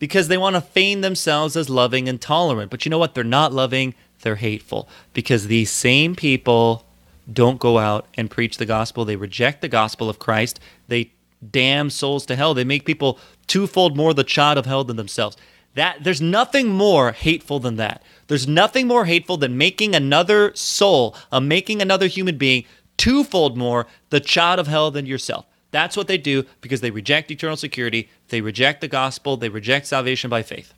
because 0.00 0.26
they 0.26 0.38
want 0.38 0.56
to 0.56 0.60
feign 0.60 1.02
themselves 1.02 1.56
as 1.56 1.70
loving 1.70 2.08
and 2.08 2.20
tolerant. 2.20 2.72
But 2.72 2.84
you 2.84 2.90
know 2.90 2.98
what? 2.98 3.14
They're 3.14 3.22
not 3.22 3.52
loving, 3.52 3.94
they're 4.22 4.36
hateful 4.36 4.88
because 5.12 5.46
these 5.46 5.70
same 5.70 6.16
people 6.16 6.84
don't 7.32 7.60
go 7.60 7.78
out 7.78 8.06
and 8.14 8.28
preach 8.28 8.56
the 8.56 8.66
gospel. 8.66 9.04
They 9.04 9.14
reject 9.14 9.60
the 9.60 9.68
gospel 9.68 10.10
of 10.10 10.18
Christ. 10.18 10.58
They 10.88 11.12
damn 11.48 11.90
souls 11.90 12.26
to 12.26 12.36
hell. 12.36 12.54
They 12.54 12.64
make 12.64 12.84
people 12.84 13.20
twofold 13.46 13.96
more 13.96 14.12
the 14.12 14.24
child 14.24 14.58
of 14.58 14.66
hell 14.66 14.82
than 14.82 14.96
themselves. 14.96 15.36
That 15.74 16.02
there's 16.02 16.20
nothing 16.20 16.70
more 16.70 17.12
hateful 17.12 17.60
than 17.60 17.76
that. 17.76 18.02
There's 18.26 18.48
nothing 18.48 18.88
more 18.88 19.04
hateful 19.04 19.36
than 19.36 19.56
making 19.56 19.94
another 19.94 20.52
soul, 20.54 21.14
uh, 21.30 21.40
making 21.40 21.80
another 21.80 22.08
human 22.08 22.36
being 22.36 22.64
twofold 22.96 23.56
more 23.56 23.86
the 24.10 24.20
child 24.20 24.58
of 24.58 24.66
hell 24.66 24.90
than 24.90 25.06
yourself. 25.06 25.46
That's 25.70 25.96
what 25.96 26.08
they 26.08 26.18
do 26.18 26.44
because 26.60 26.80
they 26.80 26.90
reject 26.90 27.30
eternal 27.30 27.56
security, 27.56 28.08
they 28.28 28.40
reject 28.40 28.80
the 28.80 28.88
gospel, 28.88 29.36
they 29.36 29.48
reject 29.48 29.86
salvation 29.86 30.30
by 30.30 30.42
faith. 30.42 30.74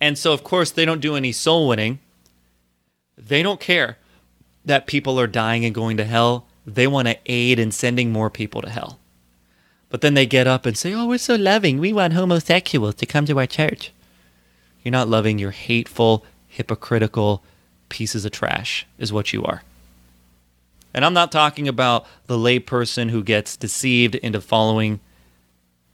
And 0.00 0.16
so, 0.16 0.32
of 0.32 0.44
course, 0.44 0.70
they 0.70 0.84
don't 0.84 1.00
do 1.00 1.16
any 1.16 1.32
soul 1.32 1.68
winning. 1.68 1.98
They 3.16 3.42
don't 3.42 3.60
care 3.60 3.98
that 4.64 4.86
people 4.86 5.18
are 5.18 5.26
dying 5.26 5.64
and 5.64 5.74
going 5.74 5.96
to 5.96 6.04
hell. 6.04 6.46
They 6.66 6.86
want 6.86 7.08
to 7.08 7.18
aid 7.26 7.58
in 7.58 7.72
sending 7.72 8.12
more 8.12 8.30
people 8.30 8.62
to 8.62 8.70
hell. 8.70 8.98
But 9.88 10.02
then 10.02 10.14
they 10.14 10.26
get 10.26 10.46
up 10.46 10.66
and 10.66 10.76
say, 10.76 10.92
Oh, 10.92 11.06
we're 11.06 11.18
so 11.18 11.34
loving. 11.34 11.78
We 11.78 11.92
want 11.92 12.12
homosexuals 12.12 12.94
to 12.96 13.06
come 13.06 13.24
to 13.26 13.38
our 13.38 13.46
church. 13.46 13.92
You're 14.82 14.92
not 14.92 15.08
loving, 15.08 15.38
you're 15.38 15.50
hateful, 15.50 16.24
hypocritical 16.46 17.42
pieces 17.88 18.24
of 18.24 18.32
trash, 18.32 18.86
is 18.98 19.12
what 19.12 19.32
you 19.32 19.42
are. 19.44 19.62
And 20.94 21.04
I'm 21.04 21.14
not 21.14 21.30
talking 21.30 21.68
about 21.68 22.06
the 22.26 22.36
layperson 22.36 23.10
who 23.10 23.22
gets 23.22 23.56
deceived 23.56 24.14
into 24.16 24.40
following 24.40 25.00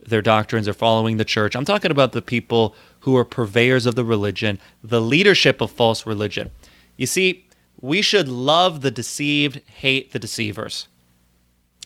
their 0.07 0.23
doctrines 0.23 0.69
or 0.69 0.75
following 0.75 1.17
the 1.17 1.25
church. 1.25 1.57
I'm 1.57 1.65
talking 1.65 1.91
about 1.91 2.13
the 2.13 2.23
people 2.23 2.75
who 3.01 3.17
are 3.17 3.25
purveyors 3.25 3.87
of 3.87 3.95
the 3.95 4.05
religion, 4.05 4.59
the 4.83 5.01
leadership 5.01 5.61
of 5.61 5.71
false 5.71 6.07
religion. 6.07 6.51
You 6.97 7.07
see, 7.07 7.49
we 7.81 8.03
should 8.03 8.29
love 8.29 8.81
the 8.81 8.91
deceived, 8.91 9.61
hate 9.67 10.13
the 10.13 10.19
deceivers. 10.19 10.89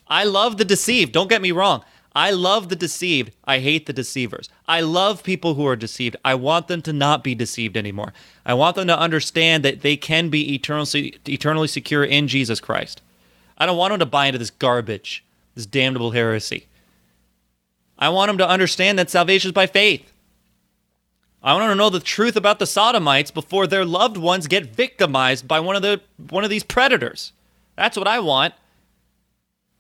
I 0.06 0.24
love 0.24 0.56
the 0.56 0.64
deceived, 0.64 1.12
don't 1.12 1.28
get 1.28 1.42
me 1.42 1.52
wrong. 1.52 1.84
I 2.18 2.32
love 2.32 2.68
the 2.68 2.74
deceived. 2.74 3.32
I 3.44 3.60
hate 3.60 3.86
the 3.86 3.92
deceivers. 3.92 4.48
I 4.66 4.80
love 4.80 5.22
people 5.22 5.54
who 5.54 5.64
are 5.68 5.76
deceived. 5.76 6.16
I 6.24 6.34
want 6.34 6.66
them 6.66 6.82
to 6.82 6.92
not 6.92 7.22
be 7.22 7.36
deceived 7.36 7.76
anymore. 7.76 8.12
I 8.44 8.54
want 8.54 8.74
them 8.74 8.88
to 8.88 8.98
understand 8.98 9.64
that 9.64 9.82
they 9.82 9.96
can 9.96 10.28
be 10.28 10.52
eternally, 10.52 11.14
eternally 11.28 11.68
secure 11.68 12.02
in 12.02 12.26
Jesus 12.26 12.58
Christ. 12.58 13.02
I 13.56 13.66
don't 13.66 13.76
want 13.76 13.92
them 13.92 14.00
to 14.00 14.06
buy 14.06 14.26
into 14.26 14.40
this 14.40 14.50
garbage, 14.50 15.24
this 15.54 15.64
damnable 15.64 16.10
heresy. 16.10 16.66
I 18.00 18.08
want 18.08 18.30
them 18.30 18.38
to 18.38 18.48
understand 18.48 18.98
that 18.98 19.10
salvation 19.10 19.50
is 19.50 19.52
by 19.52 19.68
faith. 19.68 20.12
I 21.40 21.52
want 21.52 21.66
them 21.66 21.70
to 21.70 21.76
know 21.76 21.88
the 21.88 22.00
truth 22.00 22.34
about 22.34 22.58
the 22.58 22.66
sodomites 22.66 23.30
before 23.30 23.68
their 23.68 23.84
loved 23.84 24.16
ones 24.16 24.48
get 24.48 24.74
victimized 24.74 25.46
by 25.46 25.60
one 25.60 25.76
of 25.76 25.82
the 25.82 26.00
one 26.30 26.42
of 26.42 26.50
these 26.50 26.64
predators. 26.64 27.30
That's 27.76 27.96
what 27.96 28.08
I 28.08 28.18
want. 28.18 28.54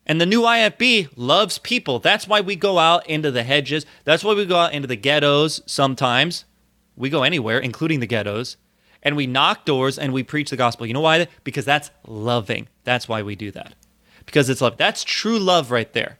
And 0.08 0.18
the 0.18 0.26
new 0.26 0.40
IFB 0.40 1.10
loves 1.16 1.58
people. 1.58 1.98
That's 1.98 2.26
why 2.26 2.40
we 2.40 2.56
go 2.56 2.78
out 2.78 3.06
into 3.06 3.30
the 3.30 3.42
hedges. 3.42 3.84
That's 4.04 4.24
why 4.24 4.32
we 4.32 4.46
go 4.46 4.56
out 4.56 4.72
into 4.72 4.88
the 4.88 4.96
ghettos 4.96 5.60
sometimes. 5.66 6.46
We 6.96 7.10
go 7.10 7.22
anywhere, 7.22 7.58
including 7.58 8.00
the 8.00 8.06
ghettos. 8.06 8.56
And 9.02 9.16
we 9.16 9.26
knock 9.26 9.66
doors 9.66 9.98
and 9.98 10.14
we 10.14 10.22
preach 10.22 10.48
the 10.48 10.56
gospel. 10.56 10.86
You 10.86 10.94
know 10.94 11.02
why? 11.02 11.28
Because 11.44 11.66
that's 11.66 11.90
loving. 12.06 12.68
That's 12.84 13.06
why 13.06 13.22
we 13.22 13.36
do 13.36 13.50
that. 13.50 13.74
Because 14.24 14.48
it's 14.48 14.62
love. 14.62 14.78
That's 14.78 15.04
true 15.04 15.38
love 15.38 15.70
right 15.70 15.92
there. 15.92 16.18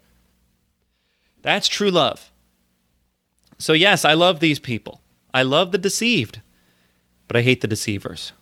That's 1.41 1.67
true 1.67 1.91
love. 1.91 2.31
So, 3.59 3.73
yes, 3.73 4.05
I 4.05 4.13
love 4.13 4.39
these 4.39 4.59
people. 4.59 5.01
I 5.33 5.43
love 5.43 5.73
the 5.73 5.79
deceived, 5.79 6.41
but 7.27 7.37
I 7.37 7.43
hate 7.43 7.61
the 7.61 7.67
deceivers. 7.67 8.33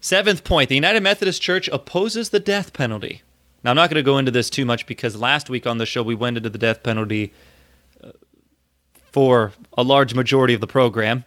Seventh 0.00 0.44
point 0.44 0.68
the 0.68 0.74
United 0.74 1.02
Methodist 1.02 1.42
Church 1.42 1.68
opposes 1.68 2.30
the 2.30 2.40
death 2.40 2.72
penalty. 2.72 3.22
Now, 3.62 3.70
I'm 3.70 3.76
not 3.76 3.90
going 3.90 4.02
to 4.02 4.02
go 4.02 4.18
into 4.18 4.30
this 4.30 4.48
too 4.48 4.64
much 4.64 4.86
because 4.86 5.16
last 5.16 5.50
week 5.50 5.66
on 5.66 5.78
the 5.78 5.86
show 5.86 6.02
we 6.02 6.14
went 6.14 6.36
into 6.36 6.48
the 6.48 6.58
death 6.58 6.82
penalty 6.82 7.32
uh, 8.02 8.12
for 9.12 9.52
a 9.76 9.82
large 9.82 10.14
majority 10.14 10.54
of 10.54 10.60
the 10.60 10.66
program. 10.66 11.24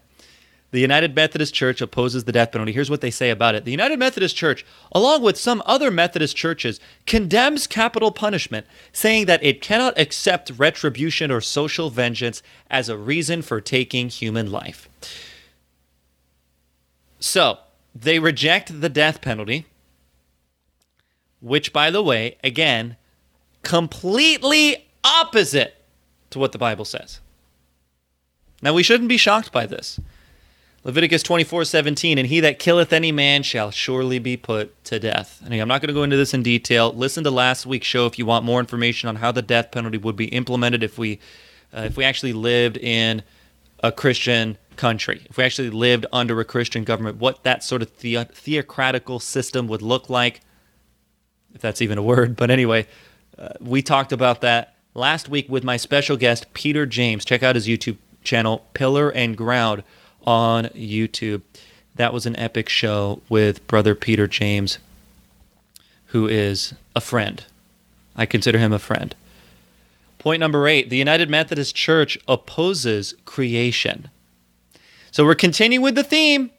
The 0.71 0.79
United 0.79 1.15
Methodist 1.15 1.53
Church 1.53 1.81
opposes 1.81 2.23
the 2.23 2.31
death 2.31 2.51
penalty. 2.51 2.71
Here's 2.71 2.89
what 2.89 3.01
they 3.01 3.11
say 3.11 3.29
about 3.29 3.53
it. 3.53 3.63
The 3.63 3.69
United 3.69 3.99
Methodist 3.99 4.35
Church, 4.35 4.65
along 4.91 5.21
with 5.21 5.37
some 5.37 5.61
other 5.67 5.91
Methodist 5.91 6.35
churches, 6.35 6.79
condemns 7.05 7.67
capital 7.67 8.09
punishment, 8.09 8.65
saying 8.91 9.27
that 9.27 9.43
it 9.43 9.61
cannot 9.61 9.99
accept 9.99 10.51
retribution 10.57 11.29
or 11.29 11.41
social 11.41 11.91
vengeance 11.91 12.41
as 12.71 12.89
a 12.89 12.97
reason 12.97 13.43
for 13.43 13.61
taking 13.61 14.09
human 14.09 14.51
life. 14.51 14.89
So, 17.19 17.59
they 17.93 18.17
reject 18.17 18.81
the 18.81 18.89
death 18.89 19.21
penalty 19.21 19.67
which, 21.43 21.73
by 21.73 21.91
the 21.91 22.01
way, 22.01 22.37
again, 22.43 22.95
completely 23.63 24.87
opposite 25.03 25.75
to 26.29 26.39
what 26.39 26.53
the 26.53 26.57
Bible 26.57 26.85
says. 26.85 27.19
Now, 28.61 28.73
we 28.73 28.81
shouldn't 28.81 29.09
be 29.09 29.17
shocked 29.17 29.51
by 29.51 29.65
this. 29.65 29.99
Leviticus 30.85 31.21
24 31.23 31.65
17, 31.65 32.17
and 32.17 32.27
he 32.27 32.39
that 32.39 32.59
killeth 32.59 32.93
any 32.93 33.11
man 33.11 33.43
shall 33.43 33.71
surely 33.71 34.19
be 34.19 34.37
put 34.37 34.83
to 34.85 34.99
death. 34.99 35.41
And 35.43 35.53
I'm 35.53 35.67
not 35.67 35.81
going 35.81 35.89
to 35.89 35.93
go 35.93 36.03
into 36.03 36.17
this 36.17 36.33
in 36.33 36.43
detail. 36.43 36.93
Listen 36.93 37.23
to 37.25 37.31
last 37.31 37.65
week's 37.65 37.87
show 37.87 38.05
if 38.05 38.17
you 38.17 38.25
want 38.25 38.45
more 38.45 38.59
information 38.59 39.09
on 39.09 39.17
how 39.17 39.31
the 39.31 39.41
death 39.41 39.71
penalty 39.71 39.97
would 39.97 40.15
be 40.15 40.25
implemented 40.25 40.81
if 40.81 40.97
we, 40.97 41.19
uh, 41.75 41.81
if 41.81 41.97
we 41.97 42.05
actually 42.05 42.33
lived 42.33 42.77
in 42.77 43.21
a 43.81 43.91
Christian 43.91 44.57
country, 44.77 45.25
if 45.29 45.37
we 45.37 45.43
actually 45.43 45.69
lived 45.69 46.05
under 46.11 46.39
a 46.39 46.45
Christian 46.45 46.83
government, 46.85 47.17
what 47.17 47.43
that 47.43 47.63
sort 47.63 47.81
of 47.81 47.99
the- 47.99 48.25
theocratical 48.33 49.19
system 49.19 49.67
would 49.67 49.81
look 49.81 50.09
like 50.09 50.41
if 51.53 51.61
that's 51.61 51.81
even 51.81 51.97
a 51.97 52.03
word. 52.03 52.35
But 52.35 52.51
anyway, 52.51 52.87
uh, 53.37 53.49
we 53.59 53.81
talked 53.81 54.11
about 54.11 54.41
that 54.41 54.75
last 54.93 55.29
week 55.29 55.49
with 55.49 55.63
my 55.63 55.77
special 55.77 56.17
guest, 56.17 56.53
Peter 56.53 56.85
James. 56.85 57.25
Check 57.25 57.43
out 57.43 57.55
his 57.55 57.67
YouTube 57.67 57.97
channel, 58.23 58.65
Pillar 58.73 59.09
and 59.09 59.37
Ground, 59.37 59.83
on 60.25 60.65
YouTube. 60.65 61.41
That 61.95 62.13
was 62.13 62.25
an 62.25 62.35
epic 62.37 62.69
show 62.69 63.21
with 63.29 63.65
brother 63.67 63.95
Peter 63.95 64.27
James, 64.27 64.79
who 66.07 66.27
is 66.27 66.73
a 66.95 67.01
friend. 67.01 67.43
I 68.15 68.25
consider 68.25 68.57
him 68.57 68.73
a 68.73 68.79
friend. 68.79 69.15
Point 70.19 70.39
number 70.39 70.67
eight 70.67 70.89
the 70.89 70.97
United 70.97 71.29
Methodist 71.29 71.75
Church 71.75 72.17
opposes 72.27 73.13
creation. 73.25 74.09
So 75.11 75.25
we're 75.25 75.35
continuing 75.35 75.83
with 75.83 75.95
the 75.95 76.03
theme. 76.03 76.51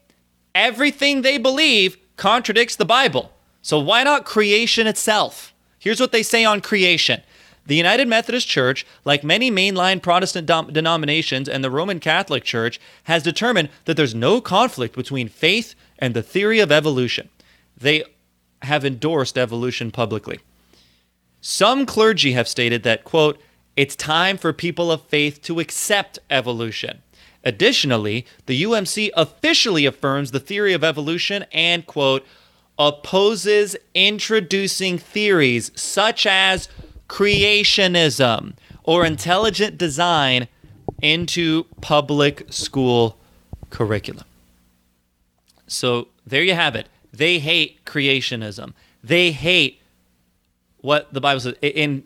Everything 0.54 1.22
they 1.22 1.38
believe 1.38 1.96
contradicts 2.16 2.76
the 2.76 2.84
Bible. 2.84 3.32
So 3.64 3.78
why 3.78 4.04
not 4.04 4.26
creation 4.26 4.86
itself? 4.86 5.54
Here's 5.78 5.98
what 5.98 6.12
they 6.12 6.22
say 6.22 6.44
on 6.44 6.60
creation. 6.60 7.22
The 7.64 7.76
United 7.76 8.06
Methodist 8.06 8.46
Church, 8.46 8.84
like 9.06 9.24
many 9.24 9.50
mainline 9.50 10.02
Protestant 10.02 10.46
dom- 10.46 10.70
denominations 10.70 11.48
and 11.48 11.64
the 11.64 11.70
Roman 11.70 11.98
Catholic 11.98 12.44
Church, 12.44 12.78
has 13.04 13.22
determined 13.22 13.70
that 13.86 13.96
there's 13.96 14.14
no 14.14 14.42
conflict 14.42 14.94
between 14.94 15.28
faith 15.30 15.74
and 15.98 16.12
the 16.12 16.22
theory 16.22 16.60
of 16.60 16.70
evolution. 16.70 17.30
They 17.74 18.04
have 18.60 18.84
endorsed 18.84 19.38
evolution 19.38 19.90
publicly. 19.90 20.40
Some 21.40 21.86
clergy 21.86 22.32
have 22.32 22.46
stated 22.46 22.82
that, 22.82 23.04
quote, 23.04 23.40
it's 23.76 23.96
time 23.96 24.36
for 24.36 24.52
people 24.52 24.92
of 24.92 25.00
faith 25.04 25.40
to 25.44 25.58
accept 25.58 26.18
evolution. 26.28 27.00
Additionally, 27.42 28.26
the 28.44 28.62
UMC 28.62 29.08
officially 29.16 29.86
affirms 29.86 30.32
the 30.32 30.40
theory 30.40 30.74
of 30.74 30.84
evolution 30.84 31.46
and, 31.50 31.86
quote, 31.86 32.26
opposes 32.78 33.76
introducing 33.94 34.98
theories 34.98 35.70
such 35.74 36.26
as 36.26 36.68
creationism 37.08 38.54
or 38.82 39.04
intelligent 39.04 39.78
design 39.78 40.48
into 41.00 41.64
public 41.80 42.52
school 42.52 43.18
curriculum. 43.70 44.24
So 45.66 46.08
there 46.26 46.42
you 46.42 46.54
have 46.54 46.74
it. 46.74 46.88
They 47.12 47.38
hate 47.38 47.84
creationism. 47.84 48.72
They 49.02 49.32
hate 49.32 49.80
what 50.80 51.12
the 51.12 51.20
Bible 51.20 51.40
says. 51.40 51.54
In 51.62 52.02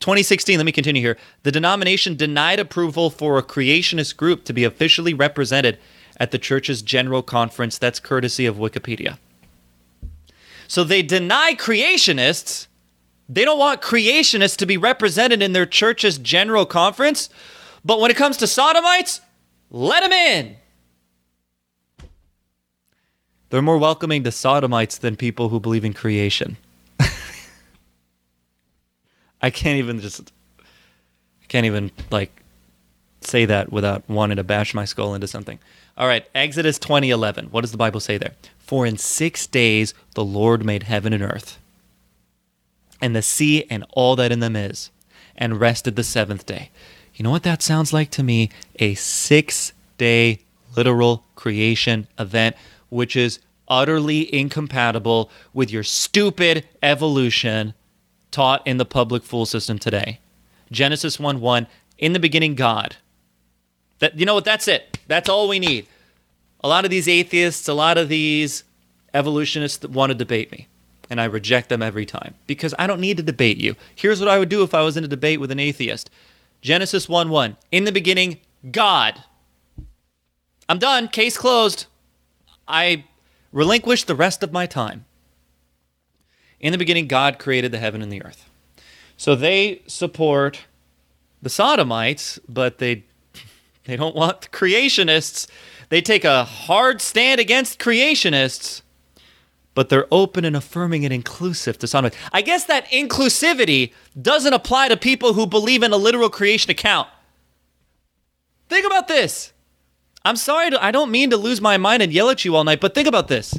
2016, 0.00 0.58
let 0.58 0.64
me 0.64 0.72
continue 0.72 1.02
here. 1.02 1.18
The 1.42 1.50
denomination 1.50 2.16
denied 2.16 2.60
approval 2.60 3.10
for 3.10 3.38
a 3.38 3.42
creationist 3.42 4.16
group 4.16 4.44
to 4.44 4.52
be 4.52 4.64
officially 4.64 5.12
represented 5.12 5.78
at 6.18 6.30
the 6.30 6.38
church's 6.38 6.82
general 6.82 7.22
conference. 7.22 7.78
That's 7.78 8.00
courtesy 8.00 8.46
of 8.46 8.56
Wikipedia. 8.56 9.18
So 10.68 10.84
they 10.84 11.02
deny 11.02 11.54
creationists. 11.54 12.68
They 13.28 13.44
don't 13.44 13.58
want 13.58 13.80
creationists 13.82 14.56
to 14.58 14.66
be 14.66 14.76
represented 14.76 15.42
in 15.42 15.52
their 15.52 15.66
church's 15.66 16.18
general 16.18 16.66
conference. 16.66 17.30
But 17.84 18.00
when 18.00 18.10
it 18.10 18.16
comes 18.16 18.36
to 18.36 18.46
sodomites, 18.46 19.22
let 19.70 20.02
them 20.02 20.12
in. 20.12 20.56
They're 23.48 23.62
more 23.62 23.78
welcoming 23.78 24.24
to 24.24 24.30
sodomites 24.30 24.98
than 24.98 25.16
people 25.16 25.48
who 25.48 25.58
believe 25.58 25.86
in 25.86 25.94
creation. 25.94 26.58
I 29.40 29.48
can't 29.48 29.78
even 29.78 30.00
just 30.00 30.32
I 30.60 31.46
can't 31.48 31.64
even 31.64 31.90
like 32.10 32.42
say 33.20 33.44
that 33.44 33.72
without 33.72 34.08
wanting 34.08 34.36
to 34.36 34.44
bash 34.44 34.74
my 34.74 34.84
skull 34.84 35.14
into 35.14 35.26
something. 35.26 35.58
All 35.96 36.06
right, 36.06 36.26
Exodus 36.34 36.78
20:11. 36.78 37.50
What 37.50 37.62
does 37.62 37.72
the 37.72 37.78
Bible 37.78 38.00
say 38.00 38.18
there? 38.18 38.34
For 38.58 38.86
in 38.86 38.98
6 38.98 39.46
days 39.48 39.94
the 40.14 40.24
Lord 40.24 40.64
made 40.64 40.84
heaven 40.84 41.12
and 41.12 41.22
earth 41.22 41.58
and 43.00 43.14
the 43.14 43.22
sea 43.22 43.64
and 43.70 43.84
all 43.92 44.16
that 44.16 44.32
in 44.32 44.40
them 44.40 44.56
is 44.56 44.90
and 45.36 45.60
rested 45.60 45.96
the 45.96 46.02
7th 46.02 46.44
day. 46.46 46.70
You 47.14 47.22
know 47.22 47.30
what 47.30 47.42
that 47.44 47.62
sounds 47.62 47.92
like 47.92 48.10
to 48.12 48.22
me? 48.22 48.50
A 48.76 48.94
6-day 48.94 50.40
literal 50.76 51.24
creation 51.34 52.06
event 52.18 52.56
which 52.88 53.16
is 53.16 53.40
utterly 53.68 54.32
incompatible 54.34 55.30
with 55.52 55.70
your 55.70 55.82
stupid 55.82 56.64
evolution 56.82 57.74
taught 58.30 58.66
in 58.66 58.76
the 58.78 58.84
public 58.84 59.22
fool 59.22 59.46
system 59.46 59.78
today. 59.78 60.20
Genesis 60.70 61.18
1 61.18 61.40
1, 61.40 61.66
in 61.98 62.12
the 62.12 62.20
beginning, 62.20 62.54
God. 62.54 62.96
That 63.98 64.18
you 64.18 64.26
know 64.26 64.34
what? 64.34 64.44
That's 64.44 64.68
it. 64.68 64.98
That's 65.06 65.28
all 65.28 65.48
we 65.48 65.58
need. 65.58 65.86
A 66.60 66.68
lot 66.68 66.84
of 66.84 66.90
these 66.90 67.08
atheists, 67.08 67.68
a 67.68 67.74
lot 67.74 67.98
of 67.98 68.08
these 68.08 68.64
evolutionists 69.14 69.86
want 69.86 70.10
to 70.10 70.14
debate 70.14 70.50
me, 70.52 70.68
and 71.08 71.20
I 71.20 71.24
reject 71.24 71.68
them 71.68 71.82
every 71.82 72.04
time 72.04 72.34
because 72.46 72.74
I 72.78 72.86
don't 72.86 73.00
need 73.00 73.16
to 73.16 73.22
debate 73.22 73.58
you. 73.58 73.76
Here's 73.94 74.20
what 74.20 74.28
I 74.28 74.38
would 74.38 74.48
do 74.48 74.62
if 74.62 74.74
I 74.74 74.82
was 74.82 74.96
in 74.96 75.04
a 75.04 75.08
debate 75.08 75.40
with 75.40 75.50
an 75.50 75.60
atheist. 75.60 76.10
Genesis 76.60 77.08
1 77.08 77.28
1. 77.28 77.56
In 77.70 77.84
the 77.84 77.92
beginning, 77.92 78.38
God. 78.70 79.22
I'm 80.68 80.78
done. 80.78 81.08
Case 81.08 81.38
closed. 81.38 81.86
I 82.66 83.04
relinquish 83.52 84.04
the 84.04 84.14
rest 84.14 84.42
of 84.42 84.52
my 84.52 84.66
time. 84.66 85.06
In 86.60 86.72
the 86.72 86.78
beginning, 86.78 87.06
God 87.06 87.38
created 87.38 87.72
the 87.72 87.78
heaven 87.78 88.02
and 88.02 88.12
the 88.12 88.22
earth. 88.22 88.48
So 89.16 89.34
they 89.34 89.82
support 89.86 90.66
the 91.40 91.48
Sodomites, 91.48 92.38
but 92.48 92.78
they 92.78 93.04
they 93.88 93.96
don't 93.96 94.14
want 94.14 94.42
the 94.42 94.48
creationists. 94.48 95.48
They 95.88 96.02
take 96.02 96.22
a 96.22 96.44
hard 96.44 97.00
stand 97.00 97.40
against 97.40 97.78
creationists, 97.78 98.82
but 99.72 99.88
they're 99.88 100.06
open 100.10 100.44
and 100.44 100.54
affirming 100.54 101.06
and 101.06 101.14
inclusive 101.14 101.78
to 101.78 101.86
sodomy. 101.86 102.14
I 102.30 102.42
guess 102.42 102.64
that 102.64 102.86
inclusivity 102.88 103.94
doesn't 104.20 104.52
apply 104.52 104.88
to 104.88 104.98
people 104.98 105.32
who 105.32 105.46
believe 105.46 105.82
in 105.82 105.94
a 105.94 105.96
literal 105.96 106.28
creation 106.28 106.70
account. 106.70 107.08
Think 108.68 108.84
about 108.84 109.08
this. 109.08 109.54
I'm 110.22 110.36
sorry, 110.36 110.68
to, 110.68 110.84
I 110.84 110.90
don't 110.90 111.10
mean 111.10 111.30
to 111.30 111.38
lose 111.38 111.62
my 111.62 111.78
mind 111.78 112.02
and 112.02 112.12
yell 112.12 112.28
at 112.28 112.44
you 112.44 112.56
all 112.56 112.64
night, 112.64 112.82
but 112.82 112.94
think 112.94 113.08
about 113.08 113.28
this. 113.28 113.58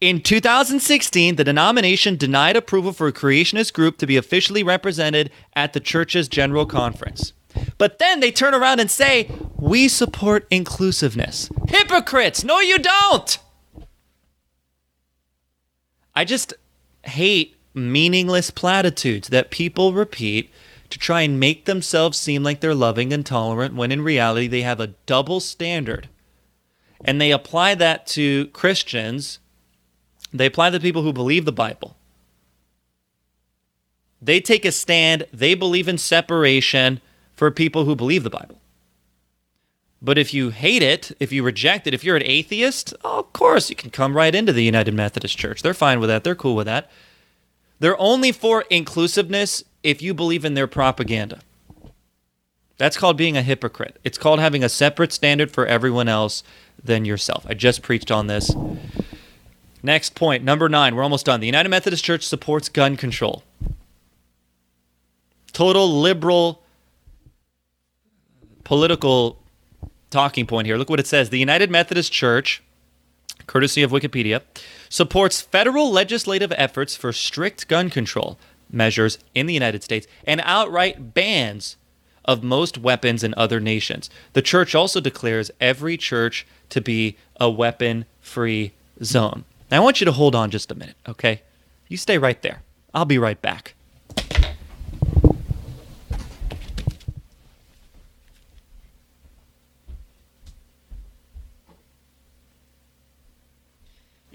In 0.00 0.20
2016, 0.20 1.34
the 1.34 1.42
denomination 1.42 2.14
denied 2.14 2.54
approval 2.56 2.92
for 2.92 3.08
a 3.08 3.12
creationist 3.12 3.72
group 3.72 3.98
to 3.98 4.06
be 4.06 4.16
officially 4.16 4.62
represented 4.62 5.32
at 5.56 5.72
the 5.72 5.80
church's 5.80 6.28
general 6.28 6.66
conference. 6.66 7.32
But 7.78 7.98
then 7.98 8.20
they 8.20 8.30
turn 8.30 8.54
around 8.54 8.80
and 8.80 8.90
say, 8.90 9.30
We 9.56 9.88
support 9.88 10.46
inclusiveness. 10.50 11.50
Hypocrites! 11.68 12.44
No, 12.44 12.60
you 12.60 12.78
don't! 12.78 13.38
I 16.14 16.24
just 16.24 16.54
hate 17.04 17.56
meaningless 17.74 18.50
platitudes 18.50 19.28
that 19.28 19.50
people 19.50 19.92
repeat 19.92 20.50
to 20.90 20.98
try 20.98 21.20
and 21.22 21.38
make 21.38 21.64
themselves 21.64 22.18
seem 22.18 22.42
like 22.42 22.60
they're 22.60 22.74
loving 22.74 23.12
and 23.12 23.24
tolerant 23.24 23.74
when 23.74 23.92
in 23.92 24.02
reality 24.02 24.48
they 24.48 24.62
have 24.62 24.80
a 24.80 24.94
double 25.06 25.40
standard. 25.40 26.08
And 27.04 27.20
they 27.20 27.30
apply 27.30 27.74
that 27.76 28.06
to 28.08 28.46
Christians, 28.48 29.38
they 30.32 30.46
apply 30.46 30.70
to 30.70 30.80
people 30.80 31.02
who 31.02 31.12
believe 31.12 31.44
the 31.44 31.52
Bible. 31.52 31.96
They 34.20 34.40
take 34.40 34.64
a 34.64 34.72
stand, 34.72 35.26
they 35.32 35.54
believe 35.54 35.86
in 35.86 35.98
separation 35.98 37.00
for 37.38 37.52
people 37.52 37.84
who 37.84 37.94
believe 37.94 38.24
the 38.24 38.30
Bible. 38.30 38.60
But 40.02 40.18
if 40.18 40.34
you 40.34 40.50
hate 40.50 40.82
it, 40.82 41.12
if 41.20 41.30
you 41.32 41.44
reject 41.44 41.86
it, 41.86 41.94
if 41.94 42.02
you're 42.02 42.16
an 42.16 42.24
atheist, 42.24 42.94
oh, 43.04 43.20
of 43.20 43.32
course 43.32 43.70
you 43.70 43.76
can 43.76 43.90
come 43.90 44.16
right 44.16 44.34
into 44.34 44.52
the 44.52 44.64
United 44.64 44.92
Methodist 44.92 45.38
Church. 45.38 45.62
They're 45.62 45.72
fine 45.72 46.00
with 46.00 46.08
that. 46.08 46.24
They're 46.24 46.34
cool 46.34 46.56
with 46.56 46.66
that. 46.66 46.90
They're 47.78 48.00
only 48.00 48.32
for 48.32 48.62
inclusiveness 48.70 49.62
if 49.84 50.02
you 50.02 50.14
believe 50.14 50.44
in 50.44 50.54
their 50.54 50.66
propaganda. 50.66 51.38
That's 52.76 52.96
called 52.96 53.16
being 53.16 53.36
a 53.36 53.42
hypocrite. 53.42 54.00
It's 54.02 54.18
called 54.18 54.40
having 54.40 54.64
a 54.64 54.68
separate 54.68 55.12
standard 55.12 55.52
for 55.52 55.64
everyone 55.64 56.08
else 56.08 56.42
than 56.82 57.04
yourself. 57.04 57.46
I 57.48 57.54
just 57.54 57.82
preached 57.82 58.10
on 58.10 58.26
this. 58.26 58.52
Next 59.80 60.16
point, 60.16 60.42
number 60.42 60.68
nine. 60.68 60.96
We're 60.96 61.04
almost 61.04 61.26
done. 61.26 61.38
The 61.38 61.46
United 61.46 61.68
Methodist 61.68 62.04
Church 62.04 62.26
supports 62.26 62.68
gun 62.68 62.96
control. 62.96 63.44
Total 65.52 65.88
liberal 65.88 66.62
political 68.68 69.38
talking 70.10 70.46
point 70.46 70.66
here. 70.66 70.76
Look 70.76 70.90
what 70.90 71.00
it 71.00 71.06
says. 71.06 71.30
The 71.30 71.38
United 71.38 71.70
Methodist 71.70 72.12
Church, 72.12 72.62
courtesy 73.46 73.82
of 73.82 73.90
Wikipedia, 73.90 74.42
supports 74.90 75.40
federal 75.40 75.90
legislative 75.90 76.52
efforts 76.54 76.94
for 76.94 77.10
strict 77.10 77.66
gun 77.66 77.88
control 77.88 78.38
measures 78.70 79.18
in 79.34 79.46
the 79.46 79.54
United 79.54 79.82
States 79.82 80.06
and 80.24 80.42
outright 80.44 81.14
bans 81.14 81.78
of 82.26 82.42
most 82.42 82.76
weapons 82.76 83.24
in 83.24 83.32
other 83.38 83.58
nations. 83.58 84.10
The 84.34 84.42
church 84.42 84.74
also 84.74 85.00
declares 85.00 85.50
every 85.62 85.96
church 85.96 86.46
to 86.68 86.82
be 86.82 87.16
a 87.40 87.48
weapon 87.48 88.04
free 88.20 88.72
zone. 89.02 89.46
Now, 89.70 89.78
I 89.78 89.80
want 89.80 90.02
you 90.02 90.04
to 90.04 90.12
hold 90.12 90.34
on 90.34 90.50
just 90.50 90.70
a 90.70 90.74
minute, 90.74 90.96
okay? 91.08 91.40
You 91.88 91.96
stay 91.96 92.18
right 92.18 92.42
there. 92.42 92.60
I'll 92.92 93.06
be 93.06 93.16
right 93.16 93.40
back. 93.40 93.74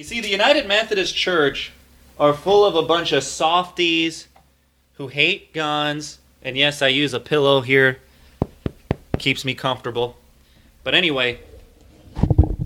You 0.03 0.09
see, 0.09 0.19
the 0.19 0.27
United 0.27 0.67
Methodist 0.67 1.15
Church 1.15 1.71
are 2.19 2.33
full 2.33 2.65
of 2.65 2.75
a 2.75 2.81
bunch 2.81 3.13
of 3.13 3.23
softies 3.23 4.27
who 4.95 5.07
hate 5.07 5.53
guns. 5.53 6.19
And 6.41 6.57
yes, 6.57 6.81
I 6.81 6.89
use 6.89 7.13
a 7.13 7.21
pillow 7.21 7.61
here, 7.61 7.99
keeps 9.17 9.45
me 9.45 9.53
comfortable. 9.53 10.17
But 10.83 10.93
anyway, 10.93 11.39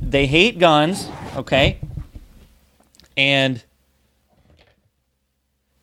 they 0.01 0.25
hate 0.25 0.57
guns, 0.57 1.09
okay? 1.35 1.79
And 3.15 3.63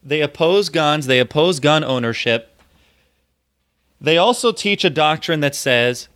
they 0.03 0.23
oppose 0.23 0.71
guns, 0.71 1.07
they 1.07 1.21
oppose 1.21 1.61
gun 1.61 1.85
ownership. 1.85 2.61
They 4.01 4.19
also 4.19 4.51
teach 4.51 4.85
a 4.85 4.91
doctrine 4.91 5.39
that 5.39 5.55
says, 5.55 6.09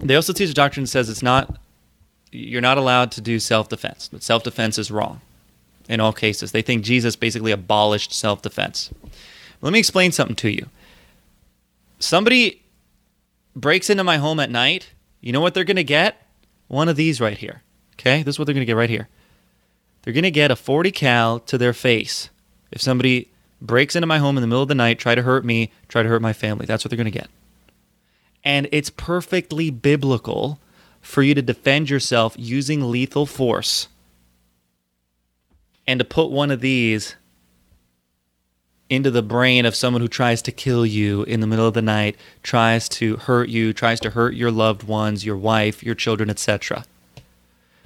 they 0.00 0.16
also 0.16 0.32
teach 0.32 0.48
a 0.48 0.54
doctrine 0.54 0.84
that 0.84 0.88
says 0.88 1.10
it's 1.10 1.22
not, 1.22 1.58
you're 2.32 2.60
not 2.60 2.78
allowed 2.78 3.12
to 3.12 3.20
do 3.20 3.38
self 3.38 3.68
defense, 3.68 4.08
that 4.08 4.22
self 4.22 4.42
defense 4.42 4.78
is 4.78 4.90
wrong 4.90 5.20
in 5.88 6.00
all 6.00 6.12
cases. 6.12 6.52
They 6.52 6.62
think 6.62 6.84
Jesus 6.84 7.14
basically 7.16 7.52
abolished 7.52 8.12
self 8.12 8.42
defense. 8.42 8.90
Let 9.60 9.72
me 9.72 9.78
explain 9.78 10.10
something 10.10 10.36
to 10.36 10.50
you. 10.50 10.66
Somebody 12.00 12.62
breaks 13.54 13.90
into 13.90 14.02
my 14.02 14.16
home 14.16 14.40
at 14.40 14.50
night, 14.50 14.90
you 15.20 15.32
know 15.32 15.40
what 15.40 15.54
they're 15.54 15.64
going 15.64 15.76
to 15.76 15.84
get? 15.84 16.26
One 16.68 16.88
of 16.88 16.96
these 16.96 17.20
right 17.20 17.38
here. 17.38 17.62
Okay? 17.94 18.22
This 18.22 18.34
is 18.34 18.38
what 18.38 18.46
they're 18.46 18.54
going 18.54 18.62
to 18.62 18.70
get 18.70 18.76
right 18.76 18.90
here. 18.90 19.08
They're 20.02 20.14
going 20.14 20.24
to 20.24 20.30
get 20.30 20.50
a 20.50 20.56
40 20.56 20.90
cal 20.90 21.38
to 21.40 21.56
their 21.56 21.72
face. 21.72 22.28
If 22.72 22.80
somebody 22.80 23.30
breaks 23.60 23.94
into 23.94 24.06
my 24.06 24.18
home 24.18 24.36
in 24.36 24.40
the 24.40 24.48
middle 24.48 24.62
of 24.62 24.68
the 24.68 24.74
night, 24.74 24.98
try 24.98 25.14
to 25.14 25.22
hurt 25.22 25.44
me, 25.44 25.70
try 25.88 26.02
to 26.02 26.08
hurt 26.08 26.22
my 26.22 26.32
family, 26.32 26.66
that's 26.66 26.84
what 26.84 26.90
they're 26.90 26.96
going 26.96 27.04
to 27.04 27.18
get. 27.18 27.28
And 28.42 28.68
it's 28.72 28.90
perfectly 28.90 29.70
biblical 29.70 30.58
for 31.02 31.22
you 31.22 31.34
to 31.34 31.42
defend 31.42 31.90
yourself 31.90 32.34
using 32.38 32.90
lethal 32.90 33.26
force 33.26 33.88
and 35.86 35.98
to 35.98 36.04
put 36.04 36.30
one 36.30 36.50
of 36.50 36.60
these 36.60 37.16
into 38.88 39.10
the 39.10 39.22
brain 39.22 39.64
of 39.64 39.74
someone 39.74 40.02
who 40.02 40.08
tries 40.08 40.42
to 40.42 40.52
kill 40.52 40.84
you 40.84 41.22
in 41.24 41.40
the 41.40 41.46
middle 41.46 41.66
of 41.66 41.74
the 41.74 41.82
night, 41.82 42.16
tries 42.42 42.88
to 42.88 43.16
hurt 43.16 43.48
you, 43.48 43.72
tries 43.72 43.98
to 43.98 44.10
hurt 44.10 44.34
your 44.34 44.50
loved 44.50 44.82
ones, 44.82 45.24
your 45.24 45.36
wife, 45.36 45.82
your 45.82 45.94
children, 45.94 46.28
etc. 46.28 46.84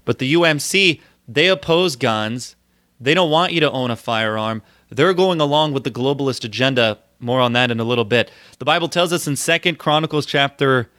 But 0.05 0.19
the 0.19 0.35
UMC, 0.35 1.01
they 1.29 1.47
oppose 1.47 1.97
guns. 1.97 2.57
They 3.01 3.14
don't 3.14 3.31
want 3.31 3.53
you 3.53 3.61
to 3.61 3.71
own 3.71 3.91
a 3.91 3.97
firearm. 3.97 4.62
They're 4.91 5.14
going 5.14 5.41
along 5.41 5.73
with 5.73 5.85
the 5.85 5.91
globalist 5.91 6.45
agenda. 6.45 6.99
More 7.19 7.41
on 7.41 7.53
that 7.55 7.71
in 7.71 7.81
a 7.81 7.85
little 7.85 8.05
bit. 8.05 8.31
The 8.59 8.64
Bible 8.64 8.89
tells 8.89 9.12
us 9.12 9.27
in 9.27 9.37
Second 9.37 9.79
Chronicles 9.79 10.27
chapter 10.27 10.91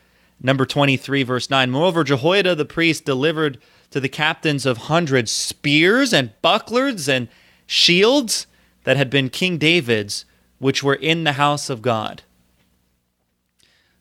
number 0.42 0.66
23 0.66 1.24
verse 1.24 1.50
9, 1.50 1.70
moreover 1.70 2.04
Jehoiada 2.04 2.56
the 2.56 2.66
priest 2.66 3.06
delivered 3.06 3.58
to 3.92 4.00
the 4.00 4.10
captains 4.10 4.66
of 4.66 4.78
hundreds 4.78 5.32
spears 5.32 6.14
and 6.14 6.34
bucklers 6.42 7.08
and 7.08 7.28
shields 7.66 8.48
that 8.84 8.98
had 8.98 9.10
been 9.10 9.30
King 9.30 9.58
David's, 9.58 10.26
which 10.60 10.84
were 10.84 10.96
in 10.96 11.24
the 11.24 11.34
house 11.34 11.70
of 11.70 11.82
God. 11.82 12.24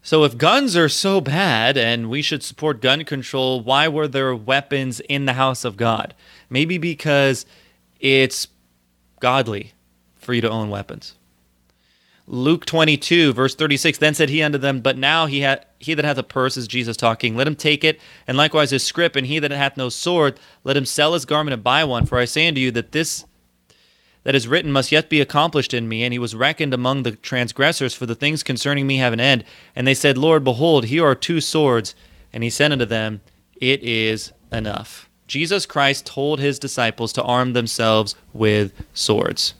So, 0.02 0.22
if 0.22 0.38
guns 0.38 0.76
are 0.76 0.88
so 0.88 1.20
bad 1.20 1.76
and 1.76 2.08
we 2.08 2.22
should 2.22 2.44
support 2.44 2.80
gun 2.80 3.04
control, 3.04 3.60
why 3.60 3.88
were 3.88 4.06
there 4.06 4.36
weapons 4.36 5.00
in 5.00 5.26
the 5.26 5.32
house 5.32 5.64
of 5.64 5.76
God? 5.76 6.14
Maybe 6.48 6.78
because 6.78 7.44
it's 7.98 8.46
godly 9.18 9.72
for 10.14 10.32
you 10.32 10.40
to 10.42 10.48
own 10.48 10.70
weapons. 10.70 11.16
Luke 12.28 12.66
22, 12.66 13.32
verse 13.32 13.54
36, 13.54 13.98
then 13.98 14.14
said 14.14 14.28
he 14.28 14.42
unto 14.42 14.58
them, 14.58 14.80
But 14.80 14.98
now 14.98 15.26
he, 15.26 15.42
ha- 15.42 15.60
he 15.78 15.94
that 15.94 16.04
hath 16.04 16.18
a 16.18 16.24
purse, 16.24 16.56
is 16.56 16.66
Jesus 16.66 16.96
talking, 16.96 17.36
let 17.36 17.46
him 17.46 17.54
take 17.54 17.84
it, 17.84 18.00
and 18.26 18.36
likewise 18.36 18.70
his 18.70 18.82
scrip, 18.82 19.14
and 19.14 19.26
he 19.26 19.38
that 19.38 19.52
hath 19.52 19.76
no 19.76 19.88
sword, 19.88 20.40
let 20.64 20.76
him 20.76 20.86
sell 20.86 21.14
his 21.14 21.24
garment 21.24 21.54
and 21.54 21.62
buy 21.62 21.84
one. 21.84 22.04
For 22.04 22.18
I 22.18 22.24
say 22.24 22.48
unto 22.48 22.60
you 22.60 22.72
that 22.72 22.92
this 22.92 23.24
that 24.26 24.34
is 24.34 24.48
written 24.48 24.72
must 24.72 24.90
yet 24.90 25.08
be 25.08 25.20
accomplished 25.20 25.72
in 25.72 25.88
me. 25.88 26.02
And 26.02 26.12
he 26.12 26.18
was 26.18 26.34
reckoned 26.34 26.74
among 26.74 27.04
the 27.04 27.12
transgressors, 27.12 27.94
for 27.94 28.06
the 28.06 28.16
things 28.16 28.42
concerning 28.42 28.84
me 28.84 28.96
have 28.96 29.12
an 29.12 29.20
end. 29.20 29.44
And 29.76 29.86
they 29.86 29.94
said, 29.94 30.18
Lord, 30.18 30.42
behold, 30.42 30.86
here 30.86 31.06
are 31.06 31.14
two 31.14 31.40
swords. 31.40 31.94
And 32.32 32.42
he 32.42 32.50
said 32.50 32.72
unto 32.72 32.86
them, 32.86 33.20
It 33.60 33.84
is 33.84 34.32
enough. 34.50 35.08
Jesus 35.28 35.64
Christ 35.64 36.06
told 36.06 36.40
his 36.40 36.58
disciples 36.58 37.12
to 37.12 37.22
arm 37.22 37.52
themselves 37.52 38.16
with 38.32 38.72
swords. 38.92 39.54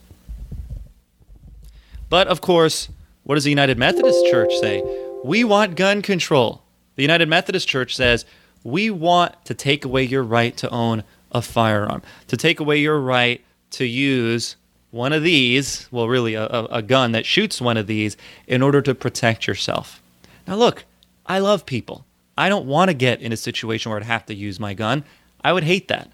But 2.09 2.27
of 2.27 2.41
course, 2.41 2.89
what 3.23 3.35
does 3.35 3.43
the 3.43 3.49
United 3.49 3.77
Methodist 3.77 4.25
Church 4.27 4.53
say? 4.59 4.83
We 5.23 5.43
want 5.43 5.75
gun 5.75 6.01
control. 6.01 6.61
The 6.95 7.03
United 7.03 7.27
Methodist 7.27 7.67
Church 7.67 7.95
says 7.95 8.25
we 8.63 8.89
want 8.89 9.45
to 9.45 9.53
take 9.53 9.85
away 9.85 10.03
your 10.03 10.23
right 10.23 10.55
to 10.57 10.69
own 10.69 11.03
a 11.31 11.41
firearm, 11.41 12.01
to 12.27 12.37
take 12.37 12.59
away 12.59 12.79
your 12.79 12.99
right 12.99 13.43
to 13.71 13.85
use 13.85 14.55
one 14.91 15.11
of 15.11 15.23
these, 15.23 15.87
well, 15.91 16.07
really 16.07 16.33
a, 16.35 16.45
a, 16.47 16.81
gun 16.81 17.11
that 17.11 17.25
shoots 17.25 17.59
one 17.59 17.75
of 17.75 17.87
these, 17.87 18.15
in 18.47 18.61
order 18.61 18.81
to 18.81 18.95
protect 18.95 19.45
yourself. 19.45 20.01
Now, 20.47 20.55
look, 20.55 20.85
I 21.25 21.39
love 21.39 21.65
people. 21.65 22.05
I 22.37 22.47
don't 22.47 22.65
want 22.65 22.89
to 22.89 22.93
get 22.93 23.21
in 23.21 23.33
a 23.33 23.37
situation 23.37 23.89
where 23.89 23.99
I'd 23.99 24.05
have 24.05 24.25
to 24.27 24.33
use 24.33 24.59
my 24.59 24.73
gun. 24.73 25.03
I 25.43 25.51
would 25.51 25.65
hate 25.65 25.89
that. 25.89 26.09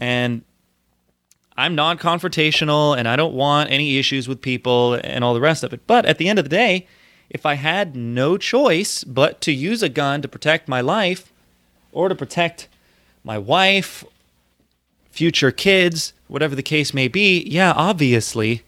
And 0.00 0.42
I'm 1.60 1.74
non 1.74 1.98
confrontational 1.98 2.96
and 2.96 3.06
I 3.06 3.16
don't 3.16 3.34
want 3.34 3.70
any 3.70 3.98
issues 3.98 4.26
with 4.26 4.40
people 4.40 4.94
and 4.94 5.22
all 5.22 5.34
the 5.34 5.42
rest 5.42 5.62
of 5.62 5.74
it. 5.74 5.86
But 5.86 6.06
at 6.06 6.16
the 6.16 6.26
end 6.26 6.38
of 6.38 6.46
the 6.46 6.48
day, 6.48 6.86
if 7.28 7.44
I 7.44 7.54
had 7.54 7.94
no 7.94 8.38
choice 8.38 9.04
but 9.04 9.42
to 9.42 9.52
use 9.52 9.82
a 9.82 9.90
gun 9.90 10.22
to 10.22 10.28
protect 10.28 10.68
my 10.68 10.80
life 10.80 11.34
or 11.92 12.08
to 12.08 12.14
protect 12.14 12.66
my 13.22 13.36
wife, 13.36 14.04
future 15.10 15.50
kids, 15.50 16.14
whatever 16.28 16.56
the 16.56 16.62
case 16.62 16.94
may 16.94 17.08
be, 17.08 17.42
yeah, 17.46 17.74
obviously, 17.76 18.62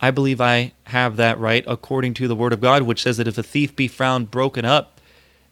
I 0.00 0.10
believe 0.10 0.40
I 0.40 0.72
have 0.84 1.16
that 1.16 1.38
right 1.38 1.62
according 1.66 2.14
to 2.14 2.26
the 2.26 2.34
Word 2.34 2.54
of 2.54 2.62
God, 2.62 2.84
which 2.84 3.02
says 3.02 3.18
that 3.18 3.28
if 3.28 3.36
a 3.36 3.42
thief 3.42 3.76
be 3.76 3.86
found 3.86 4.30
broken 4.30 4.64
up 4.64 4.98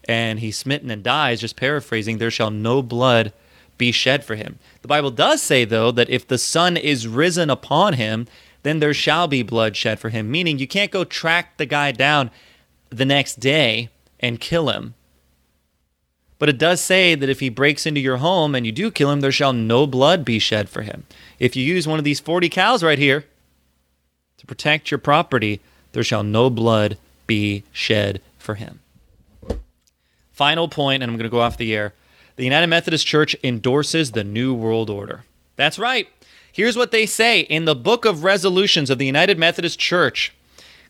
and 0.04 0.40
he's 0.40 0.56
smitten 0.56 0.90
and 0.90 1.02
dies, 1.02 1.42
just 1.42 1.54
paraphrasing, 1.54 2.16
there 2.16 2.30
shall 2.30 2.50
no 2.50 2.80
blood 2.80 3.34
be 3.78 3.92
shed 3.92 4.24
for 4.24 4.34
him. 4.34 4.58
The 4.82 4.88
Bible 4.88 5.10
does 5.10 5.40
say, 5.40 5.64
though, 5.64 5.90
that 5.92 6.10
if 6.10 6.26
the 6.26 6.38
sun 6.38 6.76
is 6.76 7.08
risen 7.08 7.48
upon 7.48 7.94
him, 7.94 8.26
then 8.62 8.80
there 8.80 8.92
shall 8.92 9.28
be 9.28 9.42
blood 9.42 9.76
shed 9.76 9.98
for 9.98 10.10
him, 10.10 10.30
meaning 10.30 10.58
you 10.58 10.66
can't 10.66 10.90
go 10.90 11.04
track 11.04 11.56
the 11.56 11.66
guy 11.66 11.92
down 11.92 12.30
the 12.90 13.04
next 13.04 13.40
day 13.40 13.88
and 14.20 14.40
kill 14.40 14.68
him. 14.68 14.94
But 16.38 16.48
it 16.48 16.58
does 16.58 16.80
say 16.80 17.14
that 17.14 17.28
if 17.28 17.40
he 17.40 17.48
breaks 17.48 17.86
into 17.86 18.00
your 18.00 18.18
home 18.18 18.54
and 18.54 18.64
you 18.64 18.72
do 18.72 18.90
kill 18.90 19.10
him, 19.10 19.20
there 19.20 19.32
shall 19.32 19.52
no 19.52 19.86
blood 19.86 20.24
be 20.24 20.38
shed 20.38 20.68
for 20.68 20.82
him. 20.82 21.04
If 21.38 21.56
you 21.56 21.64
use 21.64 21.88
one 21.88 21.98
of 21.98 22.04
these 22.04 22.20
40 22.20 22.48
cals 22.48 22.82
right 22.82 22.98
here 22.98 23.24
to 24.38 24.46
protect 24.46 24.90
your 24.90 24.98
property, 24.98 25.60
there 25.92 26.04
shall 26.04 26.22
no 26.22 26.48
blood 26.48 26.96
be 27.26 27.64
shed 27.72 28.20
for 28.38 28.54
him. 28.54 28.80
Final 30.32 30.68
point, 30.68 31.02
and 31.02 31.10
I'm 31.10 31.16
going 31.16 31.28
to 31.28 31.34
go 31.34 31.40
off 31.40 31.56
the 31.56 31.74
air. 31.74 31.92
The 32.38 32.44
United 32.44 32.68
Methodist 32.68 33.04
Church 33.04 33.34
endorses 33.42 34.12
the 34.12 34.22
New 34.22 34.54
World 34.54 34.90
Order. 34.90 35.24
That's 35.56 35.76
right. 35.76 36.06
Here's 36.52 36.76
what 36.76 36.92
they 36.92 37.04
say 37.04 37.40
in 37.40 37.64
the 37.64 37.74
Book 37.74 38.04
of 38.04 38.22
Resolutions 38.22 38.90
of 38.90 38.98
the 38.98 39.06
United 39.06 39.40
Methodist 39.40 39.80
Church. 39.80 40.32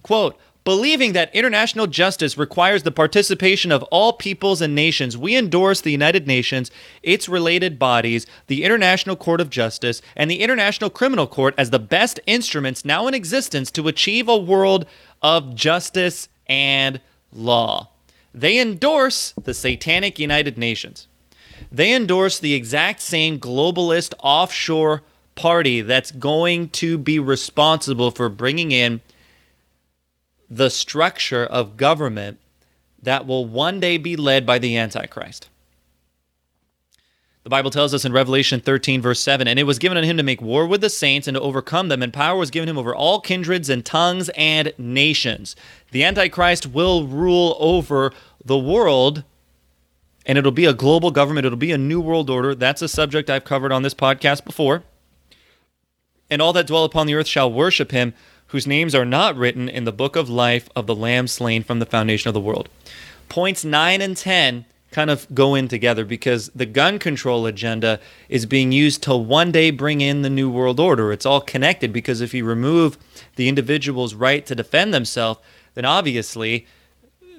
Quote, 0.03 0.39
Believing 0.65 1.15
that 1.15 1.35
international 1.35 1.87
justice 1.87 2.37
requires 2.37 2.83
the 2.83 2.93
participation 2.93 3.73
of 3.73 3.83
all 3.85 4.13
peoples 4.13 4.61
and 4.61 4.75
nations, 4.75 5.17
we 5.17 5.35
endorse 5.39 5.81
the 5.81 5.91
United 5.91 6.27
Nations, 6.27 6.71
its 7.03 7.31
related 7.31 7.79
bodies, 7.79 8.27
the 8.49 8.63
International 8.63 9.17
Court 9.17 9.41
of 9.41 9.49
Justice, 9.49 10.03
and 10.15 10.31
the 10.31 10.43
International 10.43 10.91
Criminal 10.91 11.27
Court 11.27 11.55
as 11.57 11.71
the 11.71 11.79
best 11.79 12.21
instruments 12.27 12.85
now 12.85 13.07
in 13.07 13.15
existence 13.15 13.71
to 13.71 13.89
achieve 13.89 14.29
a 14.29 14.37
world 14.37 14.85
of 15.23 15.55
justice 15.55 16.29
and 16.47 17.01
law. 17.33 17.89
They 18.35 18.59
endorse 18.59 19.33
the 19.43 19.55
Satanic 19.55 20.19
United 20.19 20.59
Nations. 20.59 21.08
They 21.71 21.95
endorse 21.95 22.39
the 22.39 22.55
exact 22.55 23.01
same 23.01 23.39
globalist 23.39 24.15
offshore 24.23 25.03
party 25.35 25.81
that's 25.81 26.11
going 26.11 26.69
to 26.71 26.99
be 26.99 27.19
responsible 27.19 28.11
for 28.11 28.29
bringing 28.29 28.73
in 28.73 29.01
the 30.51 30.71
structure 30.71 31.45
of 31.45 31.77
government 31.77 32.39
that 33.03 33.27
will 33.27 33.45
one 33.45 33.81
day 33.81 33.97
be 33.97 34.17
led 34.17 34.45
by 34.45 34.59
the 34.59 34.77
Antichrist. 34.77 35.49
The 37.45 37.51
Bible 37.51 37.71
tells 37.71 37.95
us 37.95 38.05
in 38.05 38.13
Revelation 38.13 38.61
13, 38.61 39.01
verse 39.01 39.21
7 39.21 39.49
And 39.49 39.59
it 39.59 39.63
was 39.63 39.79
given 39.79 39.97
unto 39.97 40.09
him 40.09 40.19
to 40.19 40.23
make 40.23 40.43
war 40.43 40.67
with 40.67 40.83
the 40.83 40.91
saints 40.91 41.27
and 41.27 41.35
to 41.35 41.41
overcome 41.41 41.89
them, 41.89 42.03
and 42.03 42.13
power 42.13 42.37
was 42.37 42.51
given 42.51 42.69
him 42.69 42.77
over 42.77 42.95
all 42.95 43.21
kindreds 43.21 43.71
and 43.71 43.85
tongues 43.87 44.29
and 44.37 44.75
nations. 44.77 45.57
The 45.93 46.05
Antichrist 46.05 46.67
will 46.67 47.07
rule 47.07 47.57
over 47.59 48.13
the 48.45 48.59
world, 48.59 49.25
and 50.29 50.37
it'll 50.37 50.53
be 50.53 50.67
a 50.67 50.75
global 50.75 51.11
government. 51.11 51.47
It'll 51.47 51.57
be 51.57 51.73
a 51.73 51.79
new 51.79 52.01
world 52.01 52.29
order. 52.29 52.55
That's 52.55 52.83
a 52.83 52.89
subject 52.89 53.31
I've 53.31 53.45
covered 53.45 53.73
on 53.73 53.83
this 53.83 53.95
podcast 53.95 54.45
before. 54.45 54.85
And 56.31 56.43
all 56.43 56.53
that 56.53 56.67
dwell 56.67 56.85
upon 56.85 57.07
the 57.07 57.15
earth 57.15 57.27
shall 57.27 57.51
worship 57.51 57.91
him 57.91 58.13
whose 58.49 58.67
names 58.67 58.95
are 58.95 59.07
not 59.07 59.37
written 59.37 59.69
in 59.69 59.85
the 59.85 59.93
book 59.93 60.17
of 60.17 60.29
life 60.29 60.69
of 60.77 60.87
the 60.87 60.95
Lamb 60.95 61.27
slain 61.27 61.63
from 61.63 61.79
the 61.79 61.87
foundation 61.87 62.29
of 62.29 62.35
the 62.35 62.41
world. 62.41 62.69
Points 63.31 63.65
9 63.65 64.03
and 64.03 64.17
10 64.17 64.67
kind 64.91 65.11
of 65.11 65.27
go 65.35 65.55
in 65.55 65.69
together 65.69 66.05
because 66.05 66.49
the 66.55 66.67
gun 66.67 66.99
control 66.99 67.47
agenda 67.47 68.01
is 68.29 68.47
being 68.47 68.73
used 68.73 69.03
to 69.03 69.15
one 69.17 69.53
day 69.53 69.71
bring 69.71 70.01
in 70.01 70.23
the 70.23 70.31
New 70.31 70.51
World 70.51 70.81
Order. 70.81 71.13
It's 71.13 71.27
all 71.27 71.43
connected 71.43 71.93
because 71.93 72.21
if 72.21 72.33
you 72.33 72.45
remove 72.45 72.97
the 73.37 73.49
individual's 73.49 74.15
right 74.15 74.45
to 74.47 74.55
defend 74.55 74.95
themselves, 74.95 75.41
then 75.75 75.85
obviously 75.85 76.67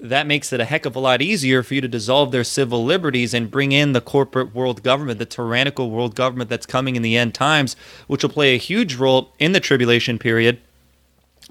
that 0.02 0.28
makes 0.28 0.54
it 0.54 0.60
a 0.60 0.66
heck 0.66 0.86
of 0.86 0.96
a 0.96 1.00
lot 1.00 1.22
easier 1.22 1.62
for 1.64 1.74
you 1.74 1.82
to 1.82 1.88
dissolve 1.88 2.32
their 2.32 2.44
civil 2.44 2.84
liberties 2.86 3.34
and 3.34 3.52
bring 3.52 3.72
in 3.72 3.94
the 3.94 4.02
corporate 4.02 4.56
world 4.56 4.84
government, 4.84 5.20
the 5.20 5.26
tyrannical 5.26 5.90
world 5.90 6.16
government 6.16 6.50
that's 6.50 6.66
coming 6.66 6.96
in 6.96 7.02
the 7.02 7.18
end 7.18 7.34
times, 7.34 7.76
which 8.08 8.24
will 8.24 8.30
play 8.30 8.56
a 8.56 8.58
huge 8.58 8.96
role 8.96 9.34
in 9.40 9.52
the 9.52 9.60
tribulation 9.60 10.18
period 10.18 10.60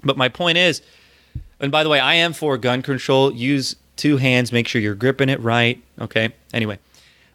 but 0.03 0.17
my 0.17 0.29
point 0.29 0.57
is, 0.57 0.81
and 1.59 1.71
by 1.71 1.83
the 1.83 1.89
way, 1.89 1.99
I 1.99 2.15
am 2.15 2.33
for 2.33 2.57
gun 2.57 2.81
control. 2.81 3.33
Use 3.33 3.75
two 3.95 4.17
hands, 4.17 4.51
make 4.51 4.67
sure 4.67 4.81
you're 4.81 4.95
gripping 4.95 5.29
it 5.29 5.39
right. 5.41 5.81
Okay. 5.99 6.33
Anyway, 6.53 6.79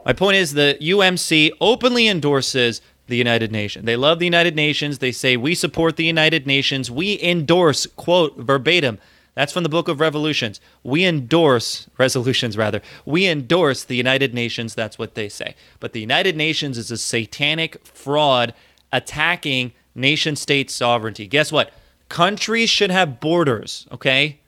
my 0.07 0.13
point 0.13 0.37
is 0.37 0.55
the 0.55 0.79
UMC 0.81 1.53
openly 1.61 2.09
endorses 2.09 2.81
the 3.07 3.17
United 3.17 3.53
Nations. 3.53 3.85
They 3.85 3.97
love 3.97 4.19
the 4.19 4.25
United 4.25 4.57
Nations. 4.57 4.99
They 4.99 5.13
say, 5.13 5.37
we 5.37 5.55
support 5.55 5.97
the 5.97 6.07
United 6.07 6.47
Nations. 6.47 6.91
We 6.91 7.21
endorse, 7.23 7.85
quote, 7.87 8.37
verbatim. 8.39 8.99
That's 9.35 9.53
from 9.53 9.65
the 9.65 9.69
book 9.69 9.89
of 9.89 10.01
Revolutions. 10.01 10.61
We 10.83 11.05
endorse, 11.05 11.89
resolutions 11.99 12.57
rather, 12.57 12.81
we 13.05 13.27
endorse 13.27 13.85
the 13.85 13.97
United 13.97 14.33
Nations. 14.33 14.75
That's 14.75 14.99
what 14.99 15.15
they 15.15 15.29
say. 15.29 15.55
But 15.81 15.93
the 15.93 16.01
United 16.01 16.37
Nations 16.37 16.79
is 16.79 16.91
a 16.91 16.97
satanic 16.97 17.85
fraud 17.87 18.55
attacking 18.93 19.73
nation 19.95 20.37
state 20.37 20.71
sovereignty. 20.71 21.27
Guess 21.27 21.51
what? 21.51 21.73
Countries 22.09 22.71
should 22.71 22.91
have 22.91 23.19
borders, 23.19 23.89
okay? 23.91 24.39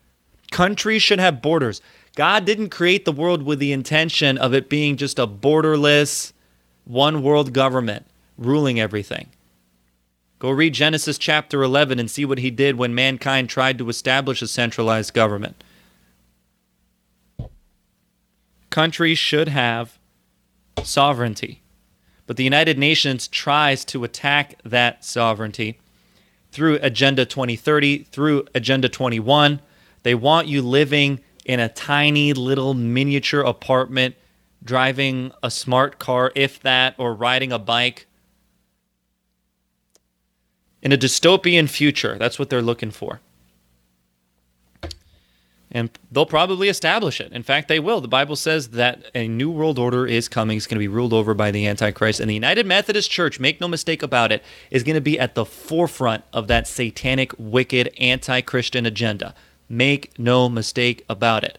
Countries 0.52 1.02
should 1.02 1.18
have 1.18 1.42
borders. 1.42 1.80
God 2.14 2.44
didn't 2.44 2.70
create 2.70 3.04
the 3.04 3.12
world 3.12 3.42
with 3.42 3.58
the 3.58 3.72
intention 3.72 4.38
of 4.38 4.54
it 4.54 4.68
being 4.68 4.96
just 4.96 5.18
a 5.18 5.26
borderless, 5.26 6.32
one 6.84 7.22
world 7.22 7.52
government 7.52 8.06
ruling 8.38 8.78
everything. 8.78 9.28
Go 10.38 10.50
read 10.50 10.74
Genesis 10.74 11.16
chapter 11.16 11.62
11 11.62 11.98
and 11.98 12.10
see 12.10 12.26
what 12.26 12.38
he 12.38 12.50
did 12.50 12.76
when 12.76 12.94
mankind 12.94 13.48
tried 13.48 13.78
to 13.78 13.88
establish 13.88 14.42
a 14.42 14.46
centralized 14.46 15.14
government. 15.14 15.64
Countries 18.68 19.18
should 19.18 19.48
have 19.48 19.98
sovereignty, 20.82 21.62
but 22.26 22.36
the 22.36 22.44
United 22.44 22.78
Nations 22.78 23.26
tries 23.28 23.82
to 23.86 24.04
attack 24.04 24.60
that 24.62 25.02
sovereignty 25.04 25.80
through 26.52 26.78
Agenda 26.82 27.24
2030, 27.24 28.04
through 28.04 28.46
Agenda 28.54 28.90
21. 28.90 29.60
They 30.02 30.14
want 30.14 30.48
you 30.48 30.60
living 30.60 31.20
in 31.46 31.60
a 31.60 31.70
tiny 31.70 32.34
little 32.34 32.74
miniature 32.74 33.40
apartment, 33.40 34.16
driving 34.62 35.32
a 35.42 35.50
smart 35.50 35.98
car, 35.98 36.32
if 36.34 36.60
that, 36.60 36.94
or 36.98 37.14
riding 37.14 37.52
a 37.52 37.58
bike. 37.58 38.06
In 40.86 40.92
a 40.92 40.96
dystopian 40.96 41.68
future, 41.68 42.16
that's 42.16 42.38
what 42.38 42.48
they're 42.48 42.62
looking 42.62 42.92
for 42.92 43.20
and 45.76 45.90
they'll 46.10 46.24
probably 46.24 46.70
establish 46.70 47.20
it. 47.20 47.32
In 47.32 47.42
fact, 47.42 47.68
they 47.68 47.78
will. 47.78 48.00
The 48.00 48.08
Bible 48.08 48.36
says 48.36 48.68
that 48.68 49.10
a 49.14 49.28
new 49.28 49.50
world 49.50 49.78
order 49.78 50.06
is 50.06 50.28
coming. 50.28 50.56
It's 50.56 50.66
going 50.66 50.76
to 50.76 50.80
be 50.80 50.88
ruled 50.88 51.12
over 51.12 51.34
by 51.34 51.50
the 51.50 51.66
Antichrist. 51.66 52.18
And 52.18 52.30
the 52.30 52.34
United 52.34 52.64
Methodist 52.66 53.10
Church, 53.10 53.40
make 53.40 53.60
no 53.60 53.68
mistake 53.68 54.02
about 54.02 54.32
it, 54.32 54.42
is 54.70 54.82
going 54.82 54.94
to 54.94 55.02
be 55.02 55.18
at 55.18 55.34
the 55.34 55.44
forefront 55.44 56.24
of 56.32 56.46
that 56.48 56.66
satanic, 56.66 57.32
wicked, 57.36 57.92
anti 57.98 58.40
Christian 58.40 58.86
agenda. 58.86 59.34
Make 59.68 60.18
no 60.18 60.48
mistake 60.48 61.04
about 61.10 61.44
it. 61.44 61.58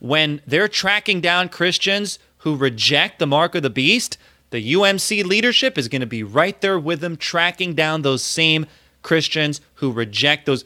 When 0.00 0.40
they're 0.46 0.66
tracking 0.66 1.20
down 1.20 1.50
Christians 1.50 2.18
who 2.38 2.56
reject 2.56 3.20
the 3.20 3.28
mark 3.28 3.54
of 3.54 3.62
the 3.62 3.70
beast, 3.70 4.16
the 4.50 4.74
UMC 4.74 5.24
leadership 5.24 5.78
is 5.78 5.88
going 5.88 6.00
to 6.00 6.06
be 6.06 6.22
right 6.22 6.60
there 6.60 6.78
with 6.78 7.00
them, 7.00 7.16
tracking 7.16 7.74
down 7.74 8.02
those 8.02 8.22
same 8.22 8.66
Christians 9.02 9.60
who 9.74 9.92
reject 9.92 10.46
those 10.46 10.64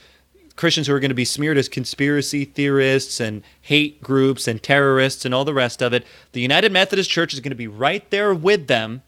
Christians 0.57 0.87
who 0.87 0.95
are 0.95 1.01
going 1.01 1.11
to 1.11 1.15
be 1.15 1.25
smeared 1.25 1.59
as 1.59 1.69
conspiracy 1.69 2.45
theorists 2.45 3.19
and 3.21 3.43
hate 3.61 4.01
groups 4.01 4.47
and 4.47 4.63
terrorists 4.63 5.25
and 5.25 5.35
all 5.35 5.45
the 5.45 5.55
rest 5.55 5.83
of 5.83 5.93
it. 5.93 6.07
The 6.33 6.41
United 6.41 6.73
Methodist 6.73 7.11
Church 7.11 7.35
is 7.35 7.41
going 7.41 7.51
to 7.51 7.57
be 7.57 7.67
right 7.67 8.09
there 8.11 8.33
with 8.33 8.69
them, 8.69 9.03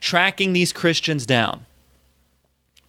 tracking 0.00 0.52
these 0.52 0.72
Christians 0.72 1.24
down, 1.24 1.64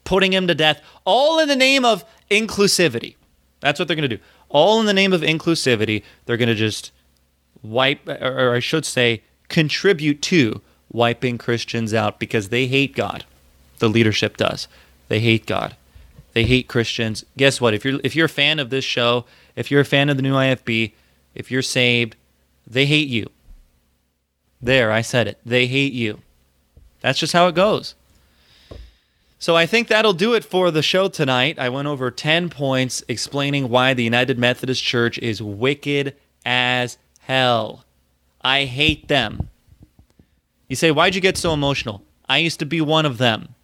putting 0.04 0.32
them 0.32 0.48
to 0.48 0.56
death, 0.56 0.82
all 1.06 1.40
in 1.40 1.48
the 1.48 1.56
name 1.56 1.86
of 1.86 2.04
inclusivity. 2.30 3.16
That's 3.62 3.80
what 3.80 3.88
they're 3.88 3.96
going 3.96 4.10
to 4.10 4.18
do. 4.18 4.24
All 4.50 4.82
in 4.82 4.86
the 4.86 4.94
name 4.94 5.14
of 5.14 5.22
inclusivity, 5.22 6.04
they're 6.26 6.38
going 6.38 6.50
to 6.50 6.56
just 6.56 6.92
wipe, 7.62 8.08
or 8.08 8.54
I 8.54 8.60
should 8.60 8.86
say, 8.86 9.24
contribute 9.54 10.22
to 10.24 10.62
wiping 10.92 11.38
Christians 11.38 11.94
out 11.94 12.20
because 12.20 12.50
they 12.50 12.66
hate 12.66 12.96
God. 12.96 13.24
The 13.80 13.88
leadership 13.88 14.36
does. 14.36 14.68
They 15.08 15.20
hate 15.20 15.46
God. 15.46 15.76
They 16.34 16.44
hate 16.44 16.68
Christians. 16.68 17.24
Guess 17.38 17.62
what? 17.62 17.74
If 17.74 17.86
you're 17.86 18.02
if 18.04 18.16
you're 18.16 18.26
a 18.26 18.30
fan 18.30 18.60
of 18.60 18.72
this 18.72 18.84
show, 18.84 19.26
if 19.56 19.70
you're 19.70 19.82
a 19.82 19.86
fan 19.86 20.10
of 20.10 20.18
the 20.18 20.24
new 20.24 20.34
IFB, 20.34 20.94
if 21.36 21.52
you're 21.52 21.62
saved, 21.62 22.16
they 22.66 22.86
hate 22.86 23.08
you. 23.08 23.30
There, 24.62 24.92
I 24.92 25.02
said 25.02 25.28
it. 25.28 25.38
They 25.46 25.68
hate 25.68 25.94
you. 25.94 26.20
That's 27.02 27.20
just 27.20 27.34
how 27.34 27.48
it 27.48 27.56
goes. 27.56 27.96
So 29.38 29.58
I 29.58 29.66
think 29.66 29.90
that'll 29.90 30.14
do 30.14 30.34
it 30.34 30.46
for 30.46 30.72
the 30.72 30.82
show 30.82 31.10
tonight. 31.10 31.60
I 31.60 31.68
went 31.68 31.90
over 31.90 32.10
10 32.10 32.50
points 32.50 33.04
explaining 33.10 33.68
why 33.68 33.94
the 33.94 34.06
United 34.06 34.40
Methodist 34.40 34.82
Church 34.82 35.18
is 35.20 35.42
wicked 35.42 36.16
as 36.46 36.98
hell. 37.20 37.83
I 38.44 38.66
hate 38.66 39.08
them. 39.08 39.50
You 40.68 40.76
say, 40.76 40.92
Why'd 40.92 41.16
you 41.16 41.22
get 41.22 41.38
so 41.38 41.54
emotional? 41.54 42.04
I 42.28 42.38
used 42.38 42.60
to 42.60 42.66
be 42.66 42.82
one 42.82 43.06
of 43.06 43.18
them. 43.18 43.56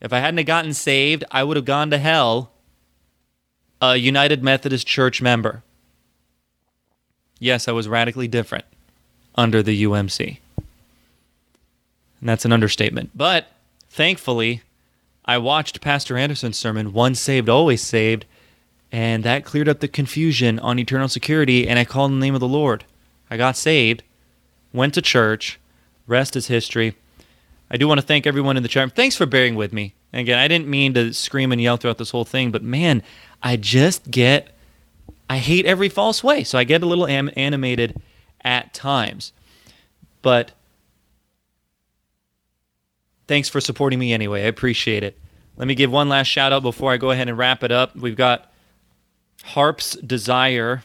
If 0.00 0.12
I 0.12 0.20
hadn't 0.20 0.44
gotten 0.44 0.74
saved, 0.74 1.24
I 1.30 1.42
would 1.42 1.56
have 1.56 1.64
gone 1.64 1.90
to 1.90 1.98
hell 1.98 2.52
a 3.80 3.96
United 3.96 4.42
Methodist 4.42 4.86
Church 4.86 5.22
member. 5.22 5.62
Yes, 7.38 7.68
I 7.68 7.72
was 7.72 7.88
radically 7.88 8.28
different 8.28 8.64
under 9.34 9.62
the 9.62 9.84
UMC. 9.84 10.38
And 10.56 12.28
that's 12.28 12.44
an 12.44 12.52
understatement. 12.52 13.10
But 13.14 13.48
thankfully, 13.88 14.62
I 15.24 15.38
watched 15.38 15.80
Pastor 15.80 16.16
Anderson's 16.16 16.58
sermon, 16.58 16.92
Once 16.92 17.20
Saved, 17.20 17.48
Always 17.48 17.82
Saved, 17.82 18.24
and 18.90 19.22
that 19.24 19.44
cleared 19.44 19.68
up 19.68 19.80
the 19.80 19.88
confusion 19.88 20.58
on 20.58 20.78
eternal 20.78 21.08
security, 21.08 21.68
and 21.68 21.78
I 21.78 21.84
called 21.84 22.10
in 22.10 22.18
the 22.18 22.26
name 22.26 22.34
of 22.34 22.40
the 22.40 22.48
Lord. 22.48 22.84
I 23.30 23.36
got 23.36 23.56
saved, 23.56 24.02
went 24.72 24.94
to 24.94 25.02
church, 25.02 25.58
rest 26.06 26.36
is 26.36 26.46
history. 26.46 26.96
I 27.70 27.76
do 27.76 27.86
want 27.86 28.00
to 28.00 28.06
thank 28.06 28.26
everyone 28.26 28.56
in 28.56 28.62
the 28.62 28.68
chat. 28.68 28.94
Thanks 28.94 29.16
for 29.16 29.26
bearing 29.26 29.54
with 29.54 29.72
me. 29.72 29.94
Again, 30.12 30.38
I 30.38 30.48
didn't 30.48 30.68
mean 30.68 30.94
to 30.94 31.12
scream 31.12 31.52
and 31.52 31.60
yell 31.60 31.76
throughout 31.76 31.98
this 31.98 32.10
whole 32.10 32.24
thing, 32.24 32.50
but 32.50 32.62
man, 32.62 33.02
I 33.42 33.56
just 33.56 34.10
get, 34.10 34.48
I 35.28 35.36
hate 35.38 35.66
every 35.66 35.90
false 35.90 36.24
way. 36.24 36.44
So 36.44 36.58
I 36.58 36.64
get 36.64 36.82
a 36.82 36.86
little 36.86 37.06
am- 37.06 37.30
animated 37.36 38.00
at 38.42 38.72
times. 38.72 39.32
But 40.22 40.52
thanks 43.26 43.50
for 43.50 43.60
supporting 43.60 43.98
me 43.98 44.14
anyway. 44.14 44.42
I 44.42 44.46
appreciate 44.46 45.02
it. 45.02 45.18
Let 45.56 45.68
me 45.68 45.74
give 45.74 45.90
one 45.90 46.08
last 46.08 46.28
shout 46.28 46.52
out 46.52 46.62
before 46.62 46.92
I 46.92 46.96
go 46.96 47.10
ahead 47.10 47.28
and 47.28 47.36
wrap 47.36 47.62
it 47.62 47.72
up. 47.72 47.94
We've 47.94 48.16
got 48.16 48.50
Harp's 49.42 49.96
Desire, 49.96 50.84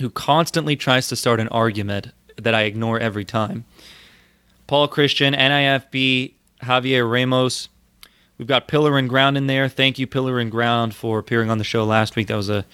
who 0.00 0.10
constantly 0.10 0.76
tries 0.76 1.08
to 1.08 1.16
start 1.16 1.40
an 1.40 1.48
argument 1.48 2.08
that 2.36 2.54
I 2.54 2.62
ignore 2.62 2.98
every 2.98 3.24
time. 3.24 3.64
Paul 4.66 4.88
Christian, 4.88 5.34
NIFB, 5.34 6.32
Javier 6.62 7.10
Ramos. 7.10 7.68
We've 8.38 8.48
got 8.48 8.68
Pillar 8.68 8.96
and 8.96 9.08
Ground 9.08 9.36
in 9.36 9.46
there. 9.46 9.68
Thank 9.68 9.98
you, 9.98 10.06
Pillar 10.06 10.38
and 10.38 10.50
Ground, 10.50 10.94
for 10.94 11.18
appearing 11.18 11.50
on 11.50 11.58
the 11.58 11.64
show 11.64 11.84
last 11.84 12.16
week. 12.16 12.28
That 12.28 12.36
was 12.36 12.48
a 12.48 12.64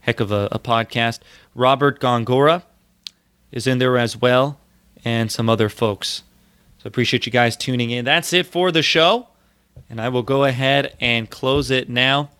heck 0.00 0.20
of 0.20 0.32
a, 0.32 0.48
a 0.50 0.58
podcast. 0.58 1.20
Robert 1.54 2.00
Gongora 2.00 2.64
is 3.52 3.66
in 3.66 3.78
there 3.78 3.96
as 3.96 4.16
well, 4.16 4.58
and 5.04 5.30
some 5.30 5.48
other 5.48 5.68
folks. 5.68 6.22
So 6.78 6.86
I 6.86 6.88
appreciate 6.88 7.26
you 7.26 7.32
guys 7.32 7.56
tuning 7.56 7.90
in. 7.90 8.04
That's 8.04 8.32
it 8.32 8.46
for 8.46 8.72
the 8.72 8.82
show, 8.82 9.28
and 9.88 10.00
I 10.00 10.08
will 10.08 10.22
go 10.22 10.44
ahead 10.44 10.96
and 11.00 11.28
close 11.28 11.70
it 11.70 11.88
now. 11.88 12.30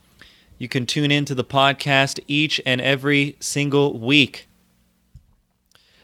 You 0.60 0.68
can 0.68 0.84
tune 0.84 1.10
into 1.10 1.34
the 1.34 1.42
podcast 1.42 2.20
each 2.28 2.60
and 2.66 2.82
every 2.82 3.34
single 3.40 3.98
week. 3.98 4.46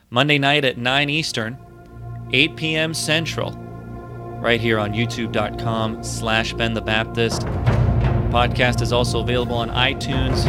Monday 0.09 0.39
night 0.39 0.65
at 0.65 0.79
9 0.79 1.11
Eastern, 1.11 1.59
8 2.33 2.57
p.m. 2.57 2.95
Central, 2.95 3.53
right 4.41 4.59
here 4.59 4.79
on 4.79 4.95
youtube.com 4.95 6.03
slash 6.03 6.55
Ben 6.55 6.73
the 6.73 6.81
Baptist. 6.81 7.43
Podcast 8.33 8.81
is 8.81 8.95
also 8.95 9.21
available 9.21 9.57
on 9.57 9.69
iTunes. 9.69 10.45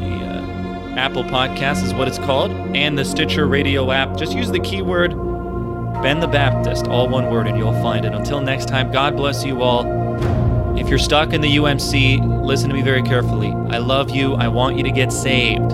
The 0.00 0.24
uh, 0.26 0.98
Apple 0.98 1.22
Podcast 1.22 1.84
is 1.84 1.94
what 1.94 2.08
it's 2.08 2.18
called, 2.18 2.50
and 2.74 2.98
the 2.98 3.04
Stitcher 3.04 3.46
Radio 3.46 3.92
app. 3.92 4.16
Just 4.16 4.32
use 4.32 4.50
the 4.50 4.58
keyword 4.58 5.12
Ben 6.02 6.18
the 6.18 6.26
Baptist, 6.26 6.88
all 6.88 7.08
one 7.08 7.30
word, 7.30 7.46
and 7.46 7.56
you'll 7.56 7.80
find 7.80 8.04
it. 8.04 8.14
Until 8.14 8.40
next 8.40 8.66
time, 8.66 8.90
God 8.90 9.16
bless 9.16 9.44
you 9.44 9.62
all. 9.62 9.84
If 10.76 10.88
you're 10.88 10.98
stuck 10.98 11.32
in 11.32 11.40
the 11.40 11.56
UMC, 11.56 12.44
listen 12.44 12.68
to 12.68 12.74
me 12.74 12.82
very 12.82 13.02
carefully. 13.02 13.52
I 13.70 13.78
love 13.78 14.10
you. 14.10 14.34
I 14.34 14.48
want 14.48 14.76
you 14.76 14.82
to 14.82 14.90
get 14.90 15.12
saved. 15.12 15.72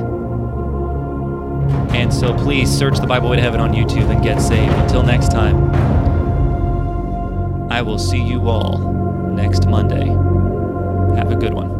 And 1.95 2.13
so 2.13 2.35
please 2.37 2.71
search 2.71 2.99
the 2.99 3.07
Bible 3.07 3.31
Way 3.31 3.37
to 3.37 3.43
Heaven 3.43 3.61
on 3.61 3.73
YouTube 3.73 4.11
and 4.11 4.23
get 4.23 4.41
saved. 4.41 4.73
Until 4.73 5.03
next 5.03 5.31
time, 5.33 5.71
I 7.71 7.83
will 7.83 7.99
see 7.99 8.23
you 8.23 8.49
all 8.49 8.79
next 9.33 9.67
Monday. 9.67 10.09
Have 11.17 11.33
a 11.33 11.37
good 11.37 11.55
one. 11.55 11.80